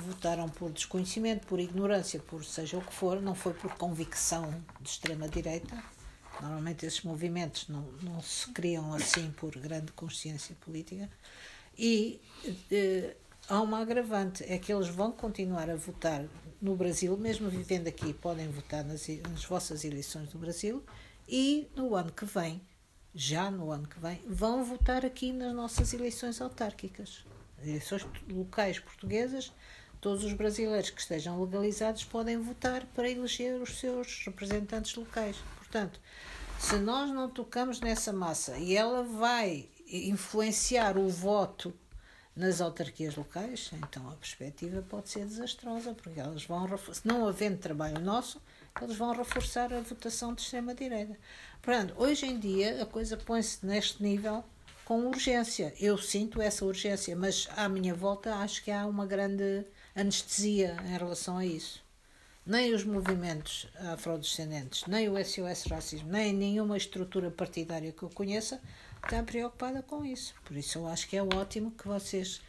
[0.07, 4.89] votaram por desconhecimento, por ignorância, por seja o que for, não foi por convicção de
[4.89, 5.83] extrema direita,
[6.41, 11.09] Normalmente esses movimentos não, não se criam assim por grande consciência política.
[11.77, 12.21] E
[12.71, 13.17] eh,
[13.49, 16.25] há uma agravante, é que eles vão continuar a votar
[16.61, 20.83] no Brasil, mesmo vivendo aqui, podem votar nas, nas vossas eleições do Brasil
[21.29, 22.61] e no ano que vem,
[23.15, 27.25] já no ano que vem, vão votar aqui nas nossas eleições autárquicas,
[27.63, 29.53] eleições locais portuguesas.
[30.01, 35.37] Todos os brasileiros que estejam legalizados podem votar para eleger os seus representantes locais.
[35.57, 36.01] Portanto,
[36.59, 41.75] se nós não tocamos nessa massa e ela vai influenciar o voto
[42.39, 47.59] nas autarquias locais, então a perspectiva pode ser desastrosa, porque elas vão, se não havendo
[47.59, 48.41] trabalho nosso,
[48.81, 51.19] eles vão reforçar a votação de extrema-direita.
[51.61, 54.45] Portanto, hoje em dia a coisa põe-se neste nível
[54.85, 55.75] com urgência.
[55.81, 59.65] Eu sinto essa urgência, mas à minha volta acho que há uma grande
[59.97, 61.83] anestesia em relação a isso.
[62.47, 68.61] Nem os movimentos afrodescendentes, nem o SOS Racismo, nem nenhuma estrutura partidária que eu conheça
[69.03, 70.35] está preocupada com isso.
[70.45, 72.41] Por isso eu acho que é ótimo que vocês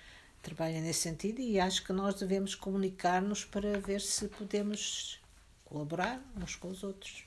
[0.42, 5.20] trabalhem nesse sentido e acho que nós devemos comunicar-nos para ver se podemos
[5.66, 7.26] colaborar uns com os outros.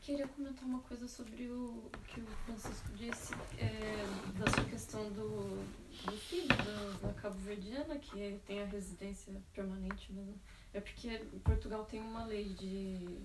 [0.00, 4.04] Queria comentar uma coisa sobre o, que o Francisco disse, é,
[4.38, 5.64] da sua questão do,
[6.04, 10.40] do filho da, da Cabo-Verdiana, que tem a residência permanente mesmo.
[10.72, 13.18] É porque Portugal tem uma lei de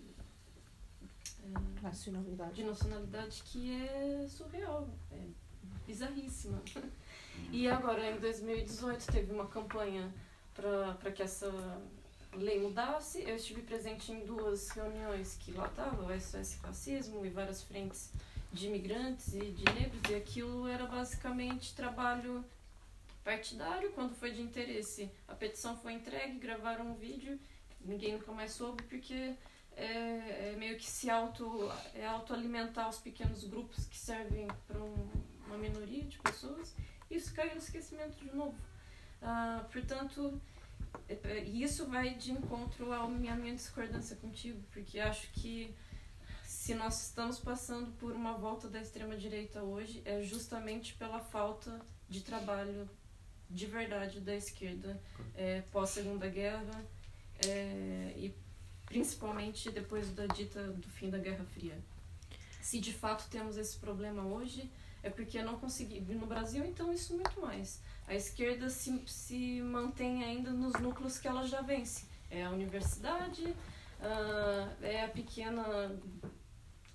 [1.43, 2.53] é, nacionalidade.
[2.53, 5.27] de nacionalidade que é surreal, é
[5.85, 6.61] bizarríssima.
[7.51, 10.13] E agora, em 2018, teve uma campanha
[10.53, 11.51] para que essa
[12.33, 13.21] lei mudasse.
[13.23, 18.11] Eu estive presente em duas reuniões que lá estava, o SOS Racismo e várias frentes
[18.51, 22.43] de imigrantes e de negros, e aquilo era basicamente trabalho
[23.23, 25.09] partidário quando foi de interesse.
[25.27, 27.39] A petição foi entregue, gravaram um vídeo,
[27.79, 29.35] ninguém nunca mais soube porque
[29.75, 35.09] é, é meio que se auto, é autoalimentar os pequenos grupos que servem para um,
[35.47, 36.75] uma minoria de pessoas.
[37.09, 38.55] Isso caiu no esquecimento de novo.
[39.21, 40.41] Ah, portanto,
[41.07, 45.73] é, é, isso vai de encontro à minha, minha discordância contigo, porque acho que
[46.43, 52.21] se nós estamos passando por uma volta da extrema-direita hoje, é justamente pela falta de
[52.21, 52.89] trabalho
[53.49, 55.01] de verdade da esquerda
[55.35, 56.85] é, pós-Segunda Guerra
[57.45, 58.33] é, e
[58.91, 61.77] principalmente depois da dita do fim da Guerra Fria.
[62.61, 64.69] Se de fato temos esse problema hoje,
[65.01, 66.01] é porque não consegui.
[66.01, 67.81] No Brasil, então, isso muito mais.
[68.05, 72.05] A esquerda se, se mantém ainda nos núcleos que ela já vence.
[72.29, 75.91] É a universidade, uh, é a pequena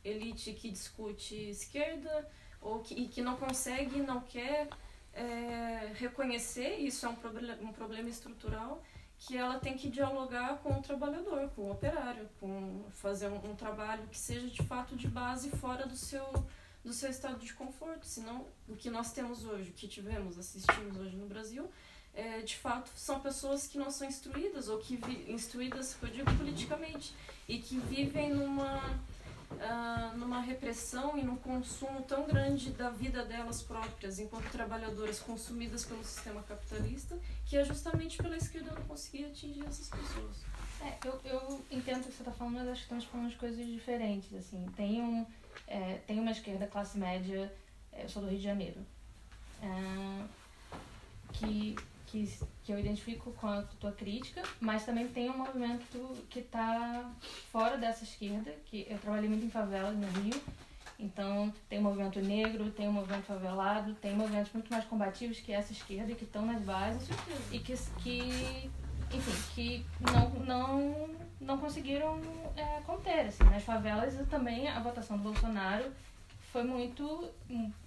[0.05, 4.68] elite que discute esquerda ou que, e que não consegue, não quer
[5.14, 8.85] é, reconhecer, isso é um, problem, um problema estrutural,
[9.18, 13.56] que ela tem que dialogar com o trabalhador, com o operário, com fazer um, um,
[13.56, 16.24] trabalho que seja de fato de base fora do seu
[16.84, 20.97] do seu estado de conforto, senão o que nós temos hoje, o que tivemos, assistimos
[20.97, 21.68] hoje no Brasil,
[22.14, 26.32] é, de fato são pessoas que não são instruídas ou que vi, instruídas, eu digo
[26.36, 27.12] politicamente,
[27.48, 28.80] e que vivem numa
[29.57, 35.85] uh, numa repressão e num consumo tão grande da vida delas próprias, enquanto trabalhadoras consumidas
[35.85, 40.37] pelo sistema capitalista, que é justamente pela esquerda não conseguir atingir essas pessoas.
[40.81, 43.37] É, eu, eu entendo o que você está falando, mas acho que estamos falando de
[43.37, 44.33] coisas diferentes.
[44.35, 45.27] Assim, tem, um,
[45.66, 47.53] é, tem uma esquerda classe média,
[47.93, 48.81] é, eu sou do Rio de Janeiro,
[49.62, 50.24] é,
[51.33, 51.77] que
[52.07, 57.11] que, que eu identifico com a tua crítica, mas também tem um movimento que está
[57.51, 60.41] fora dessa esquerda, que eu trabalhei muito em favela no Rio,
[60.99, 65.53] então tem o movimento negro, tem o movimento favelado, tem movimentos muito mais combativos que
[65.53, 67.09] essa esquerda, que estão nas bases
[67.53, 68.70] e que, que
[69.12, 71.11] enfim, que não, não,
[71.41, 72.20] não conseguiram
[72.57, 73.27] é, conter.
[73.27, 75.93] Assim, nas favelas também a votação do Bolsonaro
[76.51, 77.28] foi muito,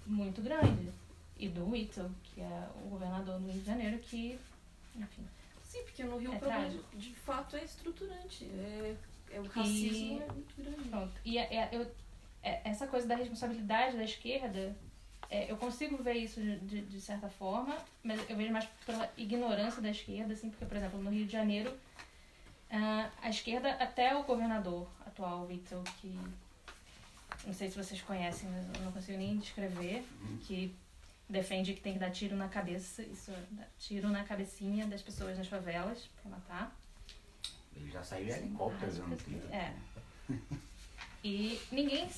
[0.06, 0.92] muito grande
[1.40, 4.38] e do Whittle, que é o governador do Rio de Janeiro, que,
[4.94, 5.26] enfim.
[5.64, 6.96] Sim, porque no Rio é o problema trágico.
[6.96, 8.44] de fato é estruturante.
[8.44, 8.96] É,
[9.32, 10.88] é o racismo e, é muito grande.
[10.88, 11.12] Pronto.
[11.24, 11.90] E é, é, eu,
[12.42, 14.76] é, essa coisa da responsabilidade da esquerda,
[15.30, 19.10] é, eu consigo ver isso de, de, de, certa forma, mas eu vejo mais pela
[19.16, 24.14] ignorância da esquerda, assim, porque, por exemplo, no Rio de Janeiro, uh, a esquerda, até
[24.14, 26.18] o governador atual, Whittle, que
[27.46, 30.38] não sei se vocês conhecem, mas eu não consigo nem descrever, uhum.
[30.42, 30.74] que
[31.30, 33.32] defende que tem que dar tiro na cabeça, isso,
[33.78, 36.76] tiro na cabecinha das pessoas nas favelas para matar.
[37.74, 39.48] Ele já saiu em helicóptero dando tiro.
[39.52, 39.72] É.
[41.22, 42.08] E ninguém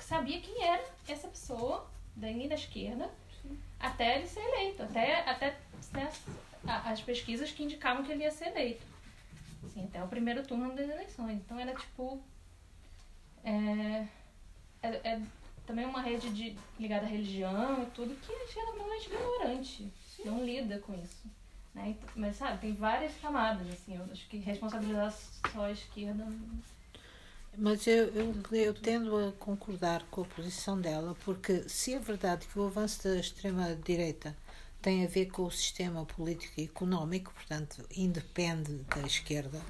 [0.00, 3.10] sabia quem era essa pessoa, nem da esquerda,
[3.78, 5.58] até ele ser eleito, até, até
[5.92, 6.10] né,
[6.64, 8.86] as pesquisas que indicavam que ele ia ser eleito.
[9.64, 11.38] Assim, até o primeiro turno das eleições.
[11.38, 12.22] Então era tipo.
[13.44, 14.06] é,
[14.82, 15.22] é, é
[15.66, 19.92] também uma rede de, ligada à religião e tudo que é geralmente ignorante,
[20.24, 21.24] não lida com isso.
[21.74, 21.96] Né?
[22.14, 25.12] Mas, sabe, tem várias camadas, assim, eu acho que responsabilizar
[25.52, 26.26] só a esquerda.
[27.56, 32.46] Mas eu, eu, eu tendo a concordar com a posição dela, porque se é verdade
[32.46, 34.36] que o avanço da extrema-direita
[34.80, 39.60] tem a ver com o sistema político e económico, portanto, independe da esquerda,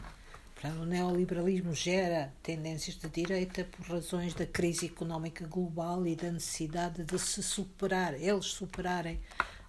[0.70, 7.02] o neoliberalismo gera tendências de direita por razões da crise económica global e da necessidade
[7.02, 9.20] de se superar, eles superarem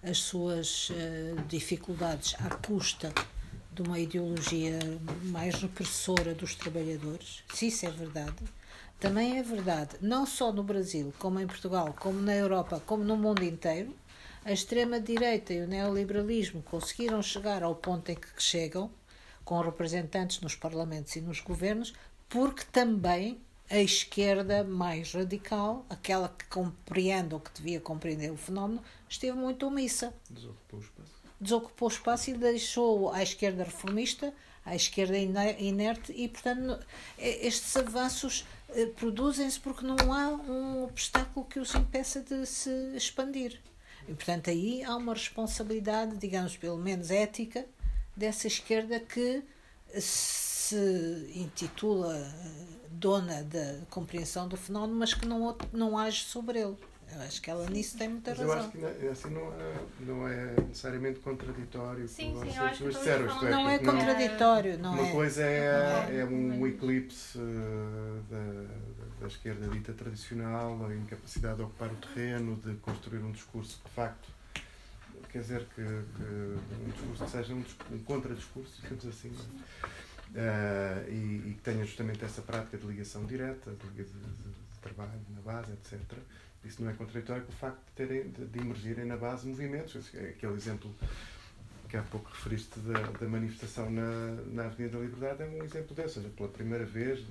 [0.02, 0.94] as suas uh,
[1.48, 3.12] dificuldades à custa
[3.72, 4.78] de uma ideologia
[5.24, 7.42] mais repressora dos trabalhadores.
[7.52, 8.36] Se isso é verdade,
[9.00, 13.16] também é verdade, não só no Brasil, como em Portugal, como na Europa, como no
[13.16, 13.92] mundo inteiro,
[14.44, 18.90] a extrema-direita e o neoliberalismo conseguiram chegar ao ponto em que chegam
[19.44, 21.92] com representantes nos parlamentos e nos governos,
[22.28, 23.40] porque também
[23.70, 29.66] a esquerda mais radical, aquela que compreende ou que devia compreender o fenómeno, esteve muito
[29.66, 30.14] omissa.
[30.28, 31.12] Desocupou o espaço.
[31.40, 34.32] Desocupou o espaço e deixou à esquerda reformista,
[34.64, 36.78] à esquerda inerte, e, portanto,
[37.18, 43.60] estes avanços eh, produzem-se porque não há um obstáculo que os impeça de se expandir.
[44.08, 47.66] E, portanto, aí há uma responsabilidade, digamos, pelo menos ética,
[48.16, 49.42] dessa esquerda que
[50.00, 56.76] se intitula eh, dona da compreensão do fenómeno, mas que não, não age sobre ele.
[57.12, 58.72] Eu acho que ela nisso tem muita mas razão.
[58.74, 62.08] Eu acho que assim não é, não é necessariamente contraditório.
[62.08, 64.78] Sim, sim, eu acho que disseram, isto é, não é contraditório.
[64.78, 70.94] Não uma é, coisa é, é um eclipse uh, da, da esquerda dita tradicional, a
[70.94, 74.33] incapacidade de ocupar o terreno, de construir um discurso de facto
[75.34, 81.48] quer dizer que, que um discurso que seja um, um contra-discurso, digamos assim, uh, e,
[81.48, 85.72] e, que tenha justamente essa prática de ligação direta, de, de, de, trabalho na base,
[85.72, 86.00] etc.
[86.64, 89.96] Isso não é contraditório com o facto de, terem, de, de emergirem na base movimentos.
[89.96, 90.94] Aquele exemplo
[91.88, 95.96] que há pouco referiste da, da manifestação na, na Avenida da Liberdade é um exemplo
[96.08, 97.26] seja, pela primeira vez,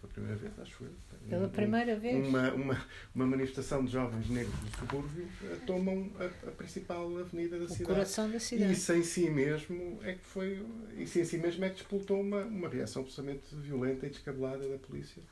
[0.00, 0.90] pela primeira vez, acho eu,
[1.28, 2.26] pela primeira vez.
[2.26, 7.58] Uma, uma, uma manifestação de jovens negros do subúrbio eh, tomam a, a, principal avenida
[7.58, 7.84] da o cidade.
[7.84, 8.70] coração da cidade.
[8.70, 10.64] E isso em si mesmo é que foi.
[10.96, 14.78] Isso em si mesmo é que despoltou uma, uma reação absolutamente violenta e descabelada da
[14.78, 15.22] polícia.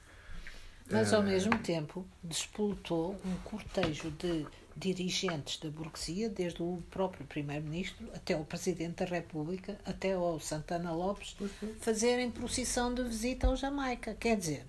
[0.90, 4.46] Mas ao uh, mesmo tempo despoltou um cortejo de
[4.78, 10.92] dirigentes da burguesia, desde o próprio Primeiro-Ministro até o Presidente da República, até o Santana
[10.92, 11.36] Lopes,
[11.80, 14.14] fazerem procissão de visita ao Jamaica.
[14.14, 14.66] Quer dizer,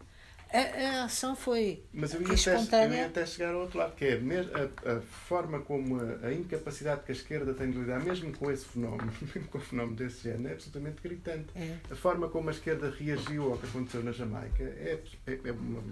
[0.51, 2.65] a, a, ação foi Mas eu ia, espontânea.
[2.65, 6.27] Até, eu ia até chegar ao outro lado, que é a, a forma como a,
[6.27, 9.61] a, incapacidade que a esquerda tem de lidar, mesmo com esse fenómeno, mesmo com o
[9.61, 11.49] fenómeno desse género, é absolutamente gritante.
[11.55, 11.77] É.
[11.91, 15.83] A forma como a esquerda reagiu ao que aconteceu na Jamaica é, é, é uma,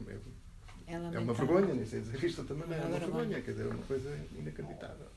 [0.88, 3.70] é, é uma vergonha, nem sei dizer isto maneira, é uma vergonha, quer dizer, é
[3.70, 5.08] uma coisa inacreditável.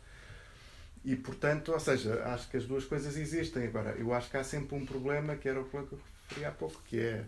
[1.05, 3.67] E, portanto, ou seja, acho que as duas coisas existem.
[3.67, 6.51] Agora, eu acho que há sempre um problema, que era o que eu referi há
[6.51, 7.25] pouco, que é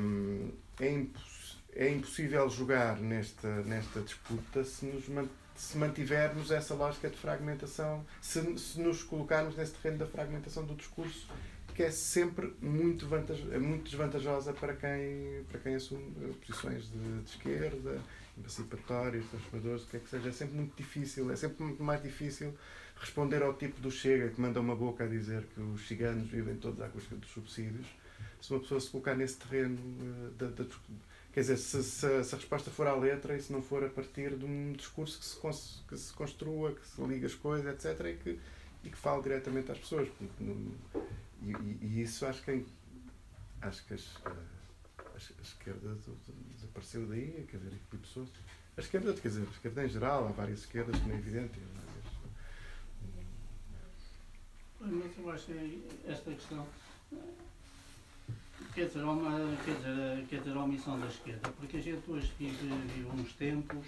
[0.00, 0.50] um,
[0.80, 1.40] é, imposs
[1.72, 5.08] é impossível jogar nesta, nesta disputa se, nos
[5.54, 10.74] se mantivermos essa lógica de fragmentação, se, se nos colocarmos nesse terreno da fragmentação do
[10.74, 11.28] discurso,
[11.80, 16.12] que é sempre muito, vantaj, muito desvantajosa para quem, para quem assume
[16.46, 17.98] posições de, de esquerda,
[18.36, 20.28] emancipatórias, transformadores, o que é que seja.
[20.28, 22.52] É sempre muito difícil, é sempre muito mais difícil
[22.96, 26.54] responder ao tipo do Chega que manda uma boca a dizer que os ciganos vivem
[26.56, 27.86] todos à custa dos subsídios
[28.42, 30.64] se uma pessoa se colocar nesse terreno uh, da, da,
[31.32, 33.88] quer dizer, se, se, se, a resposta for à letra e se não for a
[33.88, 38.06] partir de um discurso que se, que se construa, que se liga as coisas, etc.,
[38.06, 38.38] e que,
[38.84, 40.08] e que fale diretamente às pessoas.
[41.42, 42.64] E, e, e isso acho que
[43.62, 45.96] acho que as, a, a esquerda
[46.54, 48.28] desapareceu daí, quer dizer, que pessoas.
[48.76, 51.60] A esquerda, quer dizer, a esquerda em geral, há várias esquerdas, como é evidente.
[54.80, 56.66] Mas eu acho que esta questão
[58.74, 62.32] quer dizer, uma, quer dizer, quer dizer, a omissão da esquerda, porque a gente hoje
[62.38, 63.86] vive, vive uns tempos,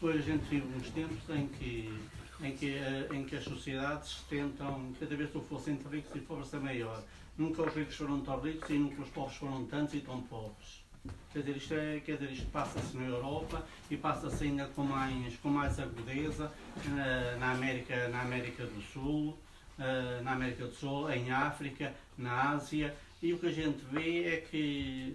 [0.00, 2.00] hoje a gente vive uns tempos em que,
[2.40, 6.58] em que, eh, em que as sociedades tentam, cada vez que fossem ricos e força
[6.58, 7.02] maior.
[7.36, 10.84] Nunca os ricos foram tão ricos e nunca os pobres foram tantos e tão pobres.
[11.32, 15.36] Quer dizer, isto, é, quer dizer, isto passa-se na Europa e passa-se ainda com mais,
[15.36, 16.52] com mais agudeza
[16.86, 19.38] na, eh, na, América, na América do Sul,
[19.78, 24.24] uh, na América do Sul, em África, na Ásia, e o que a gente vê
[24.24, 25.14] é que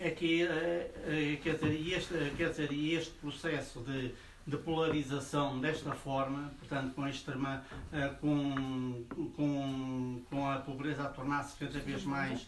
[0.00, 4.14] é que é, quer dizer, este, quer dizer, este processo de,
[4.46, 7.62] de polarização desta forma, portanto, com, extrema,
[7.92, 9.04] uh, com,
[9.36, 12.46] com, com a pobreza a tornar-se cada vez mais,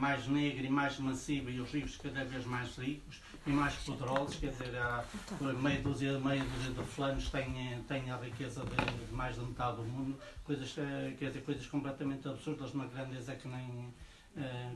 [0.00, 4.34] mais negra e mais massiva e os ricos cada vez mais ricos e mais poderosos,
[4.34, 5.04] quer dizer, há
[5.62, 9.76] meia dúzia, meia dúzia de fulanos têm, têm a riqueza de, de, mais de metade
[9.76, 13.94] do mundo, coisas, quer dizer, coisas completamente absurdas, uma grandeza que nem,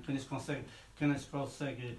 [0.02, 0.64] que nem se consegue,
[0.96, 1.98] que se consegue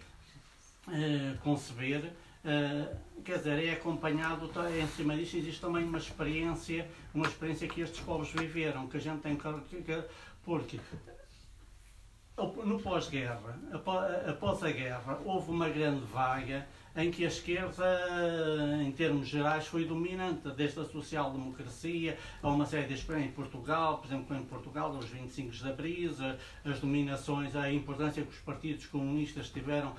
[1.41, 2.13] conceber.
[2.43, 7.69] Uh, quer dizer, é acompanhado, tá, em cima disto existe também uma experiência, uma experiência
[7.69, 10.03] que estes povos viveram, que a gente tem que.
[10.43, 10.77] Porque
[12.37, 13.57] no pós-guerra,
[14.27, 17.83] após a guerra, houve uma grande vaga em que a esquerda,
[18.83, 23.97] em termos gerais, foi dominante, desde a social-democracia a uma série de experiências em Portugal,
[23.97, 26.11] por exemplo, em Portugal, os 25 de Abril,
[26.63, 29.93] as dominações, a importância que os partidos comunistas tiveram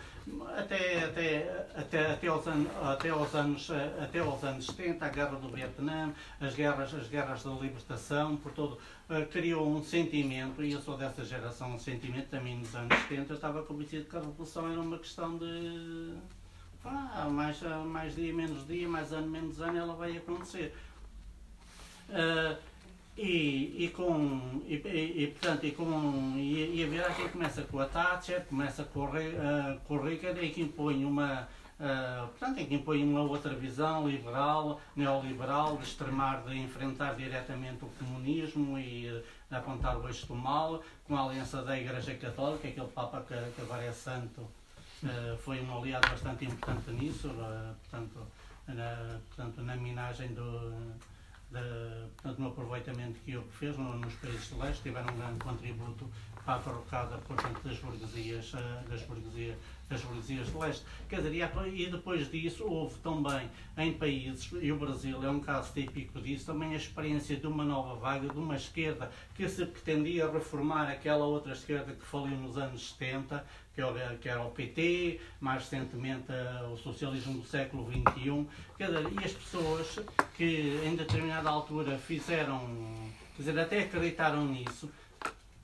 [0.57, 3.71] até, até, até, até, aos, anos, até, aos anos,
[4.03, 8.53] até aos anos 70, a guerra do Vietnã, as guerras, as guerras da libertação, por
[8.53, 8.79] todo,
[9.11, 13.33] uh, criou um sentimento, e eu sou dessa geração, um sentimento também nos anos 70,
[13.33, 16.15] eu estava convencido que a revolução era uma questão de
[16.85, 20.75] ah, mais, mais dia, menos dia, mais ano, menos ano, ela vai acontecer.
[22.09, 22.57] Uh,
[23.17, 27.87] e, e, com, e, e, portanto, e, com, e, e a aqui começa com a
[27.87, 29.09] Thatcher, começa com,
[29.85, 31.49] com o Rickard, e que impõe uma,
[31.79, 37.85] uh, portanto, em que impõe uma outra visão liberal, neoliberal, de extremar, de enfrentar diretamente
[37.85, 42.67] o comunismo e uh, apontar o eixo do mal, com a aliança da Igreja Católica,
[42.67, 44.45] aquele Papa que, que agora é santo,
[45.05, 48.27] eh, foi um aliado bastante importante nisso, uh, portanto,
[48.67, 50.71] na, portanto, na minagem do,
[51.51, 55.39] de, portanto, no aproveitamento que ele fez no, nos países de leste, tiveram um grande
[55.41, 56.11] contributo
[56.45, 59.57] para a derrocada portanto, das burguesias, uh, das burguesias
[59.95, 60.85] das burguesias de leste.
[61.09, 61.35] Quer dizer,
[61.75, 63.49] e depois disso houve também
[63.79, 67.65] em países, e o Brasil é um caso típico disso, também a experiência de uma
[67.65, 72.59] nova vaga, de uma esquerda que se pretendia reformar aquela outra esquerda que faliu nos
[72.59, 73.45] anos 70,
[73.75, 78.47] que era, o PT, mais recentemente uh, o socialismo do século XXI.
[78.77, 80.01] Quer dizer, e as pessoas
[80.37, 82.61] que em determinada altura fizeram,
[83.37, 84.89] quer dizer, até acreditaram nisso,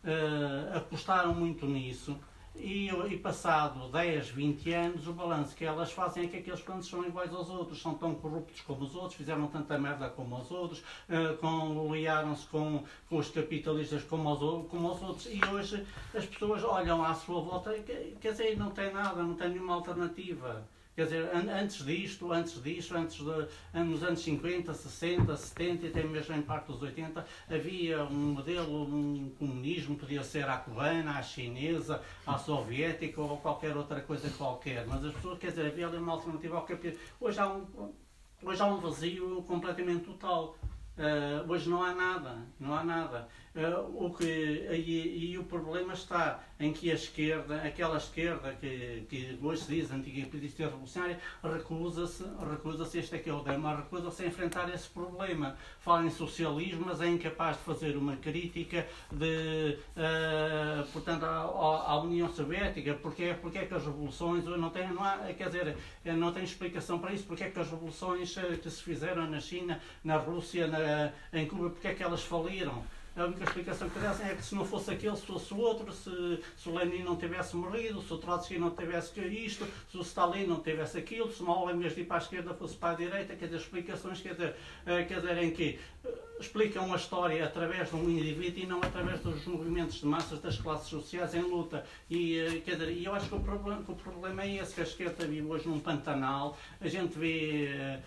[0.05, 2.19] uh, apostaram muito nisso,
[2.57, 6.89] e, e, passado 10, 20 anos, o balanço que elas fazem é que aqueles planos
[6.89, 10.51] são iguais aos outros, são tão corruptos como os outros, fizeram tanta merda como os
[10.51, 15.87] outros, uh, com, liaram-se com, com os capitalistas como os, como os outros, e hoje
[16.15, 17.83] as pessoas olham à sua volta e
[18.21, 20.67] quer dizer, não tem nada, não tem nenhuma alternativa.
[20.95, 26.03] Quer dizer, antes disto, antes disto, antes de, nos anos 50, 60, 70 e até
[26.03, 31.23] mesmo em parte dos 80, havia um modelo, um comunismo, podia ser a cubana, a
[31.23, 34.85] chinesa, a soviética ou qualquer outra coisa qualquer.
[34.87, 37.03] Mas as pessoas, quer dizer, havia ali uma alternativa ao capitalismo.
[37.21, 37.95] Hoje há um,
[38.43, 40.57] hoje há um vazio completamente total.
[40.99, 43.29] Uh, hoje não há nada, não há nada.
[43.53, 49.05] Uh, o que, e, e, o problema está em que a esquerda, aquela esquerda que,
[49.11, 53.75] que hoje se diz antiga petista revolucionária, recusa-se, recusa-se, este é que é o tema,
[53.75, 55.57] recusa-se a enfrentar esse problema.
[55.81, 62.01] Fala em socialismo, mas é incapaz de fazer uma crítica de, uh, portanto, à, à,
[62.01, 66.33] União Soviética, porque, porque é que as revoluções, não tem, não há, quer dizer, não
[66.33, 68.33] tem explicação para isso, porque é que as revoluções
[68.63, 72.85] que se fizeram na China, na Rússia, na, em Cuba, porque é que elas faliram.
[73.17, 75.93] A única explicação que dessem é que se não fosse aquele, se fosse o outro,
[75.93, 80.01] se, se o Lenin não tivesse morrido, se o Trotsky não tivesse isto, se o
[80.03, 82.91] Stalin não tivesse aquilo, se Mao, em vez de ir para a esquerda, fosse para
[82.91, 84.55] a direita, quer dizer, explicações quer dizer,
[84.87, 86.09] eh, quer dizer, em que eh,
[86.39, 90.59] explicam a história através de um indivíduo e não através dos movimentos de massas das
[90.59, 91.85] classes sociais em luta.
[92.09, 94.81] E, eh, quer dizer, eu acho que o problema, que o problema é esse, que
[94.83, 97.99] a esquerda vive hoje num pantanal, a gente vê,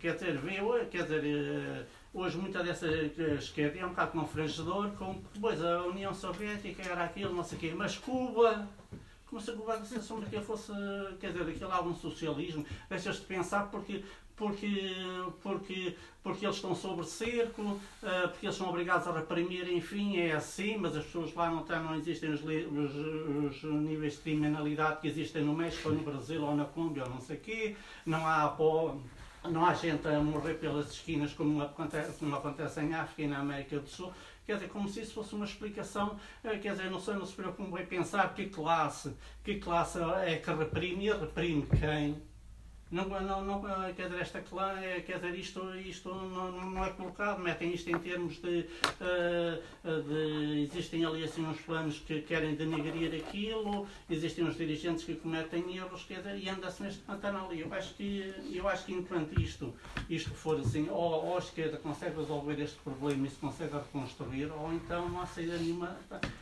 [0.00, 0.60] quer dizer, vê,
[0.90, 1.86] quer dizer,
[2.18, 7.34] Hoje, muita dessa esquerda é um bocado confrangedor, como depois a União Soviética era aquilo,
[7.34, 8.66] não sei o quê, mas Cuba,
[9.26, 10.72] como se a assume que fosse,
[11.20, 14.02] quer dizer, aquilo algum socialismo, deixas de pensar porque
[14.34, 14.94] porque,
[15.42, 20.32] porque, porque eles estão sob cerco, eh, porque eles são obrigados a reprimir, enfim, é
[20.32, 25.00] assim, mas as pessoas lá não, têm, não existem os, os, os, níveis de criminalidade
[25.00, 27.76] que existem no México, ou no Brasil, ou na Colômbia, ou não sei o quê,
[28.04, 28.48] não há
[29.48, 33.38] não há gente a morrer pelas esquinas como acontece, como acontece em África e na
[33.38, 34.12] América do Sul.
[34.44, 37.34] Quer dizer, como se isso fosse uma explicação, eh, quer dizer, não, sei, não se
[37.34, 39.12] preocupem em pensar que classe,
[39.42, 42.22] que classe é que reprime e reprime quem.
[42.88, 43.62] Não, não, não,
[43.94, 47.98] quer dizer, esta clã, quer dizer, isto, isto não, não é colocado, metem isto em
[47.98, 48.64] termos de,
[49.00, 55.16] uh, de, Existem ali assim uns planos que querem denegrir aquilo, existem uns dirigentes que
[55.16, 57.52] cometem erros, quer dizer, e anda-se neste pantanal.
[57.52, 59.74] E eu acho que, eu acho que enquanto isto,
[60.08, 64.50] isto for assim, ou, ou a esquerda consegue resolver este problema e se consegue reconstruir,
[64.52, 65.96] ou então não há saída nenhuma.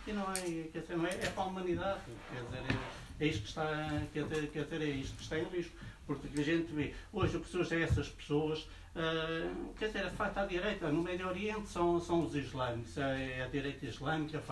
[0.07, 2.01] E não é, quer dizer, não é, é para a humanidade,
[2.31, 2.75] quer dizer,
[3.21, 5.75] é, é isto que está, quer dizer, quer dizer, é isto que está em risco.
[6.07, 8.61] Porque a gente vê, hoje o que surge é essas pessoas,
[8.95, 13.43] uh, quer dizer, a facto à direita, no Médio Oriente são, são os islâmicos, é
[13.43, 14.43] a direita islâmica,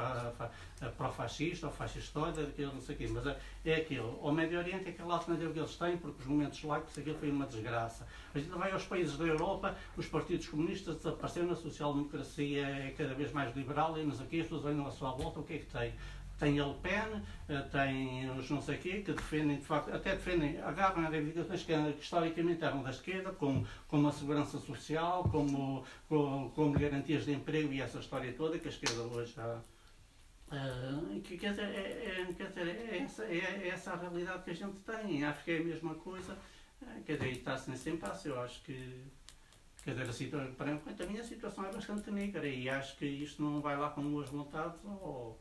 [0.96, 4.18] pró-fascista, ou fascistoide, aquilo, não sei o quê, mas é, é aquilo.
[4.22, 7.30] O Médio Oriente é aquela alternativa que eles têm, porque os momentos laicos, aquilo foi
[7.30, 8.06] uma desgraça.
[8.34, 13.14] A gente vai aos países da Europa, os partidos comunistas desapareceram, a social-democracia é cada
[13.14, 15.58] vez mais liberal, e nos aqui as pessoas olham à sua volta, o que é
[15.58, 15.92] que tem?
[16.42, 20.16] Tem a Le Pen, eh, tem os não sei quê, que defendem, de facto, até
[20.16, 25.84] defendem, agarram reivindicações que, que historicamente eram da esquerda, como, como a segurança social, como,
[26.08, 29.60] como, como garantias de emprego e essa história toda que a esquerda hoje já.
[30.48, 34.42] Uh, que, quer dizer, é, é, quer dizer é, essa, é, é, essa a realidade
[34.42, 35.18] que a gente tem.
[35.18, 36.36] Em África é a mesma coisa.
[36.82, 38.28] Uh, quer dizer, está-se nesse impasse.
[38.28, 39.00] Eu acho que
[39.84, 43.42] Quer dizer, a, situação, para a minha situação é bastante negra e acho que isto
[43.42, 45.36] não vai lá com boas vontades ou,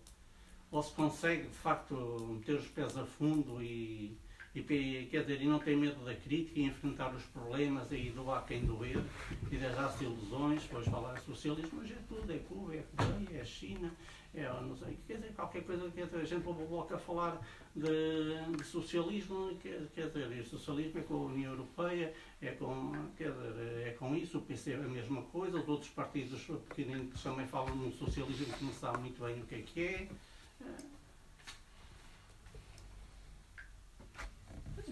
[0.72, 1.94] ou se consegue de facto
[2.30, 4.18] meter os pés a fundo e,
[4.56, 8.46] e, quer dizer, e não tem medo da crítica e enfrentar os problemas e doar
[8.46, 9.04] quem doer
[9.52, 13.46] e deixar-se ilusões, depois falar de socialismo, mas é tudo, é Cuba, é Coreia, é
[13.46, 13.92] China,
[14.34, 17.46] é não sei, quer dizer, qualquer coisa, dizer, a gente coloca a falar
[17.76, 22.94] de, de socialismo, quer, quer dizer, o socialismo é com a União Europeia, é com,
[23.18, 27.22] quer dizer, é com isso, o PC é a mesma coisa, os outros partidos pequeninos
[27.22, 30.08] também falam no socialismo que não sabem muito bem o que é que é.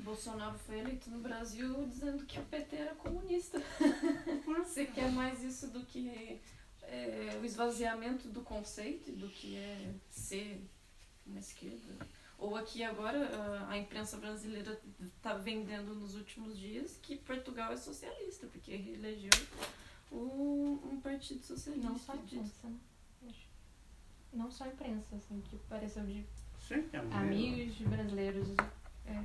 [0.10, 3.62] Bolsonaro foi eleito no Brasil dizendo que o PT era comunista.
[4.46, 6.42] Você quer mais isso do que
[6.82, 10.68] é, o esvaziamento do conceito, do que é ser
[11.28, 12.08] uma esquerda?
[12.40, 14.82] Ou aqui agora a imprensa brasileira
[15.16, 19.30] está vendendo nos últimos dias que Portugal é socialista, porque elegeu
[20.12, 21.88] um, um partido socialista.
[21.88, 22.78] Não só a imprensa, né?
[24.34, 26.26] Não só a imprensa, assim, que pareceu de
[26.60, 28.48] sim, é amigos brasileiros
[29.06, 29.22] é,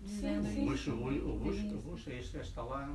[0.00, 0.62] dizendo sim, sim.
[0.62, 2.88] O Bush, o, Bush, o Bush, este está lá.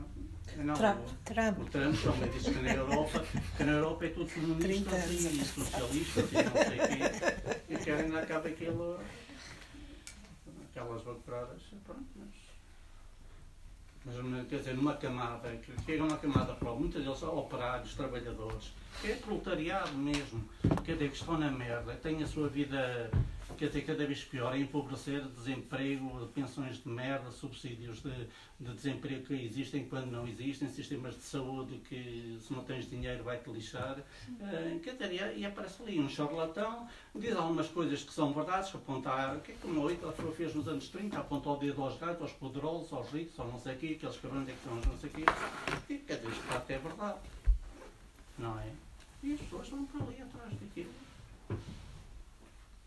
[0.58, 1.60] Não, Trump, o, Trump.
[1.60, 3.26] O Trump também disse que na Europa,
[3.58, 7.74] que na Europa é tudo comunista assim, e socialista e não sei o quê.
[7.74, 9.00] E querem dar cabo aquilo,
[10.70, 11.62] aquelas bacuradas.
[11.86, 12.35] Pronto, mas
[14.06, 15.50] mas quer dizer, numa camada,
[15.84, 18.72] que é uma camada para muitas deles operários, trabalhadores,
[19.04, 20.48] é proletariado mesmo,
[20.84, 23.10] quer dizer, que estão na merda, têm a sua vida
[23.56, 28.28] quer dizer, cada vez pior, é empobrecer, desemprego, pensões de merda, subsídios de,
[28.60, 33.24] de, desemprego que existem quando não existem, sistemas de saúde que se não tens dinheiro
[33.24, 33.98] vai-te lixar.
[34.30, 38.78] Uh, quer dizer, e, aparece ali um charlatão, diz algumas coisas que são verdades, que
[38.78, 42.22] apontar, que é como o Hitler fez nos anos 30, aponta o dedo aos gatos,
[42.22, 45.00] aos poderosos, aos ricos, aos não sei o quê, aqueles cabrões é que são não
[45.00, 45.24] sei o quê.
[45.90, 47.20] E quer dizer, isto é verdade.
[48.38, 48.72] Não é?
[49.24, 51.05] E as pessoas vão para ali atrás daquilo.